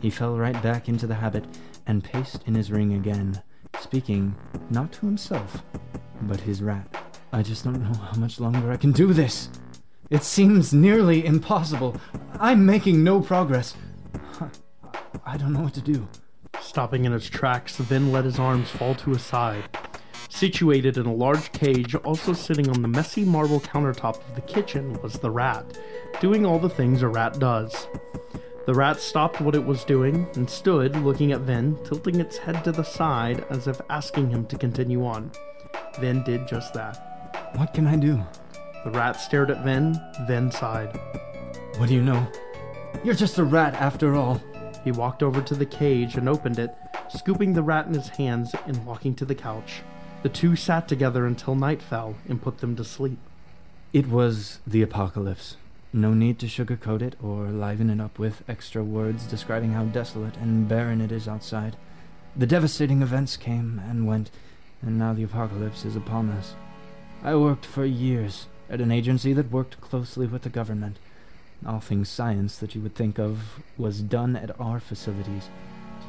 [0.02, 1.46] He fell right back into the habit
[1.88, 3.42] and paced in his ring again,
[3.80, 4.36] speaking
[4.70, 5.64] not to himself,
[6.22, 6.88] but his rat.
[7.32, 9.50] I just don't know how much longer I can do this.
[10.10, 12.00] It seems nearly impossible.
[12.40, 13.76] I'm making no progress.
[15.26, 16.08] I don't know what to do.
[16.62, 19.64] Stopping in its tracks, Vin let his arms fall to his side.
[20.30, 25.00] Situated in a large cage, also sitting on the messy marble countertop of the kitchen,
[25.02, 25.78] was the rat,
[26.22, 27.88] doing all the things a rat does.
[28.66, 32.64] The rat stopped what it was doing and stood looking at Vin, tilting its head
[32.66, 35.32] to the side as if asking him to continue on.
[36.00, 37.52] Vin did just that.
[37.56, 38.24] What can I do?
[38.84, 40.98] The rat stared at Vin, then sighed.
[41.78, 42.28] What do you know?
[43.04, 44.42] You're just a rat after all.
[44.84, 46.74] He walked over to the cage and opened it,
[47.10, 49.82] scooping the rat in his hands and walking to the couch.
[50.24, 53.20] The two sat together until night fell and put them to sleep.
[53.94, 55.58] It was the apocalypse.
[55.94, 60.36] No need to sugarcoat it or liven it up with extra words describing how desolate
[60.38, 61.78] and barren it is outside.
[62.36, 64.30] The devastating events came and went,
[64.82, 66.56] and now the apocalypse is upon us.
[67.24, 70.98] I worked for years at an agency that worked closely with the government.
[71.66, 75.50] All things science that you would think of was done at our facilities.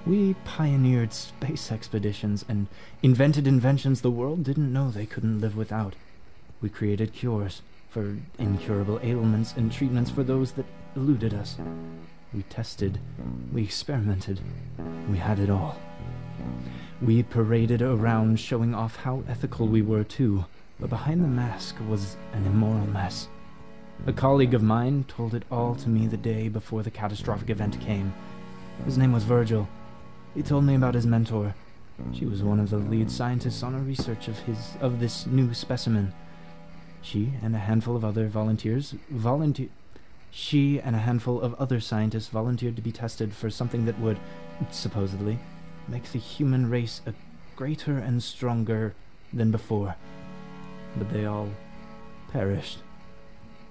[0.07, 2.67] We pioneered space expeditions and
[3.03, 5.95] invented inventions the world didn't know they couldn't live without.
[6.61, 11.57] We created cures for incurable ailments and treatments for those that eluded us.
[12.35, 12.99] We tested,
[13.53, 14.41] we experimented,
[15.11, 15.79] we had it all.
[17.01, 20.47] We paraded around showing off how ethical we were too,
[20.81, 23.29] but behind the mask was an immoral mess.
[24.07, 27.81] A colleague of mine told it all to me the day before the catastrophic event
[27.81, 28.13] came.
[28.85, 29.69] His name was Virgil.
[30.35, 31.55] He told me about his mentor.
[32.13, 35.55] She was one of the lead scientists on a research of his of this new
[35.55, 36.13] specimen.
[37.01, 39.69] She and a handful of other volunteers volunteer
[40.31, 44.19] she and a handful of other scientists volunteered to be tested for something that would
[44.71, 45.39] supposedly
[45.89, 47.15] make the human race a
[47.57, 48.95] greater and stronger
[49.33, 49.97] than before.
[50.97, 51.49] But they all
[52.33, 52.79] perished.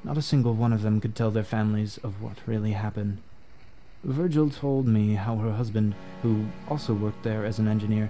[0.03, 3.19] Not a single one of them could tell their families of what really happened.
[4.03, 8.09] Virgil told me how her husband, who also worked there as an engineer,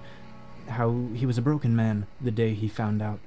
[0.68, 3.20] how he was a broken man the day he found out.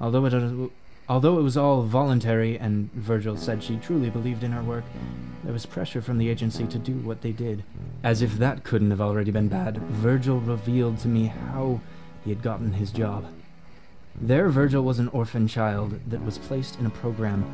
[0.00, 0.70] Although it,
[1.08, 4.84] although it was all voluntary and Virgil said she truly believed in her work,
[5.44, 7.64] there was pressure from the agency to do what they did.
[8.02, 11.80] As if that couldn't have already been bad, Virgil revealed to me how
[12.24, 13.26] he had gotten his job.
[14.20, 17.44] There, Virgil was an orphan child that was placed in a program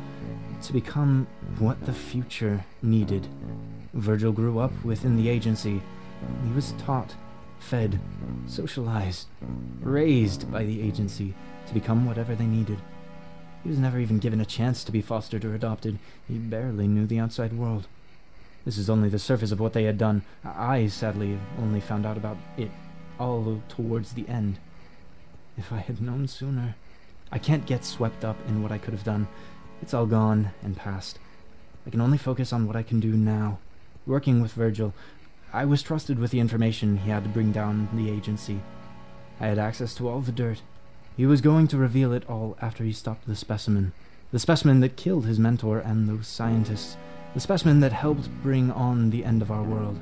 [0.61, 1.27] to become
[1.57, 3.27] what the future needed.
[3.93, 5.81] Virgil grew up within the agency.
[6.45, 7.15] He was taught,
[7.59, 7.99] fed,
[8.45, 9.27] socialized,
[9.81, 11.33] raised by the agency
[11.67, 12.77] to become whatever they needed.
[13.63, 15.99] He was never even given a chance to be fostered or adopted.
[16.27, 17.87] He barely knew the outside world.
[18.65, 20.23] This is only the surface of what they had done.
[20.43, 22.71] I, sadly, only found out about it
[23.19, 24.59] all towards the end.
[25.57, 26.75] If I had known sooner.
[27.31, 29.27] I can't get swept up in what I could have done.
[29.81, 31.19] It's all gone and past.
[31.85, 33.59] I can only focus on what I can do now.
[34.05, 34.93] Working with Virgil,
[35.53, 38.61] I was trusted with the information he had to bring down the agency.
[39.39, 40.61] I had access to all the dirt.
[41.19, 43.91] He was going to reveal it all after he stopped the specimen.
[44.31, 46.95] The specimen that killed his mentor and those scientists.
[47.33, 49.99] The specimen that helped bring on the end of our world.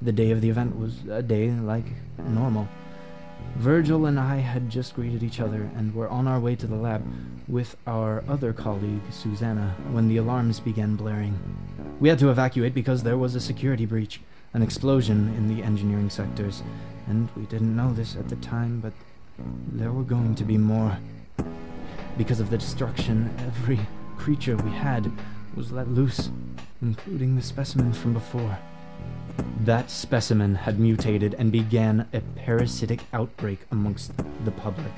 [0.00, 1.86] The day of the event was a day like
[2.18, 2.68] normal.
[3.56, 6.76] Virgil and I had just greeted each other and were on our way to the
[6.76, 7.04] lab
[7.48, 11.36] with our other colleague, Susanna, when the alarms began blaring.
[11.98, 14.20] We had to evacuate because there was a security breach,
[14.52, 16.62] an explosion in the engineering sectors,
[17.08, 18.92] and we didn't know this at the time, but
[19.38, 20.98] there were going to be more.
[22.16, 23.80] Because of the destruction, every
[24.18, 25.10] creature we had
[25.54, 26.30] was let loose,
[26.80, 28.58] including the specimen from before.
[29.60, 34.12] That specimen had mutated and began a parasitic outbreak amongst
[34.44, 34.92] the public.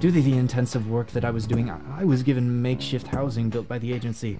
[0.00, 3.66] Due to the intensive work that I was doing, I was given makeshift housing built
[3.66, 4.38] by the agency,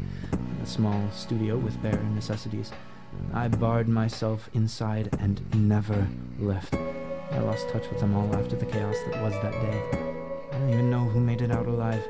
[0.63, 2.71] a small studio with bare necessities.
[3.33, 6.07] I barred myself inside and never
[6.39, 6.77] left.
[7.31, 9.83] I lost touch with them all after the chaos that was that day.
[10.53, 12.03] I don't even know who made it out alive,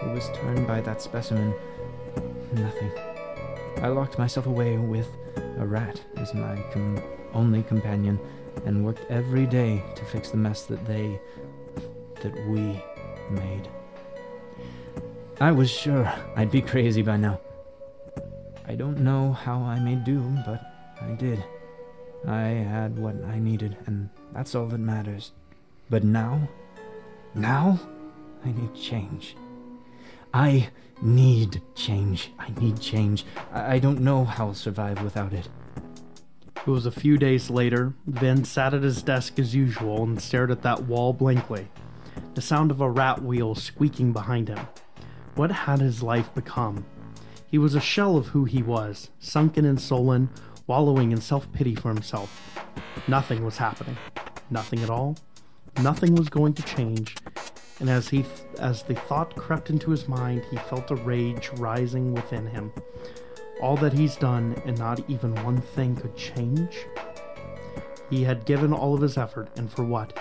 [0.00, 1.54] who was turned by that specimen.
[2.52, 2.90] Nothing.
[3.78, 5.08] I locked myself away with
[5.58, 7.02] a rat as my com-
[7.34, 8.18] only companion
[8.66, 11.20] and worked every day to fix the mess that they,
[12.22, 12.82] that we
[13.30, 13.68] made.
[15.40, 17.40] I was sure I'd be crazy by now.
[18.66, 20.60] I don't know how I made do, but
[21.00, 21.42] I did.
[22.26, 25.32] I had what I needed, and that's all that matters.
[25.90, 26.48] But now,
[27.34, 27.80] now,
[28.44, 29.36] I need change.
[30.32, 32.30] I need change.
[32.38, 33.24] I need change.
[33.52, 35.48] I, I don't know how I'll survive without it.
[36.56, 37.92] It was a few days later.
[38.06, 41.68] Vin sat at his desk as usual and stared at that wall blankly,
[42.34, 44.60] the sound of a rat wheel squeaking behind him.
[45.34, 46.86] What had his life become?
[47.46, 50.30] He was a shell of who he was, sunken and sullen,
[50.66, 52.60] wallowing in self pity for himself.
[53.08, 53.96] Nothing was happening.
[54.50, 55.16] Nothing at all.
[55.80, 57.16] Nothing was going to change.
[57.80, 61.50] And as he th- as the thought crept into his mind, he felt a rage
[61.56, 62.72] rising within him.
[63.60, 66.86] All that he's done and not even one thing could change.
[68.10, 70.18] He had given all of his effort, and for what?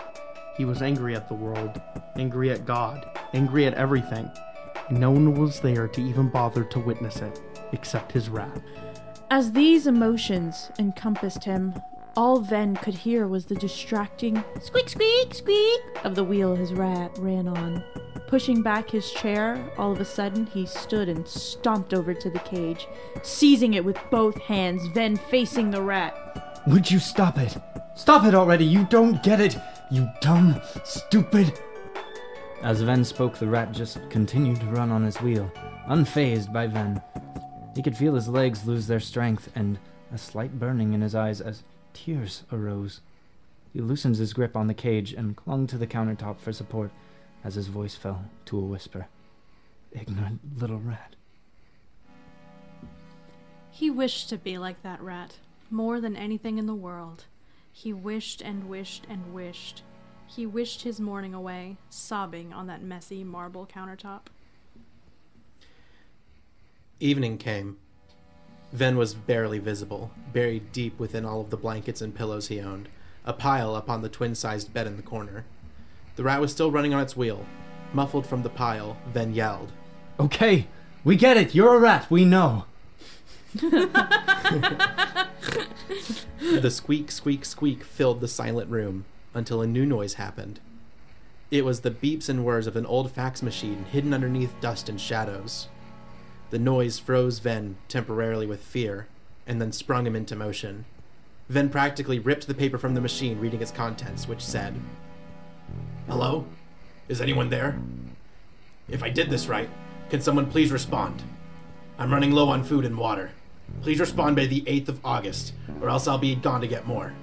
[0.57, 1.81] He was angry at the world,
[2.15, 4.29] angry at God, angry at everything.
[4.89, 7.41] No one was there to even bother to witness it,
[7.73, 8.61] except his rat.
[9.33, 11.73] As these emotions encompassed him,
[12.17, 17.17] all Ven could hear was the distracting squeak, squeak, squeak of the wheel his rat
[17.17, 17.81] ran on.
[18.27, 22.39] Pushing back his chair, all of a sudden he stood and stomped over to the
[22.39, 22.89] cage,
[23.21, 26.61] seizing it with both hands, Ven facing the rat.
[26.67, 27.55] Would you stop it?
[27.95, 28.65] Stop it already!
[28.65, 29.55] You don't get it!
[29.89, 31.57] You dumb, stupid.
[32.63, 35.49] As Ven spoke, the rat just continued to run on his wheel,
[35.87, 37.01] unfazed by Ven.
[37.75, 39.79] He could feel his legs lose their strength and
[40.13, 43.01] a slight burning in his eyes as tears arose.
[43.71, 46.91] He loosened his grip on the cage and clung to the countertop for support
[47.43, 49.07] as his voice fell to a whisper.
[49.91, 51.15] Ignorant little rat.
[53.69, 55.39] He wished to be like that rat,
[55.69, 57.25] more than anything in the world.
[57.71, 59.83] He wished and wished and wished.
[60.27, 64.27] He wished his morning away, sobbing on that messy marble countertop.
[67.01, 67.77] Evening came.
[68.71, 72.89] Ven was barely visible, buried deep within all of the blankets and pillows he owned,
[73.25, 75.45] a pile upon the twin sized bed in the corner.
[76.15, 77.43] The rat was still running on its wheel.
[77.91, 79.71] Muffled from the pile, Ven yelled.
[80.19, 80.67] Okay,
[81.03, 81.55] we get it.
[81.55, 82.05] You're a rat.
[82.11, 82.65] We know.
[83.55, 83.79] The
[86.69, 90.59] squeak, squeak, squeak filled the silent room until a new noise happened.
[91.49, 95.01] It was the beeps and whirs of an old fax machine hidden underneath dust and
[95.01, 95.67] shadows.
[96.51, 99.07] The noise froze Ven temporarily with fear.
[99.47, 100.85] and then sprung him into motion.
[101.49, 104.75] Ven practically ripped the paper from the machine, reading its contents, which said,
[106.07, 106.45] Hello?
[107.09, 107.79] Is anyone there?
[108.87, 109.69] If I did this right,
[110.09, 111.23] can someone please respond?
[111.97, 113.31] I'm running low on food and water.
[113.81, 117.13] Please respond by the 8th of August, or else I'll be gone to get more.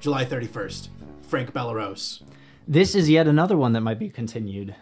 [0.00, 0.88] July 31st.
[1.22, 2.22] Frank Belarose.
[2.66, 4.74] This is yet another one that might be continued.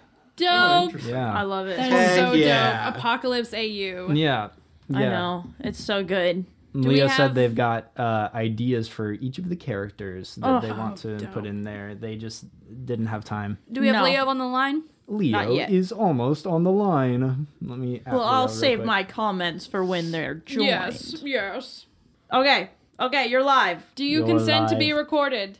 [0.43, 1.03] Dope.
[1.05, 1.33] Yeah.
[1.33, 1.77] I love it.
[1.77, 2.91] That Heck so yeah.
[2.91, 2.99] dope.
[2.99, 4.13] Apocalypse AU.
[4.13, 4.49] Yeah.
[4.95, 5.45] I know.
[5.61, 6.45] It's so good.
[6.75, 10.61] Do Leo have- said they've got uh, ideas for each of the characters that Oh,
[10.61, 11.33] they want to dope.
[11.33, 11.95] put in there.
[11.95, 12.47] They just
[12.87, 13.59] didn't have time.
[13.71, 14.05] Do we have No.
[14.05, 14.83] Leo on the line?
[15.07, 17.47] Leo is almost on the line.
[17.61, 18.01] Let me.
[18.07, 18.87] at Well, I'll save quick.
[18.87, 20.67] my comments for when they're joined.
[20.69, 21.17] Yes.
[21.23, 21.87] Yes.
[22.33, 22.71] Okay.
[22.99, 23.83] Okay, you're live.
[23.95, 25.59] Do you You're consent to be recorded?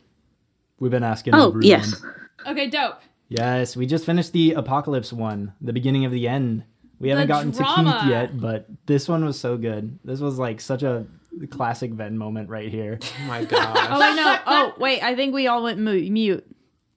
[0.79, 1.35] We've been asking.
[1.35, 1.61] Oh, everyone.
[1.63, 2.01] yes.
[2.47, 2.99] Okay, dope.
[3.37, 6.63] Yes, we just finished the apocalypse one, the beginning of the end.
[6.99, 7.99] We haven't The gotten to drama.
[8.01, 9.99] Keith yet, but this one was so good.
[10.05, 11.05] This was like such a
[11.49, 12.99] classic Ven moment right here.
[13.21, 13.87] Oh my gosh.
[13.89, 14.37] Oh I know.
[14.45, 16.45] Oh wait, I think we all went mu- mute.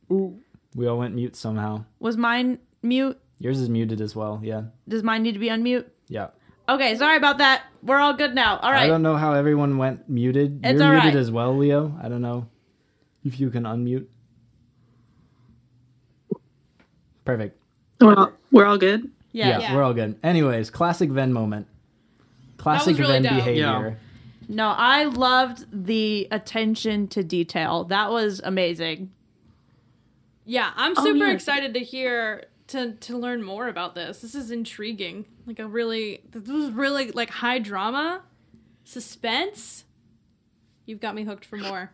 [0.08, 1.84] We all went mute somehow.
[2.00, 3.18] Was mine mute?
[3.38, 4.40] Yours is muted as well.
[4.42, 5.86] Yeah, Does mine need to be unmute?
[6.08, 6.28] yeah.
[6.68, 7.62] Okay, sorry about that.
[7.82, 8.56] We're all good now.
[8.58, 8.82] All right.
[8.82, 10.60] I don't know how everyone went muted.
[10.64, 11.20] It's You're all muted right.
[11.20, 11.96] as well, Leo.
[12.02, 12.48] I don't know
[13.24, 14.06] if you can unmute.
[17.26, 17.58] Perfect.
[18.00, 19.10] We're all, we're all good.
[19.32, 19.58] Yeah.
[19.58, 20.18] Yeah, we're all good.
[20.22, 21.66] Anyways, classic Ven moment.
[22.56, 23.34] Classic really Ven dope.
[23.34, 23.98] behavior.
[24.48, 27.84] No, I loved the attention to detail.
[27.84, 29.10] That was amazing.
[30.46, 31.32] Yeah, I'm Oh, super yeah.
[31.32, 34.20] excited to hear to to learn more about this.
[34.20, 35.26] This is intriguing.
[35.46, 38.22] Like a really this was really like high drama,
[38.84, 39.84] suspense.
[40.86, 41.90] You've got me hooked for more.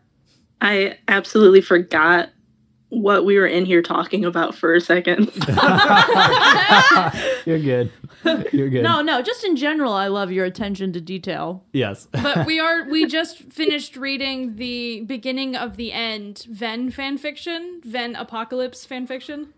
[0.60, 2.28] I absolutely forgot
[2.92, 5.28] what we were in here talking about for a second.
[7.46, 7.90] You're good.
[8.52, 8.82] You're good.
[8.82, 11.64] No, no, just in general, I love your attention to detail.
[11.72, 12.06] Yes.
[12.12, 18.14] But we are we just finished reading the beginning of the end Ven fanfiction, Ven
[18.14, 19.48] apocalypse fanfiction.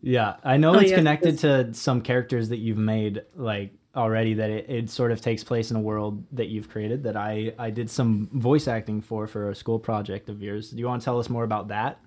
[0.00, 4.32] Yeah, I know Oh, it's yeah, connected to some characters that you've made like already
[4.34, 7.52] that it, it sort of takes place in a world that you've created that I
[7.58, 10.70] I did some voice acting for for a school project of yours.
[10.70, 12.00] Do you want to tell us more about that?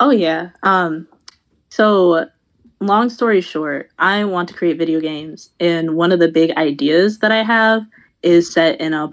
[0.00, 0.50] Oh yeah.
[0.62, 1.06] Um
[1.68, 2.26] so
[2.80, 7.18] long story short, I want to create video games and one of the big ideas
[7.20, 7.82] that I have
[8.22, 9.10] is set in an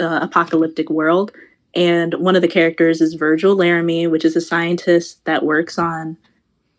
[0.00, 1.32] uh, apocalyptic world
[1.74, 6.16] and one of the characters is Virgil Laramie, which is a scientist that works on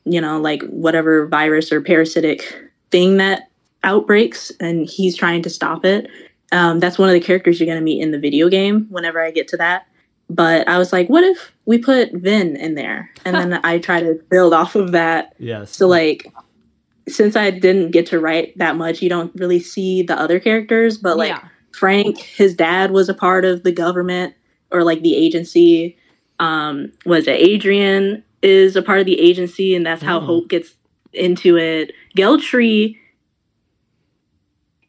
[0.06, 3.50] you know, like whatever virus or parasitic thing that
[3.84, 6.10] outbreaks, and he's trying to stop it.
[6.52, 9.22] Um, that's one of the characters you're going to meet in the video game whenever
[9.22, 9.86] I get to that.
[10.30, 13.10] But I was like, what if we put Vin in there?
[13.26, 15.34] And then I try to build off of that.
[15.40, 15.76] Yes.
[15.76, 16.32] So, like,
[17.08, 20.98] since I didn't get to write that much, you don't really see the other characters.
[20.98, 21.48] But, like, Yeah.
[21.72, 24.34] Frank, his dad was a part of the government
[24.72, 25.98] or like the agency.
[26.40, 30.26] Um, was it Adrian is a part of the agency, and that's how Mm.
[30.26, 30.76] Hope gets
[31.14, 31.92] into it.
[32.18, 32.98] Geltry,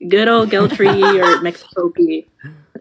[0.09, 0.89] good old Geltry
[1.23, 2.27] or Mexicopy,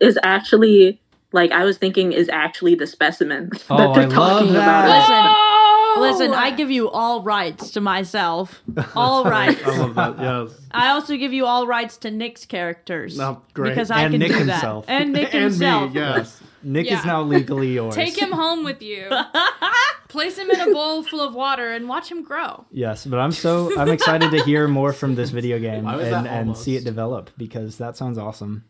[0.02, 4.39] is actually like I was thinking is actually the specimen Oh, that they're I love
[4.39, 4.85] talking that.
[4.85, 5.35] about.
[5.38, 5.97] Oh!
[6.01, 8.61] Listen, I give you all rights to myself.
[8.95, 9.61] All rights.
[9.65, 10.18] I love that.
[10.19, 10.61] Yes.
[10.72, 13.19] I also give you all rights to Nick's characters.
[13.19, 13.69] Oh, great.
[13.72, 14.85] Because I And can Nick do himself.
[14.85, 15.01] that.
[15.01, 15.91] And Nick And me, himself.
[15.93, 16.41] yes.
[16.61, 16.99] Nick Yeah.
[16.99, 17.95] is now legally yours.
[17.95, 19.10] Take him home with you.
[20.10, 22.65] Place him in a bowl full of water and watch him grow.
[22.72, 26.56] Yes, but I'm so I'm excited to hear more from this video game and, and
[26.57, 28.64] see it develop because that sounds awesome.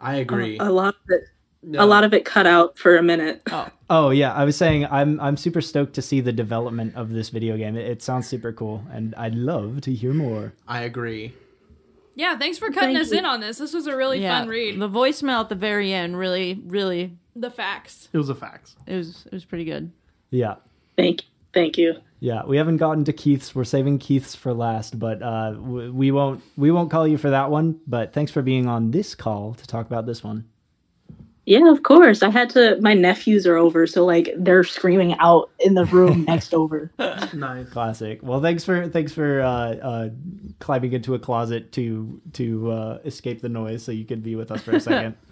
[0.00, 0.58] I uh, agree.
[0.58, 1.24] A lot of it,
[1.62, 1.84] No.
[1.84, 3.42] a lot of it cut out for a minute.
[3.50, 3.68] Oh.
[3.88, 7.28] oh yeah, I was saying I'm I'm super stoked to see the development of this
[7.30, 7.76] video game.
[7.76, 10.52] It, it sounds super cool, and I'd love to hear more.
[10.66, 11.34] I agree.
[12.16, 13.18] Yeah, thanks for cutting Thank us you.
[13.18, 13.58] in on this.
[13.58, 14.78] This was a really Yeah, fun read.
[14.80, 18.08] The voicemail at the very end really, really, The facts.
[18.12, 18.76] It was a fax.
[18.86, 19.90] it was it was pretty good.
[20.30, 20.56] Yeah,
[20.96, 21.22] Thank,
[21.54, 21.94] thank you.
[22.20, 22.44] yeah.
[22.44, 23.54] We haven't gotten to Keith's.
[23.54, 27.50] We're saving Keith's for last, but uh, we won't we won't call you for that
[27.50, 27.80] one.
[27.86, 30.46] But thanks for being on this call to talk about this one.
[31.46, 32.22] Yeah, of course.
[32.22, 32.78] I had to.
[32.80, 36.92] My nephews are over, so like they're screaming out in the room next over.
[37.32, 37.68] Nice.
[37.70, 38.20] Classic.
[38.22, 40.08] Well, thanks for thanks for uh, uh,
[40.60, 44.50] climbing into a closet to to uh, escape the noise so you could be with
[44.52, 45.16] us for a second.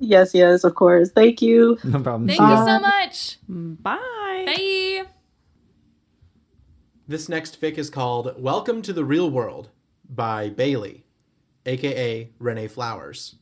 [0.00, 1.10] Yes, yes, of course.
[1.10, 1.76] Thank you.
[1.82, 2.28] no problem.
[2.28, 2.64] Thank See you ya.
[2.64, 3.38] so much.
[3.48, 3.98] Bye.
[4.46, 5.17] Bye.
[7.10, 9.70] This next fic is called Welcome to the Real World
[10.10, 11.06] by Bailey,
[11.64, 13.36] aka Renee Flowers.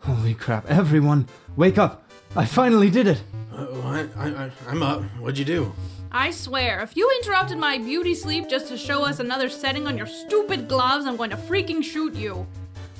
[0.00, 0.66] Holy crap!
[0.66, 2.10] Everyone, wake up!
[2.34, 3.22] I finally did it.
[3.52, 4.08] Uh, what?
[4.16, 5.02] I, I, I'm up.
[5.20, 5.72] What'd you do?
[6.10, 9.96] I swear, if you interrupted my beauty sleep just to show us another setting on
[9.96, 12.48] your stupid gloves, I'm going to freaking shoot you.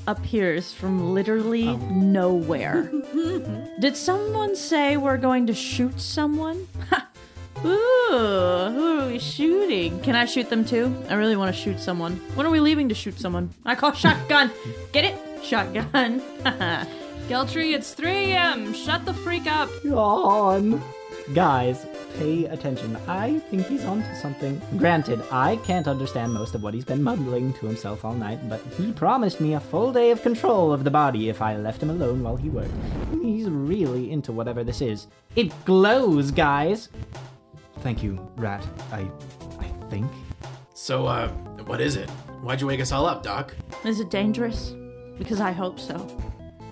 [0.07, 2.85] appears from literally nowhere.
[3.81, 6.69] Did someone say we're going to shoot someone?
[7.65, 10.01] Ooh, who are we shooting?
[10.01, 10.95] Can I shoot them too?
[11.09, 12.17] I really want to shoot someone.
[12.35, 13.51] When are we leaving to shoot someone?
[13.65, 14.51] I call shotgun.
[14.93, 15.17] Get it?
[15.45, 16.21] Shotgun.
[17.29, 18.73] Geltry, it's 3 a.m.
[18.73, 19.69] Shut the freak up.
[19.87, 20.83] on.
[21.35, 21.85] Guys,
[22.17, 22.97] pay attention.
[23.07, 24.59] I think he's onto something.
[24.79, 28.61] Granted, I can't understand most of what he's been mumbling to himself all night, but
[28.79, 31.91] he promised me a full day of control of the body if I left him
[31.91, 32.73] alone while he worked.
[33.21, 35.09] He's really into whatever this is.
[35.37, 36.89] It glows, guys.
[37.83, 38.67] Thank you, Rat.
[38.93, 39.09] I
[39.61, 40.11] I think.
[40.75, 41.29] So, uh,
[41.67, 42.09] what is it?
[42.43, 43.55] Why'd you wake us all up, Doc?
[43.85, 44.75] Is it dangerous?
[45.19, 46.07] Because I hope so.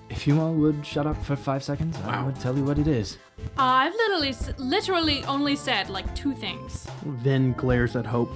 [0.09, 2.87] If you all would shut up for five seconds, I would tell you what it
[2.87, 3.17] is.
[3.57, 6.87] I've literally, s- literally only said like two things.
[7.05, 8.31] Vin glares at Hope.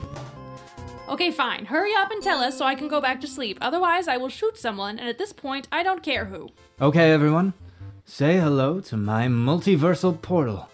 [1.07, 1.65] Okay, fine.
[1.65, 3.57] Hurry up and tell us so I can go back to sleep.
[3.61, 6.49] Otherwise, I will shoot someone, and at this point, I don't care who.
[6.81, 7.53] Okay, everyone.
[8.05, 10.69] Say hello to my multiversal portal.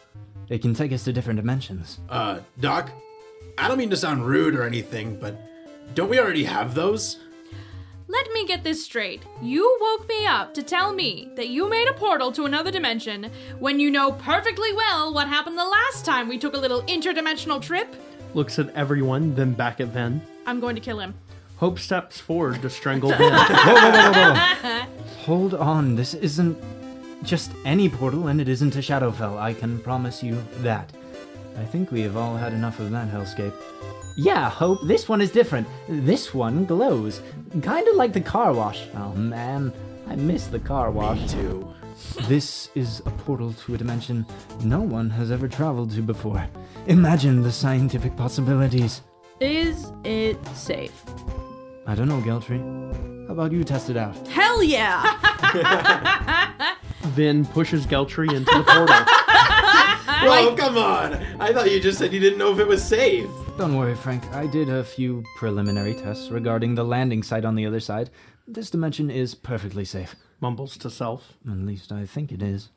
[0.50, 2.00] It can take us to different dimensions.
[2.10, 2.92] Uh, Doc?
[3.58, 5.36] I don't mean to sound rude or anything, but
[5.94, 7.18] don't we already have those?
[8.10, 9.22] Let me get this straight.
[9.42, 13.30] You woke me up to tell me that you made a portal to another dimension
[13.60, 17.62] when you know perfectly well what happened the last time we took a little interdimensional
[17.62, 17.94] trip.
[18.34, 20.22] Looks at everyone, then back at Vin.
[20.46, 21.16] I'm going to kill him.
[21.58, 23.34] Hope steps forward to strangle Vin.
[23.34, 24.82] Whoa, whoa, whoa, whoa, whoa.
[25.26, 26.58] Hold on, this isn't
[27.24, 29.38] just any portal, and it isn't a Shadowfell.
[29.38, 30.92] I can promise you that.
[31.58, 33.54] I think we have all had enough of that hellscape.
[34.16, 35.68] Yeah, Hope, this one is different.
[35.88, 37.22] This one glows.
[37.62, 38.88] Kinda like the car wash.
[38.96, 39.72] Oh man,
[40.08, 41.20] I miss the car wash.
[41.20, 41.74] Me too.
[42.28, 44.26] This is a portal to a dimension
[44.64, 46.48] no one has ever traveled to before.
[46.88, 49.02] Imagine the scientific possibilities.
[49.40, 51.04] Is it safe?
[51.86, 52.60] I don't know, Geltry.
[53.28, 54.16] How about you test it out?
[54.28, 55.04] Hell yeah!
[57.10, 58.96] Vin pushes Geltry into the portal.
[60.20, 61.14] Oh, come on!
[61.40, 63.30] I thought you just said you didn't know if it was safe.
[63.58, 64.26] Don't worry, Frank.
[64.34, 68.10] I did a few preliminary tests regarding the landing site on the other side.
[68.48, 70.16] This dimension is perfectly safe.
[70.40, 71.34] Mumbles to self.
[71.50, 72.70] At least I think it is.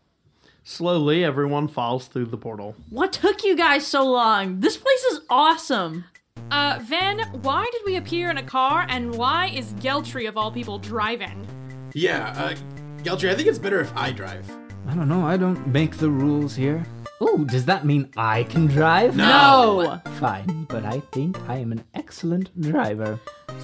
[0.65, 2.77] Slowly, everyone falls through the portal.
[2.90, 4.61] What took you guys so long?
[4.61, 6.05] This place is awesome.
[6.51, 10.51] Uh, Van, why did we appear in a car, and why is Geltry of all
[10.52, 11.47] people driving?
[11.94, 12.55] Yeah, uh,
[13.02, 14.47] Geltry, I think it's better if I drive.
[14.86, 15.24] I don't know.
[15.27, 16.85] I don't make the rules here.
[17.18, 19.16] Oh, does that mean I can drive?
[19.16, 20.02] No.
[20.18, 23.18] Fine, but I think I am an excellent driver.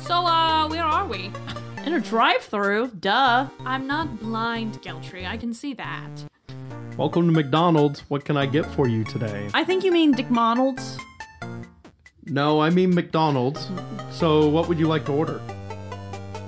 [0.04, 1.30] So, uh, where are we?
[1.84, 3.48] In a drive-through, duh.
[3.60, 5.26] I'm not blind, Geltry.
[5.28, 6.08] I can see that.
[6.96, 8.00] Welcome to McDonald's.
[8.08, 9.50] What can I get for you today?
[9.52, 10.98] I think you mean Dick Monald's.
[12.24, 13.68] No, I mean McDonald's.
[14.10, 15.42] So, what would you like to order?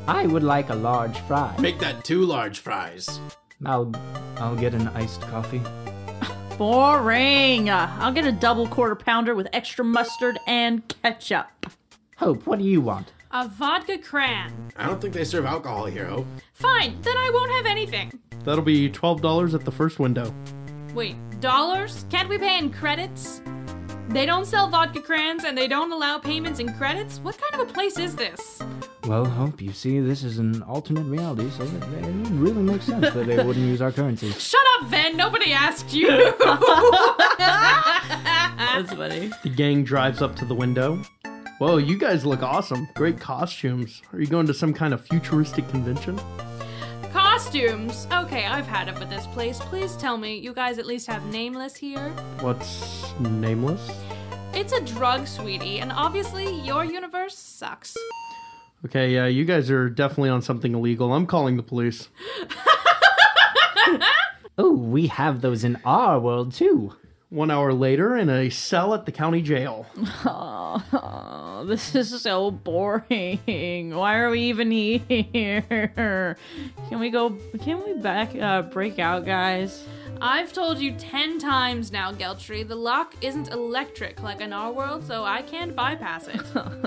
[0.09, 1.55] I would like a large fry.
[1.61, 3.21] Make that two large fries.
[3.67, 3.93] I'll
[4.39, 5.61] I'll get an iced coffee.
[6.57, 7.69] Boring.
[7.69, 11.67] Uh, I'll get a double quarter pounder with extra mustard and ketchup.
[12.17, 13.13] Hope, what do you want?
[13.33, 14.73] A vodka cran.
[14.79, 16.27] I don't think they serve alcohol here, Hope.
[16.55, 18.19] Fine, then I won't have anything.
[18.45, 20.35] That'll be $12 at the first window.
[20.95, 22.07] Wait, dollars?
[22.09, 23.43] Can't we pay in credits?
[24.09, 27.19] They don't sell vodka crans and they don't allow payments in credits?
[27.19, 28.63] What kind of a place is this?
[29.09, 33.11] Well, Hope, you see, this is an alternate reality, so it, it really makes sense
[33.15, 34.31] that they wouldn't use our currency.
[34.39, 35.17] Shut up, Ven!
[35.17, 36.09] Nobody asked you!
[37.39, 39.31] That's funny.
[39.43, 41.03] The gang drives up to the window.
[41.57, 42.87] Whoa, you guys look awesome.
[42.93, 44.03] Great costumes.
[44.13, 46.21] Are you going to some kind of futuristic convention?
[47.11, 48.07] Costumes!
[48.13, 49.59] Okay, I've had it with this place.
[49.59, 52.11] Please tell me, you guys at least have Nameless here?
[52.41, 53.91] What's nameless?
[54.53, 57.97] It's a drug, sweetie, and obviously your universe sucks.
[58.85, 61.13] Okay, yeah, you guys are definitely on something illegal.
[61.13, 62.09] I'm calling the police.
[64.61, 66.93] Oh, we have those in our world too.
[67.31, 69.87] One hour later, in a cell at the county jail.
[70.25, 73.95] Oh, this is so boring.
[73.95, 76.37] Why are we even here?
[76.89, 77.39] Can we go?
[77.63, 78.35] Can we back?
[78.35, 79.85] Uh, break out, guys.
[80.21, 85.07] I've told you ten times now, Geltry, the lock isn't electric like in our world,
[85.07, 86.41] so I can't bypass it.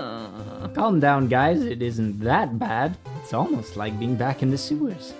[0.75, 1.61] Calm down, guys.
[1.63, 2.97] It isn't that bad.
[3.21, 5.13] It's almost like being back in the sewers.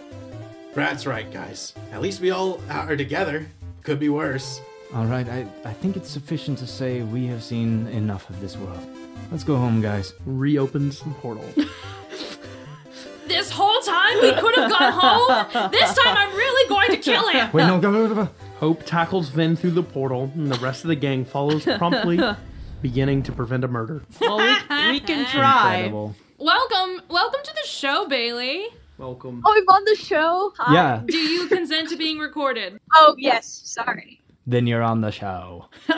[0.74, 1.74] That's right, guys.
[1.92, 3.48] At least we all are together.
[3.84, 4.62] Could be worse.
[4.94, 8.58] All right, I, I think it's sufficient to say we have seen enough of this
[8.58, 8.86] world.
[9.32, 10.14] Let's go home, guys.
[10.26, 11.46] Reopens the portal.
[13.32, 15.72] this whole time we could have gone home?
[15.72, 17.50] This time I'm really going to kill him!
[17.54, 18.30] Wait, no, go, go, go.
[18.60, 22.20] Hope tackles Vin through the portal, and the rest of the gang follows promptly,
[22.82, 24.04] beginning to prevent a murder.
[24.20, 25.76] Well, we, we can try.
[25.78, 26.16] Incredible.
[26.38, 28.66] Welcome, welcome to the show, Bailey.
[28.98, 29.42] Welcome.
[29.46, 30.54] Oh, I'm on the show.
[30.58, 30.74] Hi.
[30.76, 31.02] Yeah.
[31.06, 32.80] Do you consent to being recorded?
[32.94, 33.48] Oh yes.
[33.66, 34.22] Sorry.
[34.46, 35.70] Then you're on the show.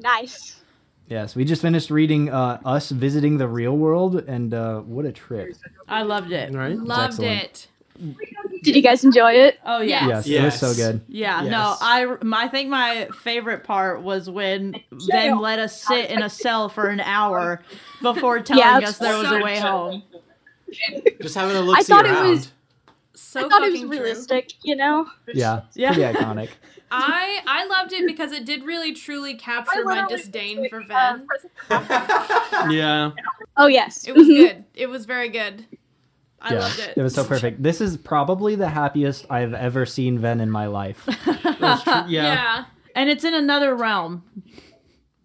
[0.00, 0.60] Nice.
[1.08, 5.12] Yes, we just finished reading uh, Us Visiting the Real World, and uh, what a
[5.12, 5.54] trip.
[5.88, 6.52] I loved it.
[6.54, 6.76] Right?
[6.76, 7.68] Loved excellent.
[8.00, 8.14] it.
[8.62, 9.58] Did you guys enjoy it?
[9.64, 10.06] Oh yeah.
[10.06, 11.00] Yes, it was so good.
[11.08, 11.50] Yeah, Yes.
[11.50, 14.76] no, I, my- I think my favorite part was when
[15.10, 17.62] they let us sit in a cell for an hour
[18.02, 19.68] before telling Yeah, us there was a way true.
[19.68, 20.02] home.
[21.22, 22.52] Just having a look I see thought it was-
[23.14, 23.98] So I thought it was fucking true.
[24.00, 24.52] realistic.
[24.62, 25.06] You know.
[25.32, 25.94] Yeah, Yeah.
[25.94, 26.50] pretty iconic.
[26.90, 31.18] I I loved it because it did really truly capture my disdain for Uh,
[31.68, 32.70] Ven.
[32.70, 33.10] Yeah.
[33.56, 34.06] Oh yes.
[34.06, 34.36] It was Mhm.
[34.36, 34.64] good.
[34.74, 35.64] It was very good.
[36.40, 36.94] I yeah, loved it.
[36.96, 37.62] it was so perfect.
[37.62, 41.04] This is probably the happiest I've ever seen Ven in my life.
[41.60, 41.84] That's.
[41.86, 42.04] Yeah.
[42.08, 42.64] Yeah.
[42.94, 44.22] And it's in another realm.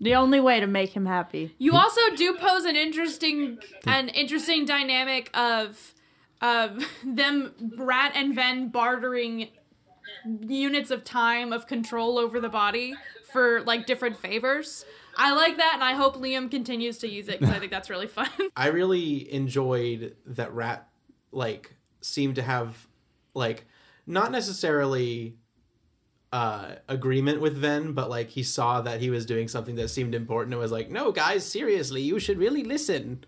[0.01, 1.55] The only way to make him happy.
[1.59, 5.93] You also do pose an interesting an interesting dynamic of
[6.41, 9.49] of them Rat and Ven bartering
[10.25, 12.95] units of time of control over the body
[13.31, 14.85] for like different favors.
[15.15, 17.89] I like that, and I hope Liam continues to use it because I think that's
[17.89, 18.29] really fun.
[18.55, 20.87] I really enjoyed that Rat
[21.31, 22.87] like seemed to have
[23.33, 23.65] like
[24.05, 25.37] not necessarily
[26.31, 30.15] uh agreement with Ven, but like he saw that he was doing something that seemed
[30.15, 33.23] important and was like, "No, guys, seriously, you should really listen."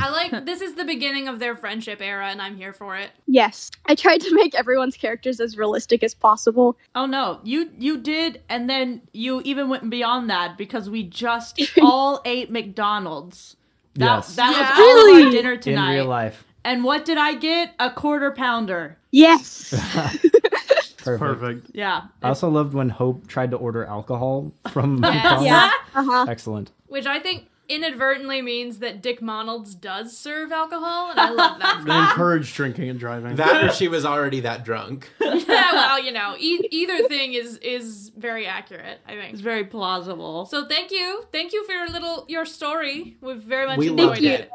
[0.00, 3.10] I like this is the beginning of their friendship era, and I'm here for it.
[3.26, 3.70] Yes.
[3.86, 6.76] I tried to make everyone's characters as realistic as possible.
[6.94, 11.60] Oh no, you you did, and then you even went beyond that because we just
[11.82, 13.56] all ate McDonald's.
[13.94, 14.36] That, Yes.
[14.36, 14.60] that Yeah.
[14.60, 15.30] was all of our Really?
[15.36, 15.94] dinner in tonight.
[15.94, 16.44] real life.
[16.64, 17.74] And what did I get?
[17.78, 18.96] A quarter pounder.
[19.10, 19.70] Yes.
[20.98, 21.40] Perfect.
[21.40, 21.70] Perfect.
[21.74, 22.02] Yeah.
[22.22, 25.14] I also loved when Hope tried to order alcohol from Yes.
[25.14, 25.46] McDonald's.
[25.46, 25.70] yeah.
[25.94, 26.26] Uh huh.
[26.28, 26.70] Excellent.
[26.88, 31.82] Which I think inadvertently means that Dick Monalds does serve alcohol, and I love that.
[31.86, 33.36] They encourage drinking and driving.
[33.36, 35.10] That or she was already that drunk.
[35.20, 39.00] yeah, well, you know, e- either thing is is very accurate.
[39.06, 40.46] I think It's very plausible.
[40.46, 43.16] So thank you, thank you for your little your story.
[43.20, 44.30] We've very much We enjoyed loved you.
[44.32, 44.50] it.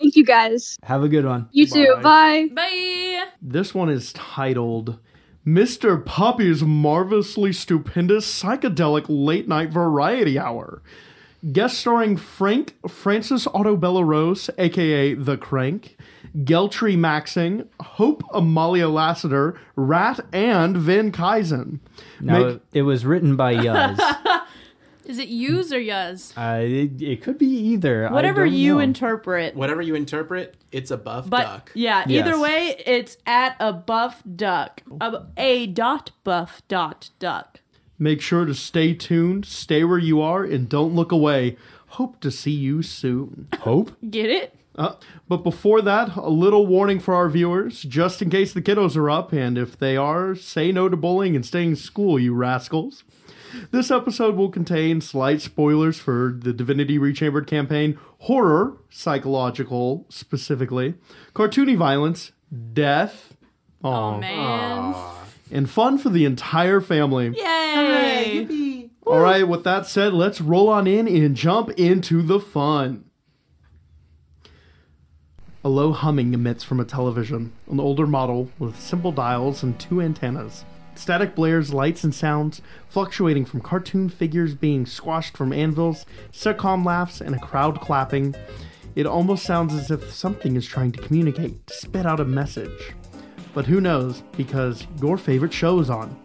[0.00, 0.76] Thank you guys.
[0.82, 1.48] Have a good one.
[1.52, 1.94] You too.
[2.02, 2.48] Bye.
[2.52, 3.26] Bye.
[3.40, 4.98] This one is titled
[5.46, 6.04] Mr.
[6.04, 10.82] Poppy's Marvelously Stupendous Psychedelic Late Night Variety Hour.
[11.52, 15.96] Guest starring Frank Francis Autobella Rose, aka The Crank,
[16.36, 21.80] Geltry Maxing, Hope Amalia Lassiter, Rat, and Van Kaizen.
[22.20, 23.98] No, Make- it was written by Yuz.
[25.04, 26.32] Is it yous or yuz?
[26.34, 28.08] uh, it, it could be either.
[28.08, 28.80] Whatever you know.
[28.80, 29.54] interpret.
[29.54, 31.70] Whatever you interpret, it's a buff But duck.
[31.74, 32.26] yeah, Yes.
[32.26, 34.80] either way, it's at a buff duck.
[35.02, 37.60] A, a dot buff dot duck.
[37.98, 41.56] Make sure to stay tuned, stay where you are, and don't look away.
[41.88, 43.48] Hope to see you soon.
[43.60, 43.92] Hope?
[44.10, 44.56] Get it?
[44.76, 44.94] Uh,
[45.28, 49.08] but before that, a little warning for our viewers, just in case the kiddos are
[49.08, 53.04] up, and if they are, say no to bullying and stay in school, you rascals.
[53.70, 60.94] This episode will contain slight spoilers for the Divinity Rechambered campaign, horror, psychological specifically,
[61.34, 62.32] cartoony violence,
[62.72, 63.36] death,
[63.84, 65.13] Oh aw, man.
[65.54, 67.32] And fun for the entire family.
[67.36, 68.90] Yay!
[69.06, 73.04] All right, with that said, let's roll on in and jump into the fun.
[75.62, 80.02] A low humming emits from a television, an older model with simple dials and two
[80.02, 80.64] antennas.
[80.96, 87.20] Static blares lights and sounds, fluctuating from cartoon figures being squashed from anvils, sitcom laughs,
[87.20, 88.34] and a crowd clapping.
[88.94, 92.94] It almost sounds as if something is trying to communicate, to spit out a message.
[93.54, 96.20] But who knows, because your favorite show is on.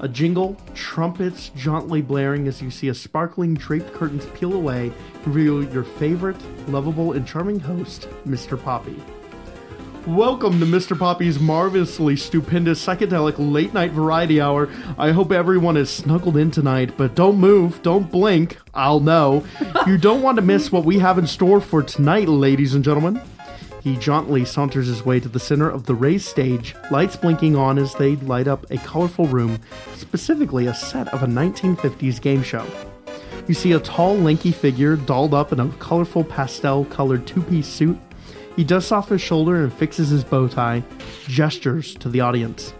[0.00, 4.92] A jingle, trumpets jauntily blaring as you see a sparkling draped curtains peel away,
[5.24, 6.36] reveal your favorite,
[6.68, 8.62] lovable, and charming host, Mr.
[8.62, 9.00] Poppy.
[10.06, 10.98] Welcome to Mr.
[10.98, 14.68] Poppy's marvelously stupendous psychedelic late night variety hour.
[14.98, 19.44] I hope everyone is snuggled in tonight, but don't move, don't blink, I'll know.
[19.86, 23.22] You don't want to miss what we have in store for tonight, ladies and gentlemen.
[23.82, 27.78] He jauntily saunters his way to the center of the raised stage, lights blinking on
[27.78, 29.58] as they light up a colorful room,
[29.96, 32.64] specifically a set of a 1950s game show.
[33.48, 37.66] You see a tall, lanky figure dolled up in a colorful pastel colored two piece
[37.66, 37.98] suit.
[38.54, 40.84] He dusts off his shoulder and fixes his bow tie,
[41.26, 42.74] gestures to the audience.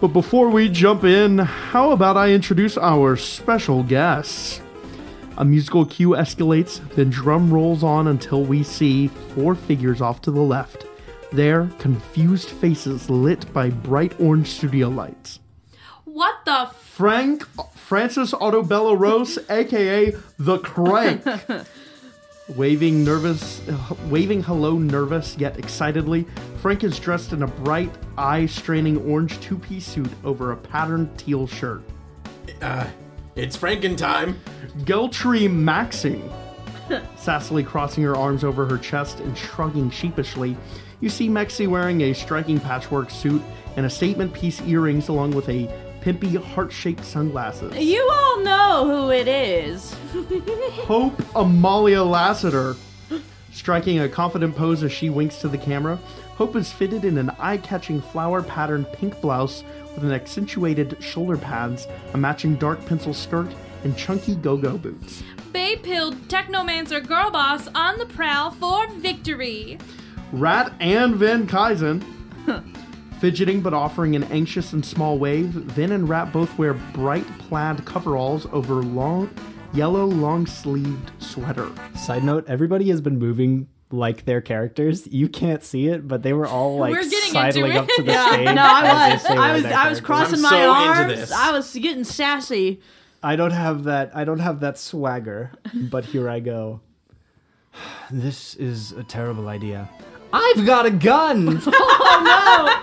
[0.00, 4.60] But before we jump in, how about I introduce our special guests?
[5.38, 10.30] A musical cue escalates, then drum rolls on until we see four figures off to
[10.30, 10.86] the left.
[11.32, 15.40] Their confused faces lit by bright orange studio lights.
[16.04, 21.22] What the f- Frank Francis Autobella Rose, aka the Crank.
[22.54, 23.60] Waving nervous,
[24.08, 26.24] waving hello nervous yet excitedly,
[26.58, 31.82] Frank is dressed in a bright, eye-straining orange two-piece suit over a patterned teal shirt.
[32.62, 32.86] Uh,
[33.36, 34.40] it's Franken time.
[34.78, 36.28] Geltry Maxing,
[37.16, 40.56] sassily crossing her arms over her chest and shrugging sheepishly,
[41.00, 43.42] you see Mexi wearing a striking patchwork suit
[43.76, 45.66] and a statement piece earrings along with a
[46.00, 47.76] pimpy heart-shaped sunglasses.
[47.76, 49.94] You all know who it is.
[50.86, 52.76] Hope Amalia Lassiter.
[53.52, 55.98] Striking a confident pose as she winks to the camera,
[56.36, 59.64] Hope is fitted in an eye catching flower patterned pink blouse
[59.96, 63.48] with an accentuated shoulder pads, a matching dark pencil skirt,
[63.82, 65.22] and chunky go go boots.
[65.52, 69.78] Bay pilled technomancer girl boss on the prowl for victory.
[70.32, 72.04] Rat and Van Kaizen.
[73.20, 77.84] Fidgeting but offering an anxious and small wave, Vin and Rat both wear bright plaid
[77.86, 79.30] coveralls over long,
[79.72, 81.70] yellow long sleeved sweater.
[81.96, 85.06] Side note: Everybody has been moving like their characters.
[85.06, 88.32] You can't see it, but they were all like We're sidling up to the yeah,
[88.32, 88.44] stage.
[88.46, 91.32] no, I was, I was, I was crossing I'm my so arms.
[91.32, 92.80] I was getting sassy.
[93.22, 94.10] I don't have that.
[94.14, 96.80] I don't have that swagger, but here I go.
[98.10, 99.90] This is a terrible idea.
[100.32, 101.60] I've got a gun.
[102.08, 102.82] Oh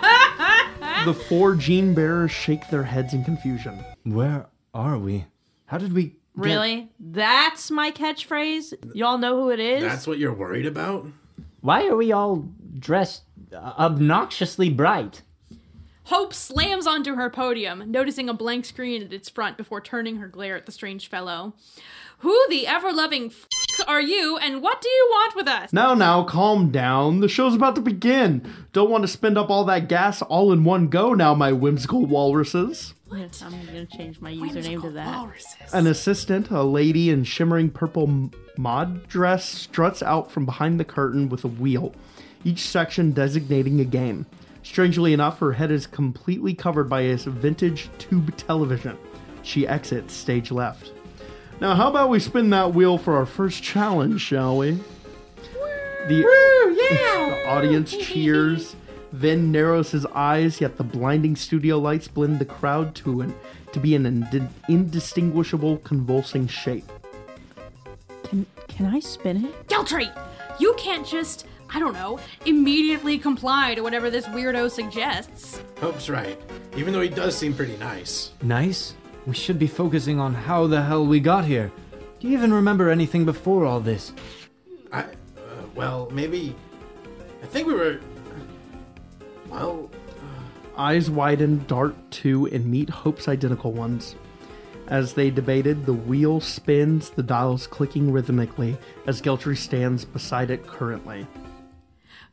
[0.80, 1.06] no!
[1.06, 3.84] the four gene bearers shake their heads in confusion.
[4.04, 5.26] Where are we?
[5.66, 6.18] How did we?
[6.36, 6.90] Get- Really?
[7.00, 8.74] That's my catchphrase?
[8.96, 9.84] Y'all know who it is?
[9.84, 11.08] That's what you're worried about?
[11.62, 12.48] Why are we all
[12.78, 13.24] dressed
[13.56, 15.22] uh, obnoxiously bright?
[16.08, 20.28] Hope slams onto her podium, noticing a blank screen at its front before turning her
[20.28, 21.54] glare at the strange fellow.
[22.20, 23.48] Who the ever loving f
[23.88, 25.72] are you, and what do you want with us?
[25.72, 27.22] Now, now, calm down.
[27.22, 28.46] The show's about to begin.
[28.74, 32.06] Don't want to spend up all that gas all in one go now, my whimsical
[32.06, 32.94] walruses.
[33.16, 35.28] Yes, I'm gonna change my username to that.
[35.72, 41.30] An assistant, a lady in shimmering purple mod dress, struts out from behind the curtain
[41.30, 41.94] with a wheel,
[42.44, 44.26] each section designating a game.
[44.64, 48.98] Strangely enough, her head is completely covered by a vintage tube television.
[49.44, 50.94] She exits stage left.
[51.60, 54.80] Now, how about we spin that wheel for our first challenge, shall we?
[56.08, 58.76] The, the audience cheers.
[59.14, 63.34] Vin narrows his eyes, yet the blinding studio lights blend the crowd to an
[63.72, 66.92] to be an ind- indistinguishable convulsing shape.
[68.24, 69.68] Can can I spin it?
[69.68, 70.12] Geltry,
[70.60, 75.62] you can't just, I don't know, immediately comply to whatever this weirdo suggests.
[75.80, 76.40] Hope's right.
[76.76, 78.32] Even though he does seem pretty nice.
[78.42, 78.96] Nice.
[79.28, 81.72] We should be focusing on how the hell we got here.
[82.20, 84.12] Do you even remember anything before all this?
[84.92, 85.06] I, uh,
[85.76, 86.56] well, maybe.
[87.44, 88.00] I think we were.
[89.54, 94.16] Well, uh, Eyes widen, dart to, and meet Hope's identical ones.
[94.88, 100.66] As they debated, the wheel spins, the dials clicking rhythmically as Geltry stands beside it
[100.66, 101.28] currently.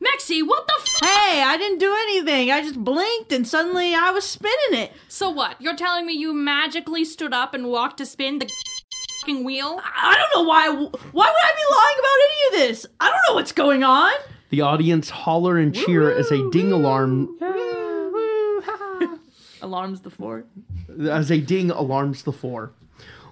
[0.03, 0.87] Mexi, what the f?
[1.07, 2.51] Hey, I didn't do anything.
[2.51, 4.91] I just blinked and suddenly I was spinning it.
[5.07, 5.61] So what?
[5.61, 8.49] You're telling me you magically stood up and walked to spin the
[9.23, 9.79] fing wheel?
[9.83, 10.69] I don't know why.
[10.69, 12.85] Why would I be lying about any of this?
[12.99, 14.11] I don't know what's going on.
[14.51, 17.35] The audience holler and cheer as a ding alarm
[19.61, 20.43] Alarms the floor.
[21.09, 22.71] as a ding alarms the four.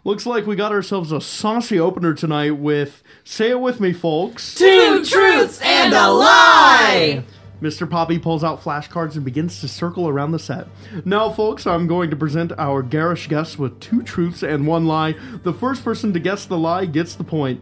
[0.04, 4.56] Looks like we got ourselves a saucy opener tonight with say it with me, folks.
[4.56, 7.24] Two truths and a lie.
[7.62, 7.90] Mr.
[7.90, 10.68] Poppy pulls out flashcards and begins to circle around the set.
[11.04, 15.16] Now, folks, I'm going to present our garish guests with two truths and one lie.
[15.44, 17.62] The first person to guess the lie gets the point.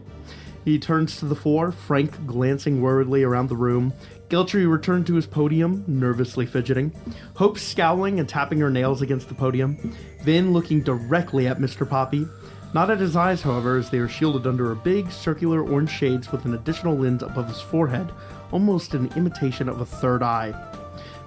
[0.68, 3.94] He turns to the four, Frank glancing worriedly around the room.
[4.28, 6.92] Geltry returned to his podium, nervously fidgeting.
[7.36, 9.96] Hope scowling and tapping her nails against the podium.
[10.24, 11.88] Vin looking directly at Mr.
[11.88, 12.28] Poppy.
[12.74, 16.30] Not at his eyes, however, as they are shielded under a big circular orange shades
[16.30, 18.12] with an additional lens above his forehead,
[18.52, 20.52] almost an imitation of a third eye.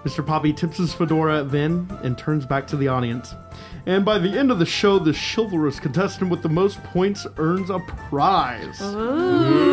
[0.03, 0.23] Mr.
[0.23, 3.34] Poppy tips his fedora at Vin and turns back to the audience.
[3.86, 7.70] And by the end of the show, the chivalrous contestant with the most points earns
[7.70, 8.80] a prize.
[8.82, 9.72] Ooh.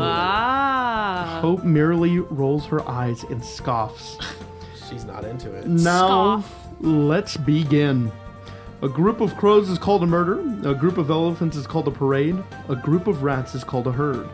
[0.00, 1.38] Ah.
[1.40, 4.18] Hope merely rolls her eyes and scoffs.
[4.88, 5.66] she's not into it.
[5.66, 6.44] Now,
[6.80, 8.12] let's begin.
[8.82, 10.40] A group of crows is called a murder.
[10.68, 12.36] A group of elephants is called a parade.
[12.68, 14.28] A group of rats is called a herd.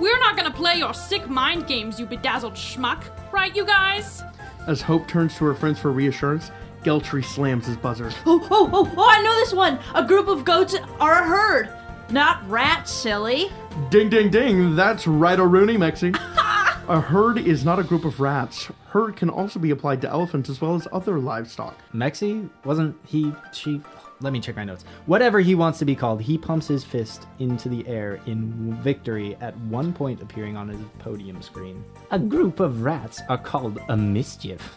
[0.00, 3.04] We're not gonna play your sick mind games, you bedazzled schmuck.
[3.32, 4.22] Right, you guys?
[4.66, 6.50] As Hope turns to her friends for reassurance,
[6.82, 8.10] Geltry slams his buzzer.
[8.26, 9.78] Oh, oh, oh, oh, I know this one.
[9.94, 11.70] A group of goats are a herd.
[12.10, 13.50] Not rats, silly.
[13.90, 14.76] Ding, ding, ding.
[14.76, 16.14] That's right, Rooney, Mexi.
[16.88, 18.70] a herd is not a group of rats.
[18.88, 21.78] Herd can also be applied to elephants as well as other livestock.
[21.94, 22.50] Mexi?
[22.64, 23.80] Wasn't he, she
[24.22, 24.84] let me check my notes.
[25.06, 29.36] Whatever he wants to be called, he pumps his fist into the air in victory
[29.40, 31.84] at one point appearing on his podium screen.
[32.10, 34.76] A group of rats are called a mischief.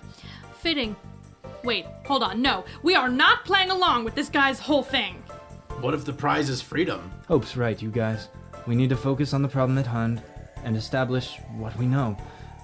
[0.58, 0.96] Fitting.
[1.66, 2.42] Wait, hold on.
[2.44, 5.16] No, we are not playing along with this guy's whole thing.
[5.82, 7.12] What if the prize is freedom?
[7.28, 8.30] Hope's right, you guys.
[8.68, 10.22] We need to focus on the problem at hand
[10.64, 12.18] and establish what we know.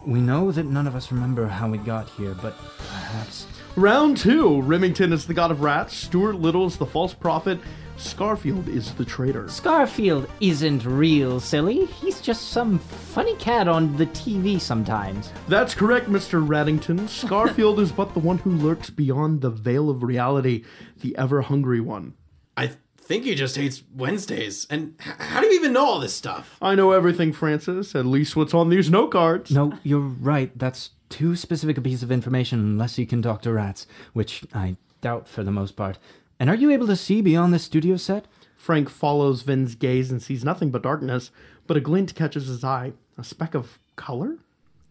[0.05, 3.47] We know that none of us remember how we got here, but perhaps.
[3.75, 7.59] Round two Remington is the god of rats, Stuart Little is the false prophet,
[8.01, 9.43] Scarfield is the traitor.
[9.43, 11.85] Scarfield isn't real, silly.
[11.85, 15.31] He's just some funny cat on the TV sometimes.
[15.47, 16.45] That's correct, Mr.
[16.45, 17.01] Raddington.
[17.07, 20.63] Scarfield is but the one who lurks beyond the veil of reality,
[20.99, 22.15] the ever hungry one.
[22.57, 24.65] I think he just hates Wednesdays.
[24.69, 26.57] And h- how do you even know all this stuff?
[26.61, 29.51] I know everything, Francis, at least what's on these note cards.
[29.51, 30.57] No, you're right.
[30.57, 34.77] That's too specific a piece of information unless you can talk to rats, which I
[35.01, 35.99] doubt for the most part.
[36.41, 38.25] And are you able to see beyond the studio set?
[38.55, 41.29] Frank follows Vin's gaze and sees nothing but darkness,
[41.67, 42.93] but a glint catches his eye.
[43.15, 44.37] A speck of color?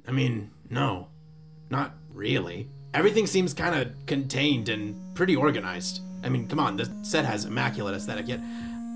[0.06, 1.08] I mean, no.
[1.68, 2.68] Not really.
[2.94, 6.02] Everything seems kind of contained and pretty organized.
[6.22, 8.40] I mean, come on, the set has immaculate aesthetic, yet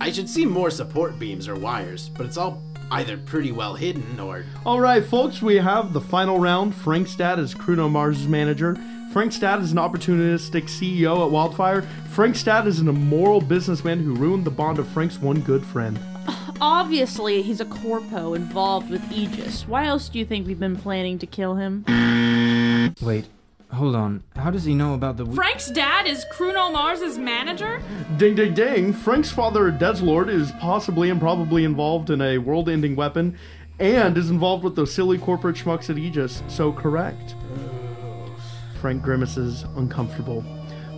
[0.00, 4.18] I should see more support beams or wires, but it's all either pretty well hidden
[4.20, 4.44] or.
[4.64, 6.74] All right, folks, we have the final round.
[6.74, 8.76] Frank dad is Bruno Mars' manager.
[9.12, 11.82] Frank dad is an opportunistic CEO at Wildfire.
[12.10, 15.98] Frank dad is an immoral businessman who ruined the bond of Frank's one good friend.
[16.60, 19.68] Obviously, he's a corpo involved with Aegis.
[19.68, 21.84] Why else do you think we've been planning to kill him?
[23.00, 23.26] Wait,
[23.74, 24.22] hold on.
[24.36, 25.26] How does he know about the.
[25.26, 27.80] Frank's dad is Bruno Mars's manager?
[28.16, 28.92] Ding ding ding!
[28.92, 33.36] Frank's father, Deslord, is possibly and probably involved in a world ending weapon
[33.78, 37.34] and is involved with those silly corporate schmucks at Aegis, so correct.
[38.80, 40.44] Frank grimaces, uncomfortable.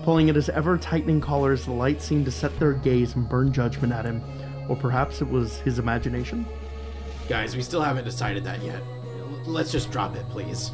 [0.03, 3.29] Pulling at his ever tightening collar as the lights seem to set their gaze and
[3.29, 4.23] burn judgment at him.
[4.69, 6.47] Or perhaps it was his imagination?
[7.29, 8.83] Guys, we still haven't decided that yet.
[8.83, 10.71] L- Let's just drop it, please.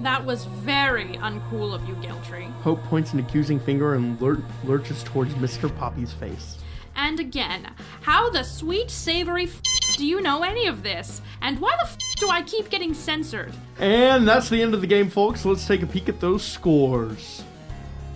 [0.00, 2.50] That was very uncool of you, Geltry.
[2.62, 5.74] Hope points an accusing finger and lur- lurches towards Mr.
[5.76, 6.58] Poppy's face.
[6.94, 7.72] And again,
[8.02, 9.60] how the sweet, savory f-
[9.96, 11.20] do you know any of this?
[11.42, 13.52] And why the f- do I keep getting censored?
[13.78, 15.44] And that's the end of the game, folks.
[15.44, 17.42] Let's take a peek at those scores.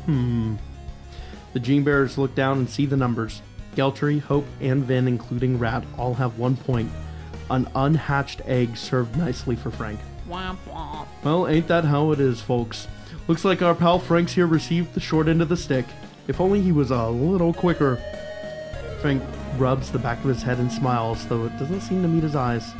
[0.06, 0.56] Hmm.
[1.52, 3.42] The Gene Bearers look down and see the numbers.
[3.76, 6.90] Geltry, Hope, and Vin, including Rat, all have one point.
[7.50, 10.00] An unhatched egg served nicely for Frank.
[10.32, 11.06] Womp womp.
[11.22, 12.88] Well, ain't that how it is, folks?
[13.28, 15.84] Looks like our pal Frank's here received the short end of the stick.
[16.26, 18.02] If only he was a little quicker.
[19.02, 19.22] Frank
[19.58, 22.34] rubs the back of his head and smiles, though it doesn't seem to meet his
[22.34, 22.72] eyes.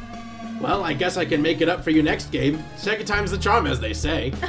[0.63, 2.65] Well, I guess I can make it up for you next game.
[2.77, 4.33] Second time's the charm, as they say.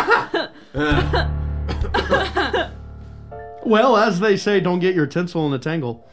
[3.70, 6.08] Well, as they say, don't get your tinsel in a tangle.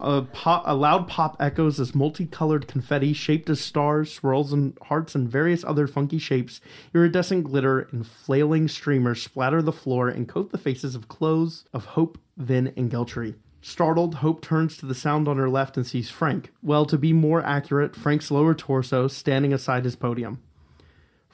[0.00, 5.14] A, pop, a loud pop echoes as multicolored confetti, shaped as stars, swirls, and hearts,
[5.14, 6.60] and various other funky shapes,
[6.94, 11.86] iridescent glitter, and flailing streamers splatter the floor and coat the faces of clothes of
[11.86, 13.36] Hope, Vin, and Geltry.
[13.62, 16.52] Startled, Hope turns to the sound on her left and sees Frank.
[16.62, 20.42] Well, to be more accurate, Frank's lower torso standing aside his podium.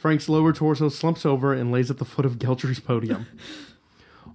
[0.04, 3.26] Frank's lower torso slumps over and lays at the foot of Geltry's podium.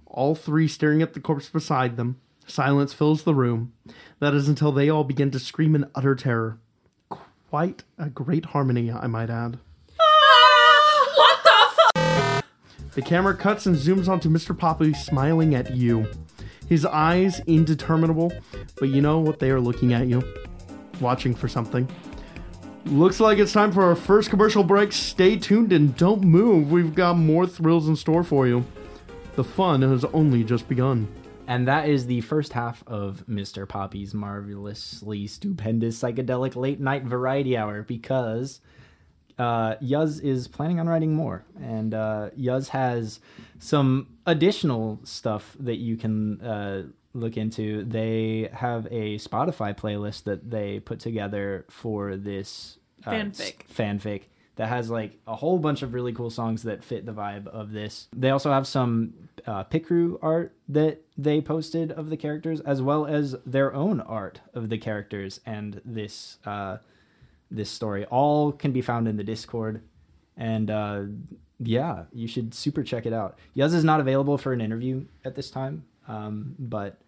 [0.04, 2.20] all three staring at the corpse beside them.
[2.44, 3.72] Silence fills the room.
[4.18, 6.58] That is until they all begin to scream in utter terror.
[7.08, 9.60] Quite a great harmony, I might add.
[10.00, 12.44] Ah, what the f-
[12.96, 14.58] The camera cuts and zooms onto Mr.
[14.58, 16.08] Poppy smiling at you.
[16.68, 18.32] His eyes indeterminable,
[18.80, 20.20] but you know what they are looking at you,
[21.00, 21.88] watching for something.
[22.86, 24.92] Looks like it's time for our first commercial break.
[24.92, 26.72] Stay tuned and don't move.
[26.72, 28.64] We've got more thrills in store for you.
[29.36, 31.08] The fun has only just begun.
[31.46, 33.68] And that is the first half of Mr.
[33.68, 38.60] Poppy's marvelously stupendous psychedelic late night variety hour because
[39.38, 41.44] uh, Yuz is planning on writing more.
[41.60, 43.20] And uh, Yuz has
[43.58, 46.82] some additional stuff that you can uh,
[47.14, 47.84] look into.
[47.84, 53.66] They have a Spotify playlist that they put together for this uh, Fanfic.
[53.66, 54.22] fanfic
[54.56, 57.72] that has like a whole bunch of really cool songs that fit the vibe of
[57.72, 58.08] this.
[58.14, 59.14] They also have some
[59.46, 64.40] uh, Picrew art that they posted of the characters, as well as their own art
[64.52, 66.76] of the characters and this uh,
[67.50, 68.04] this story.
[68.06, 69.82] All can be found in the Discord,
[70.36, 71.02] and uh,
[71.58, 73.38] yeah, you should super check it out.
[73.56, 76.98] Yuz is not available for an interview at this time, um, but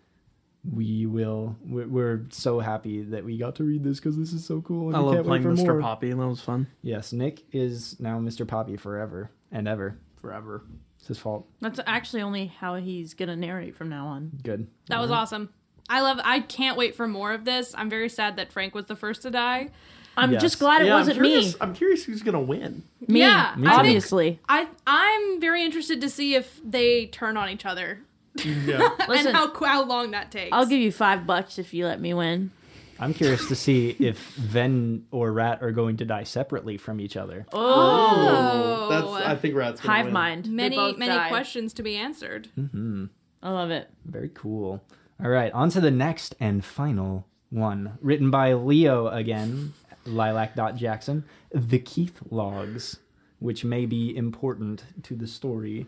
[0.71, 1.57] we will.
[1.67, 4.89] We're, we're so happy that we got to read this because this is so cool.
[4.89, 5.67] And I love can't wait playing for Mr.
[5.67, 5.81] more.
[5.81, 6.69] Poppy, and that was fun.
[6.83, 8.47] Yes, Nick is now Mr.
[8.47, 9.99] Poppy forever and ever.
[10.17, 10.63] Forever.
[10.99, 11.49] It's his fault.
[11.61, 14.31] That's actually only how he's gonna narrate from now on.
[14.43, 14.69] Good.
[14.87, 15.49] That was awesome.
[15.89, 16.21] I love.
[16.23, 17.75] I can't wait for more of this.
[17.77, 19.71] I'm very sad that Frank was the first to die.
[20.17, 21.55] I'm just glad it wasn't I'm me.
[21.61, 22.85] I'm curious who's gonna win.
[23.09, 24.41] Me, yeah, Me I think- obviously.
[24.49, 28.03] I I'm very interested to see if they turn on each other
[28.37, 28.89] Yeah.
[29.09, 30.51] Listen, and how how long that takes.
[30.53, 32.51] I'll give you five bucks if you let me win.
[32.99, 37.17] I'm curious to see if Ven or Rat are going to die separately from each
[37.17, 37.47] other.
[37.53, 39.27] Oh, That's.
[39.29, 40.13] I think Rat's gonna Hive win.
[40.15, 40.51] mind.
[40.51, 41.29] Many many die.
[41.29, 42.49] questions to be answered.
[42.55, 43.07] hmm
[43.43, 43.91] I love it.
[44.05, 44.83] Very cool.
[45.23, 47.99] All right, on to the next and final one.
[48.01, 49.73] Written by Leo again,
[50.07, 51.25] Lilac.Jackson.
[51.53, 52.99] The Keith Logs,
[53.41, 55.87] which may be important to the story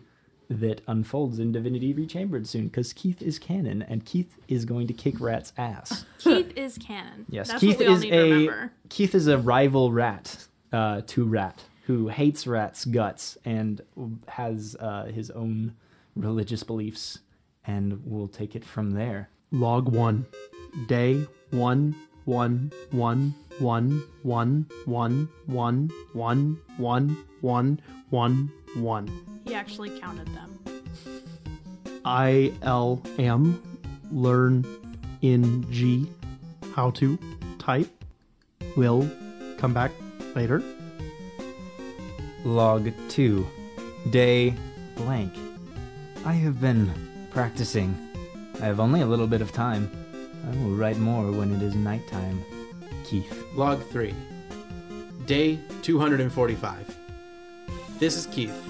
[0.48, 4.92] that unfolds in Divinity Rechambered soon, because Keith is canon and Keith is going to
[4.92, 6.04] kick Rat's ass.
[6.18, 7.26] Keith is canon.
[7.28, 8.72] Yes, That's Keith what we all is need a remember.
[8.88, 13.80] Keith is a rival rat uh, to Rat who hates Rat's guts and
[14.28, 15.74] has uh, his own
[16.16, 17.18] religious beliefs,
[17.66, 19.28] and we'll take it from there.
[19.50, 20.26] Log one,
[20.86, 21.94] day one
[22.24, 27.80] one one one one one one one one one
[28.10, 29.09] one one.
[29.46, 30.59] He actually counted them.
[32.05, 33.62] I L M
[34.10, 34.64] learn
[35.22, 36.09] in G
[36.74, 37.18] how to
[37.59, 37.90] type.
[38.76, 39.09] Will
[39.59, 39.92] come back
[40.34, 40.62] later.
[42.44, 43.46] Log 2.
[44.10, 44.55] Day
[44.96, 45.32] blank.
[46.24, 46.92] I have been
[47.30, 47.96] practicing.
[48.60, 49.90] I have only a little bit of time.
[50.46, 52.44] I will write more when it is nighttime.
[53.05, 53.44] Keith.
[53.55, 54.14] Log 3.
[55.26, 57.03] Day 245.
[57.98, 58.60] This is Keith.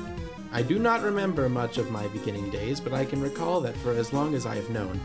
[0.52, 3.92] I do not remember much of my beginning days, but I can recall that for
[3.92, 5.01] as long as I have known,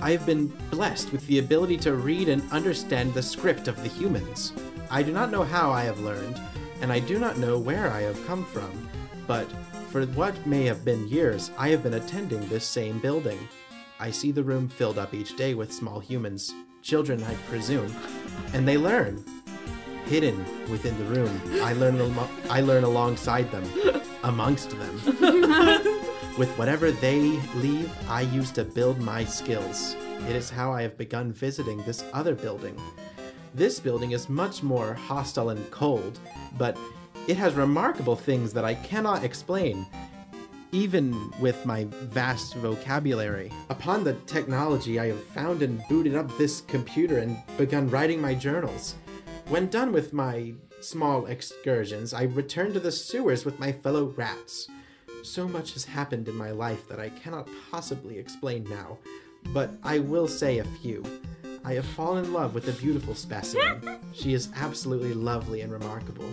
[0.00, 3.88] I have been blessed with the ability to read and understand the script of the
[3.88, 4.52] humans.
[4.90, 6.40] I do not know how I have learned,
[6.80, 8.88] and I do not know where I have come from,
[9.28, 9.48] but
[9.90, 13.38] for what may have been years, I have been attending this same building.
[14.00, 16.52] I see the room filled up each day with small humans,
[16.82, 17.94] children, I presume,
[18.52, 19.24] and they learn.
[20.06, 22.14] Hidden within the room, I learn.
[22.48, 23.64] I learn alongside them,
[24.24, 25.00] amongst them.
[26.38, 27.20] With whatever they
[27.56, 29.94] leave, I use to build my skills.
[30.28, 32.80] It is how I have begun visiting this other building.
[33.54, 36.18] This building is much more hostile and cold,
[36.56, 36.78] but
[37.26, 39.86] it has remarkable things that I cannot explain,
[40.72, 43.52] even with my vast vocabulary.
[43.68, 48.34] Upon the technology, I have found and booted up this computer and begun writing my
[48.34, 48.94] journals.
[49.50, 54.68] When done with my small excursions, I return to the sewers with my fellow rats.
[55.24, 58.98] So much has happened in my life that I cannot possibly explain now,
[59.46, 61.04] but I will say a few.
[61.64, 63.98] I have fallen in love with a beautiful specimen.
[64.12, 66.32] She is absolutely lovely and remarkable.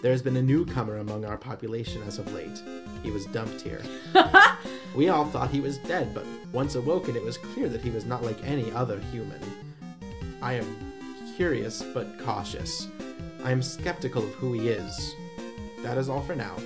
[0.00, 2.62] There has been a newcomer among our population as of late.
[3.02, 3.82] He was dumped here.
[4.94, 8.04] we all thought he was dead, but once awoken, it was clear that he was
[8.04, 9.40] not like any other human.
[10.40, 10.87] I am
[11.38, 12.88] curious but cautious.
[13.44, 15.14] I am skeptical of who he is.
[15.84, 16.56] That is all for now.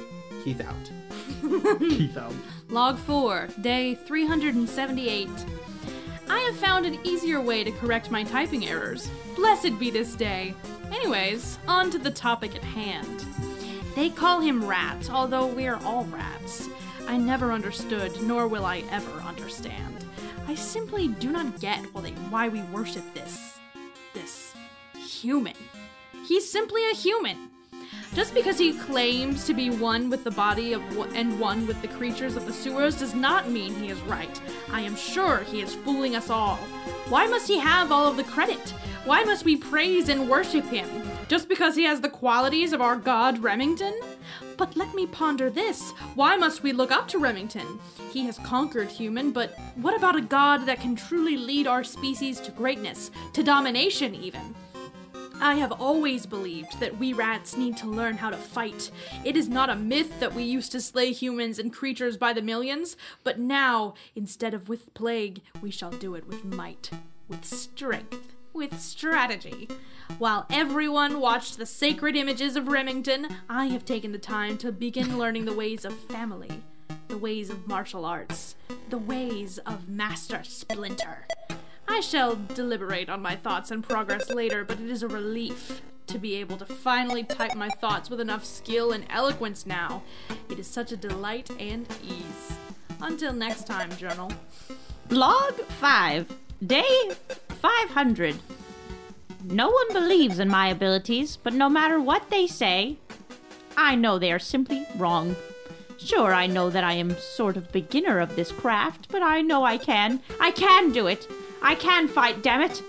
[0.42, 1.78] Keith out.
[1.78, 2.32] Keith out.
[2.70, 5.28] Log 4, day 378.
[6.26, 9.10] I have found an easier way to correct my typing errors.
[9.36, 10.54] Blessed be this day.
[10.90, 13.26] Anyways, on to the topic at hand.
[13.94, 16.70] They call him Rat, although we're all rats.
[17.06, 20.06] I never understood, nor will I ever understand.
[20.48, 23.58] I simply do not get why, they, why we worship this.
[24.14, 24.41] this
[25.22, 25.54] human.
[26.26, 27.48] He's simply a human.
[28.12, 31.80] Just because he claims to be one with the body of w- and one with
[31.80, 34.40] the creatures of the sewers does not mean he is right.
[34.70, 36.56] I am sure he is fooling us all.
[37.08, 38.74] Why must he have all of the credit?
[39.04, 40.88] Why must we praise and worship him?
[41.28, 43.94] Just because he has the qualities of our god Remington?
[44.56, 45.92] But let me ponder this.
[46.14, 47.78] Why must we look up to Remington?
[48.12, 52.40] He has conquered human, but what about a god that can truly lead our species
[52.40, 54.54] to greatness, to domination even?
[55.42, 58.92] I have always believed that we rats need to learn how to fight.
[59.24, 62.40] It is not a myth that we used to slay humans and creatures by the
[62.40, 66.90] millions, but now, instead of with plague, we shall do it with might,
[67.26, 69.66] with strength, with strategy.
[70.18, 75.18] While everyone watched the sacred images of Remington, I have taken the time to begin
[75.18, 76.62] learning the ways of family,
[77.08, 78.54] the ways of martial arts,
[78.90, 81.26] the ways of Master Splinter.
[81.88, 86.18] I shall deliberate on my thoughts and progress later, but it is a relief to
[86.18, 90.02] be able to finally type my thoughts with enough skill and eloquence now.
[90.50, 92.56] It is such a delight and ease.
[93.00, 94.32] Until next time, Journal.
[95.10, 96.26] Log 5.
[96.66, 97.10] Day
[97.48, 98.36] 500.
[99.44, 102.98] No one believes in my abilities, but no matter what they say,
[103.76, 105.34] I know they are simply wrong.
[105.98, 109.64] Sure, I know that I am sort of beginner of this craft, but I know
[109.64, 110.20] I can.
[110.40, 111.26] I can do it.
[111.62, 112.82] I can fight, damn it.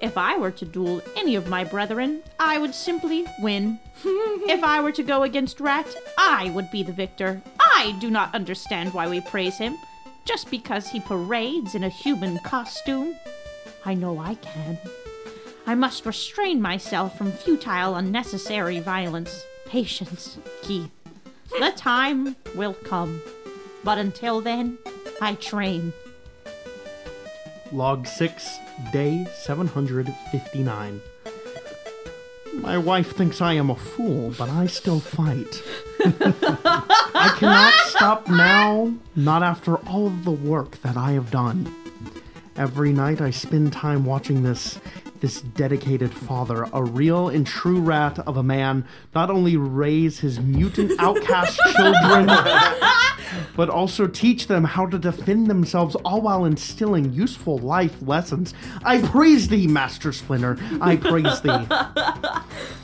[0.00, 3.78] If I were to duel any of my brethren, I would simply win.
[4.04, 5.86] if I were to go against Rat,
[6.16, 7.42] I would be the victor.
[7.58, 9.76] I do not understand why we praise him.
[10.24, 13.16] Just because he parades in a human costume.
[13.84, 14.78] I know I can.
[15.66, 19.44] I must restrain myself from futile, unnecessary violence.
[19.66, 20.90] Patience, Keith.
[21.58, 23.22] The time will come.
[23.84, 24.78] But until then,
[25.20, 25.92] I train.
[27.72, 28.58] Log 6,
[28.92, 31.00] day 759.
[32.54, 35.62] My wife thinks I am a fool, but I still fight.
[36.00, 41.74] I cannot stop now, not after all of the work that I have done.
[42.56, 44.80] Every night I spend time watching this
[45.20, 48.84] this dedicated father, a real and true rat of a man,
[49.14, 52.26] not only raise his mutant outcast children,
[53.56, 58.54] but also teach them how to defend themselves, all while instilling useful life lessons.
[58.84, 60.58] I praise thee, Master Splinter.
[60.80, 61.66] I praise thee.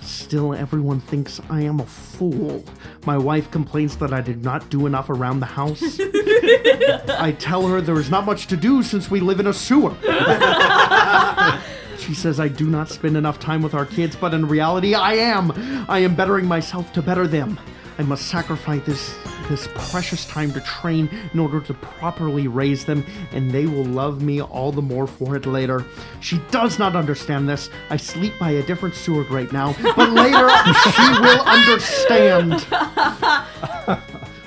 [0.03, 2.65] Still, everyone thinks I am a fool.
[3.07, 5.83] My wife complains that I did not do enough around the house.
[6.01, 9.95] I tell her there is not much to do since we live in a sewer.
[12.05, 15.15] She says I do not spend enough time with our kids, but in reality, I
[15.15, 15.53] am.
[15.89, 17.59] I am bettering myself to better them.
[17.97, 19.17] I must sacrifice this
[19.49, 24.23] this precious time to train in order to properly raise them, and they will love
[24.23, 25.85] me all the more for it later.
[26.21, 27.71] She does not understand this.
[27.89, 30.49] I sleep by a different sewer grate now, but later
[30.93, 32.67] she will understand.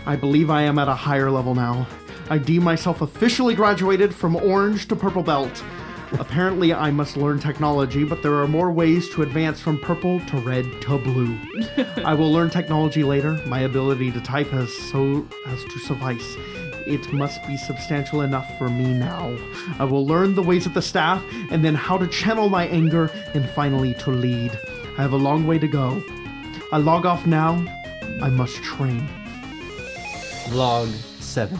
[0.05, 1.87] I believe I am at a higher level now.
[2.29, 5.63] I deem myself officially graduated from orange to purple belt.
[6.13, 10.37] Apparently, I must learn technology, but there are more ways to advance from purple to
[10.37, 11.37] red to blue.
[12.05, 13.41] I will learn technology later.
[13.45, 16.35] My ability to type has so as to suffice.
[16.87, 19.37] It must be substantial enough for me now.
[19.77, 21.21] I will learn the ways of the staff,
[21.51, 24.57] and then how to channel my anger, and finally to lead.
[24.97, 26.01] I have a long way to go.
[26.71, 27.53] I log off now.
[28.21, 29.07] I must train.
[30.51, 30.87] Log
[31.19, 31.57] 7.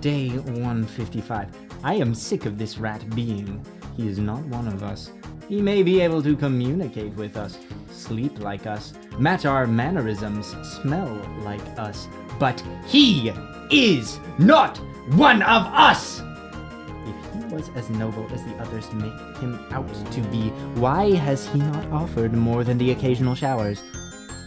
[0.00, 1.59] Day 155.
[1.82, 3.64] I am sick of this rat being.
[3.96, 5.12] He is not one of us.
[5.48, 7.58] He may be able to communicate with us,
[7.90, 11.08] sleep like us, match our mannerisms, smell
[11.42, 12.06] like us,
[12.38, 13.32] but he
[13.70, 14.78] is not
[15.14, 16.20] one of us!
[16.20, 21.48] If he was as noble as the others make him out to be, why has
[21.48, 23.82] he not offered more than the occasional showers?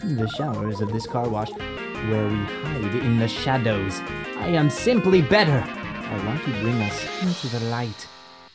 [0.04, 4.00] The showers of this car wash, where we hide in the shadows.
[4.38, 5.83] I am simply better.
[6.06, 8.06] I want to bring us into the light.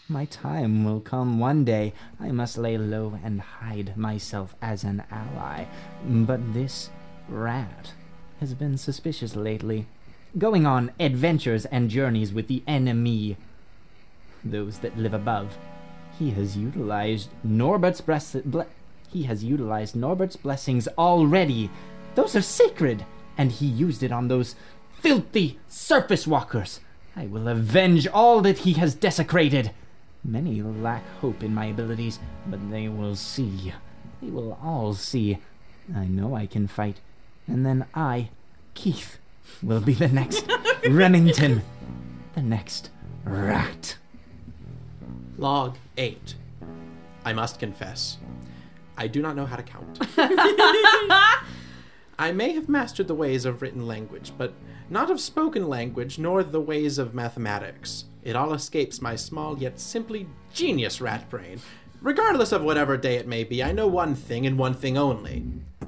[0.07, 1.93] My time will come one day.
[2.19, 5.65] I must lay low and hide myself as an ally.
[6.07, 6.89] But this
[7.27, 7.93] rat
[8.39, 9.87] has been suspicious lately,
[10.37, 13.37] going on adventures and journeys with the enemy.
[14.43, 15.57] Those that live above.
[16.17, 18.67] He has utilized Norbert's bless- ble-
[19.11, 21.69] he has utilized Norbert's blessings already.
[22.15, 23.05] Those are sacred,
[23.37, 24.55] and he used it on those
[25.01, 26.79] filthy surface walkers.
[27.19, 29.71] I will avenge all that he has desecrated.
[30.23, 32.17] Many lack hope in my abilities,
[32.47, 33.73] but they will see.
[34.21, 35.37] They will all see.
[35.93, 37.01] I know I can fight.
[37.45, 38.29] And then I,
[38.73, 39.19] Keith,
[39.61, 40.49] will be the next
[40.89, 41.61] Remington.
[42.35, 42.89] The next
[43.25, 43.97] rat.
[45.37, 46.35] Log 8.
[47.25, 48.17] I must confess,
[48.97, 49.99] I do not know how to count.
[52.17, 54.53] I may have mastered the ways of written language, but
[54.89, 58.05] not of spoken language, nor the ways of mathematics.
[58.23, 61.61] It all escapes my small yet simply genius rat brain.
[62.01, 65.43] Regardless of whatever day it may be, I know one thing and one thing only.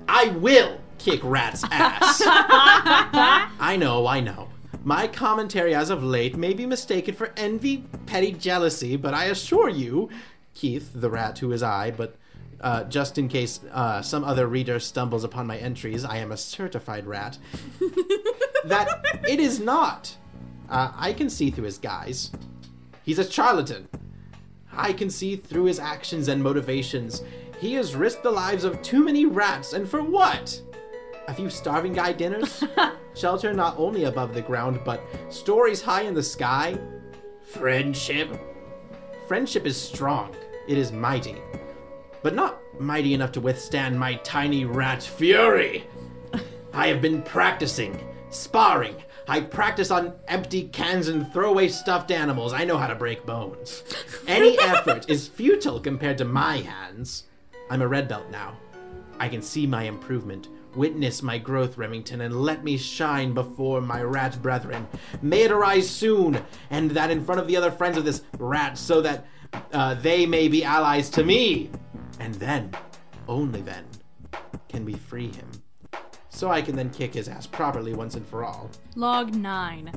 [0.07, 2.22] I will kick rat's ass.
[2.26, 4.49] I know, I know.
[4.84, 9.69] My commentary as of late may be mistaken for envy, petty jealousy, but I assure
[9.69, 10.10] you,
[10.53, 12.15] Keith, the rat who is I, but
[12.61, 16.38] uh, just in case uh, some other reader stumbles upon my entries, I am a
[16.38, 17.38] certified rat.
[18.65, 20.15] that it is not.
[20.69, 22.31] Uh, I can see through his guise.
[23.03, 23.89] He's a charlatan.
[24.71, 27.23] I can see through his actions and motivations.
[27.59, 30.61] He has risked the lives of too many rats, and for what?
[31.27, 32.63] A few starving guy dinners?
[33.15, 36.79] Shelter not only above the ground, but stories high in the sky?
[37.43, 38.39] Friendship?
[39.27, 40.35] Friendship is strong.
[40.67, 41.35] It is mighty.
[42.23, 45.85] But not mighty enough to withstand my tiny rat fury.
[46.73, 47.99] I have been practicing,
[48.30, 48.95] sparring,
[49.27, 52.53] I practice on empty cans and throwaway stuffed animals.
[52.53, 53.84] I know how to break bones.
[54.27, 57.26] Any effort is futile compared to my hands.
[57.69, 58.57] I'm a red belt now.
[59.19, 60.49] I can see my improvement.
[60.76, 64.88] Witness my growth, Remington, and let me shine before my rat brethren.
[65.22, 68.77] May it arise soon, and that in front of the other friends of this rat,
[68.77, 69.26] so that
[69.72, 71.69] uh, they may be allies to me.
[72.22, 72.69] And then,
[73.27, 73.84] only then,
[74.69, 75.49] can we free him.
[76.30, 78.69] So I can then kick his ass properly once and for all.
[78.95, 79.91] Log 9.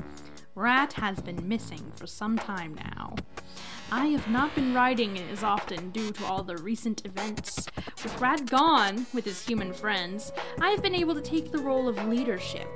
[0.55, 3.13] Rat has been missing for some time now.
[3.91, 7.67] I have not been writing as often due to all the recent events.
[8.01, 11.87] With Rat gone, with his human friends, I have been able to take the role
[11.87, 12.67] of leadership.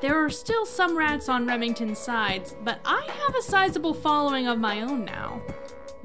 [0.00, 4.58] There are still some rats on Remington's sides, but I have a sizable following of
[4.58, 5.42] my own now.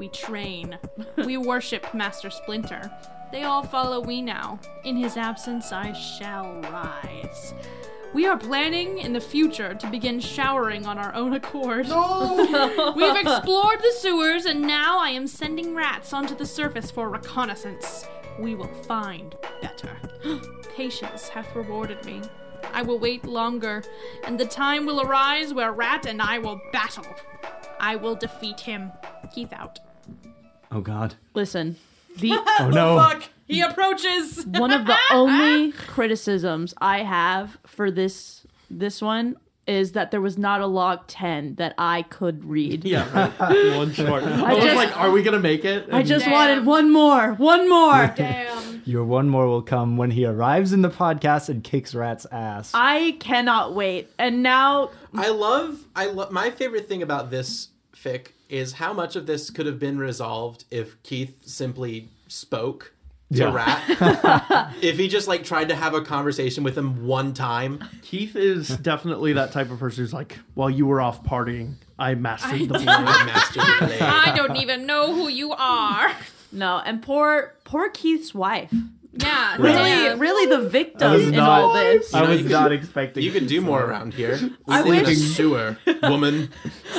[0.01, 0.79] We train.
[1.15, 2.91] we worship Master Splinter.
[3.31, 4.59] They all follow we now.
[4.83, 7.53] In his absence, I shall rise.
[8.11, 11.87] We are planning in the future to begin showering on our own accord.
[11.87, 12.93] No!
[12.95, 18.07] We've explored the sewers, and now I am sending rats onto the surface for reconnaissance.
[18.39, 19.95] We will find better.
[20.75, 22.23] Patience hath rewarded me.
[22.73, 23.83] I will wait longer,
[24.23, 27.05] and the time will arise where Rat and I will battle.
[27.79, 28.93] I will defeat him.
[29.31, 29.79] Keith out.
[30.71, 31.15] Oh God.
[31.33, 31.75] Listen,
[32.17, 32.97] the Oh no.
[32.97, 33.23] Fuck!
[33.47, 34.45] He approaches.
[34.47, 39.35] one of the only criticisms I have for this this one
[39.67, 42.83] is that there was not a log 10 that I could read.
[42.83, 43.07] Yeah,
[43.39, 43.75] right.
[43.77, 44.23] One short.
[44.23, 45.87] I, was just- like, are we gonna make it?
[45.91, 47.33] I And- just wanted one more.
[47.35, 48.11] One more.
[48.15, 48.81] Damn.
[48.85, 52.71] Your one more will come when he arrives in the podcast and kicks Rat's ass.
[52.73, 54.09] I cannot wait.
[54.17, 59.15] And now I love I love my favorite thing about this fic is how much
[59.15, 62.93] of this could have been resolved if Keith simply spoke
[63.33, 63.53] to Yeah.
[63.53, 64.75] Rat.
[64.81, 67.83] if he just like tried to have a conversation with him one time.
[68.01, 72.15] Keith is definitely that type of person who's like, while you were off partying, I
[72.15, 72.85] mastered the blade.
[72.85, 74.01] Master the blade.
[74.01, 76.11] I don't even know who you are.
[76.51, 78.73] no, and poor poor Keith's wife.
[79.21, 80.19] Yeah, Really, damn.
[80.19, 82.13] really the I victim in not- all this.
[82.13, 83.23] I You know, was not could- expecting.
[83.23, 84.37] You could do more around here.
[84.41, 86.49] We I live in a sewer, woman.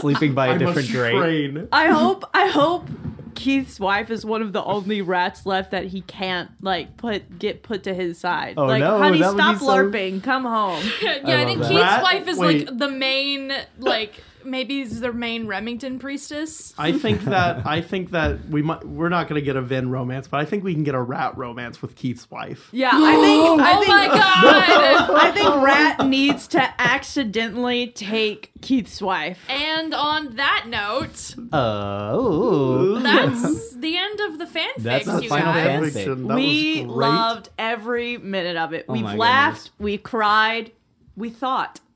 [0.01, 1.17] sleeping by a I must different grade.
[1.55, 1.69] train.
[1.73, 2.87] I hope I hope
[3.35, 7.63] Keith's wife is one of the only rats left that he can't like put get
[7.63, 8.55] put to his side.
[8.59, 10.23] Oh, like, no, honey, stop be so- LARPing.
[10.23, 10.83] Come home.
[11.01, 11.83] yeah, I I, think love Keith's.
[11.83, 12.69] Rat- wife is wait.
[12.69, 16.75] like the main, like maybe he's their main Remington priestess.
[16.79, 20.29] I think that I think that we might we're not gonna get a Vin romance,
[20.29, 22.69] but I think we can get a rat romance with Keith's wife.
[22.73, 23.61] Yeah, I think.
[23.61, 25.11] I oh think, my god!
[25.23, 29.45] I think Rat needs to accidentally take Keith's wife.
[29.49, 32.99] and on that note, Oh.
[33.01, 35.95] that's the end of the fanfics, That's the you final guys.
[35.97, 36.27] fanfic.
[36.29, 38.87] That we loved every minute of it.
[38.89, 39.73] Oh We've laughed, goodness.
[39.79, 40.73] we cried,
[41.17, 41.81] we thought.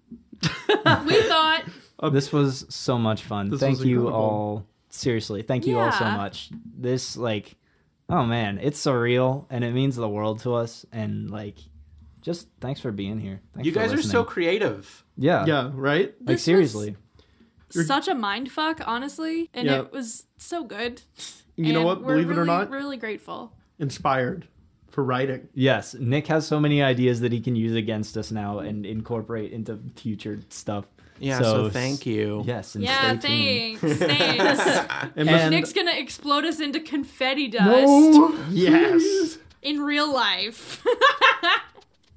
[1.06, 1.64] We thought
[2.12, 3.56] This was so much fun.
[3.56, 4.12] Thank you incredible.
[4.14, 4.66] all.
[4.90, 6.50] Seriously, thank you all so much.
[6.76, 7.56] This like
[8.08, 11.58] oh man, it's surreal and it means the world to us and like
[12.22, 13.40] just thanks for being here.
[13.54, 15.04] Thanks You guys are so creative.
[15.16, 15.44] Yeah.
[15.46, 16.14] Yeah, right?
[16.20, 16.96] Like This was- seriously.
[17.70, 19.80] such a mind fuck, honestly, and Yeah.
[19.80, 21.02] it was so good.
[21.56, 22.02] You know what?
[22.02, 23.52] we're Believe it or not, really grateful.
[23.78, 24.46] inspired
[24.88, 25.48] for writing.
[25.54, 29.52] Yes, Nick has so many ideas that he can use against us now and incorporate
[29.52, 30.86] into future stuff.
[31.18, 32.42] Yeah, so thank you.
[32.46, 33.98] Yes, and Yeah, stay tuned.
[33.98, 33.98] thanks,
[34.58, 35.10] thanks.
[35.16, 38.34] And, And- Nick's gonna explode us into confetti dust No.
[38.50, 39.38] yes.
[39.62, 40.84] in real life.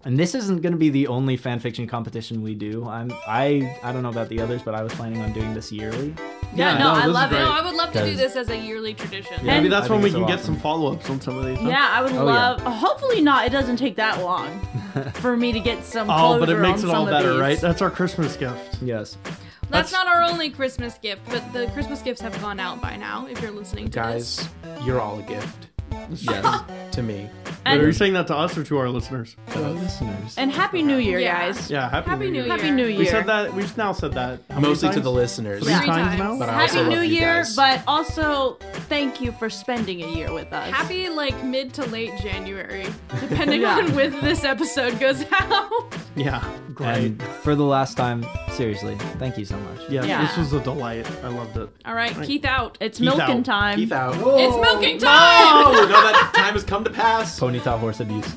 [0.05, 2.87] And this isn't going to be the only fan fiction competition we do.
[2.87, 5.71] I'm I I don't know about the others, but I was planning on doing this
[5.73, 6.15] yearly.
[6.55, 7.35] Yeah, Yeah, no, no, I love it.
[7.39, 9.35] no, I would love to do this as a yearly tradition.
[9.45, 9.57] Yeah.
[9.57, 10.53] Maybe that's I when we can so get awesome.
[10.55, 11.59] some follow ups on some of these.
[11.59, 11.67] huh?
[11.67, 12.49] Yeah, I would Oh, yeah.
[12.51, 12.61] love.
[12.61, 13.45] Hopefully not.
[13.45, 14.59] It doesn't take that long
[15.15, 17.59] for me to get some closure Oh, but it makes it all better, right?
[17.59, 18.81] That's our Christmas gift.
[18.81, 19.17] Yes.
[19.69, 23.27] That's, not our only Christmas gift, but the Christmas gifts have gone out by now.
[23.27, 25.67] If you're listening to Guys, this, you're all a gift.
[26.21, 26.63] Yes.
[26.95, 27.29] to me.
[27.77, 29.35] But are you saying that to us or to our listeners?
[29.49, 30.35] Hello, listeners.
[30.37, 31.47] and Happy New Year, Yeah.
[31.47, 31.69] guys.
[31.69, 32.45] Yeah, happy, Happy New, New Year.
[32.47, 32.57] Year.
[32.57, 32.97] Happy New Year.
[32.99, 33.53] We said that.
[33.53, 34.39] We've now said that.
[34.49, 35.03] How many Mostly to times?
[35.03, 35.63] the listeners.
[35.63, 36.19] Three Three times, times.
[36.19, 36.39] now.
[36.39, 37.55] But I also Happy love New you Year, guys.
[37.55, 38.57] but also
[38.89, 40.71] thank you for spending a year with us.
[40.73, 42.87] happy like mid to late January,
[43.19, 43.77] depending Yeah.
[43.77, 45.69] on when this episode goes out.
[46.15, 46.43] Yeah,
[46.73, 46.97] great.
[46.97, 49.81] And for the last time, seriously, thank you so much.
[49.89, 50.21] yeah, Yeah.
[50.25, 51.09] this was a delight.
[51.23, 51.69] I loved it.
[51.85, 52.25] All right, Right.
[52.27, 52.77] Keith out.
[52.81, 53.45] It's Keith milking out.
[53.45, 53.75] time.
[53.77, 54.15] Keith out.
[54.15, 55.65] It's milking oh, time.
[55.67, 57.37] Oh, no, that time has come to pass.
[57.59, 58.35] Ponytail horse abuse.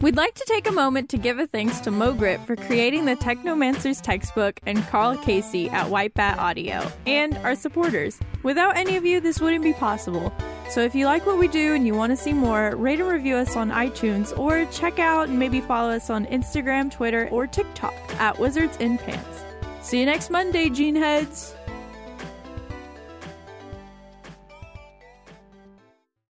[0.00, 3.16] We'd like to take a moment to give a thanks to Mogrit for creating the
[3.16, 8.20] Technomancer's textbook and Karl Casey at White Bat Audio, and our supporters.
[8.42, 10.30] Without any of you, this wouldn't be possible.
[10.68, 13.08] So if you like what we do and you want to see more, rate and
[13.08, 17.46] review us on iTunes or check out and maybe follow us on Instagram, Twitter, or
[17.46, 19.42] TikTok at Wizards in Pants.
[19.80, 21.54] See you next Monday, Gene Heads!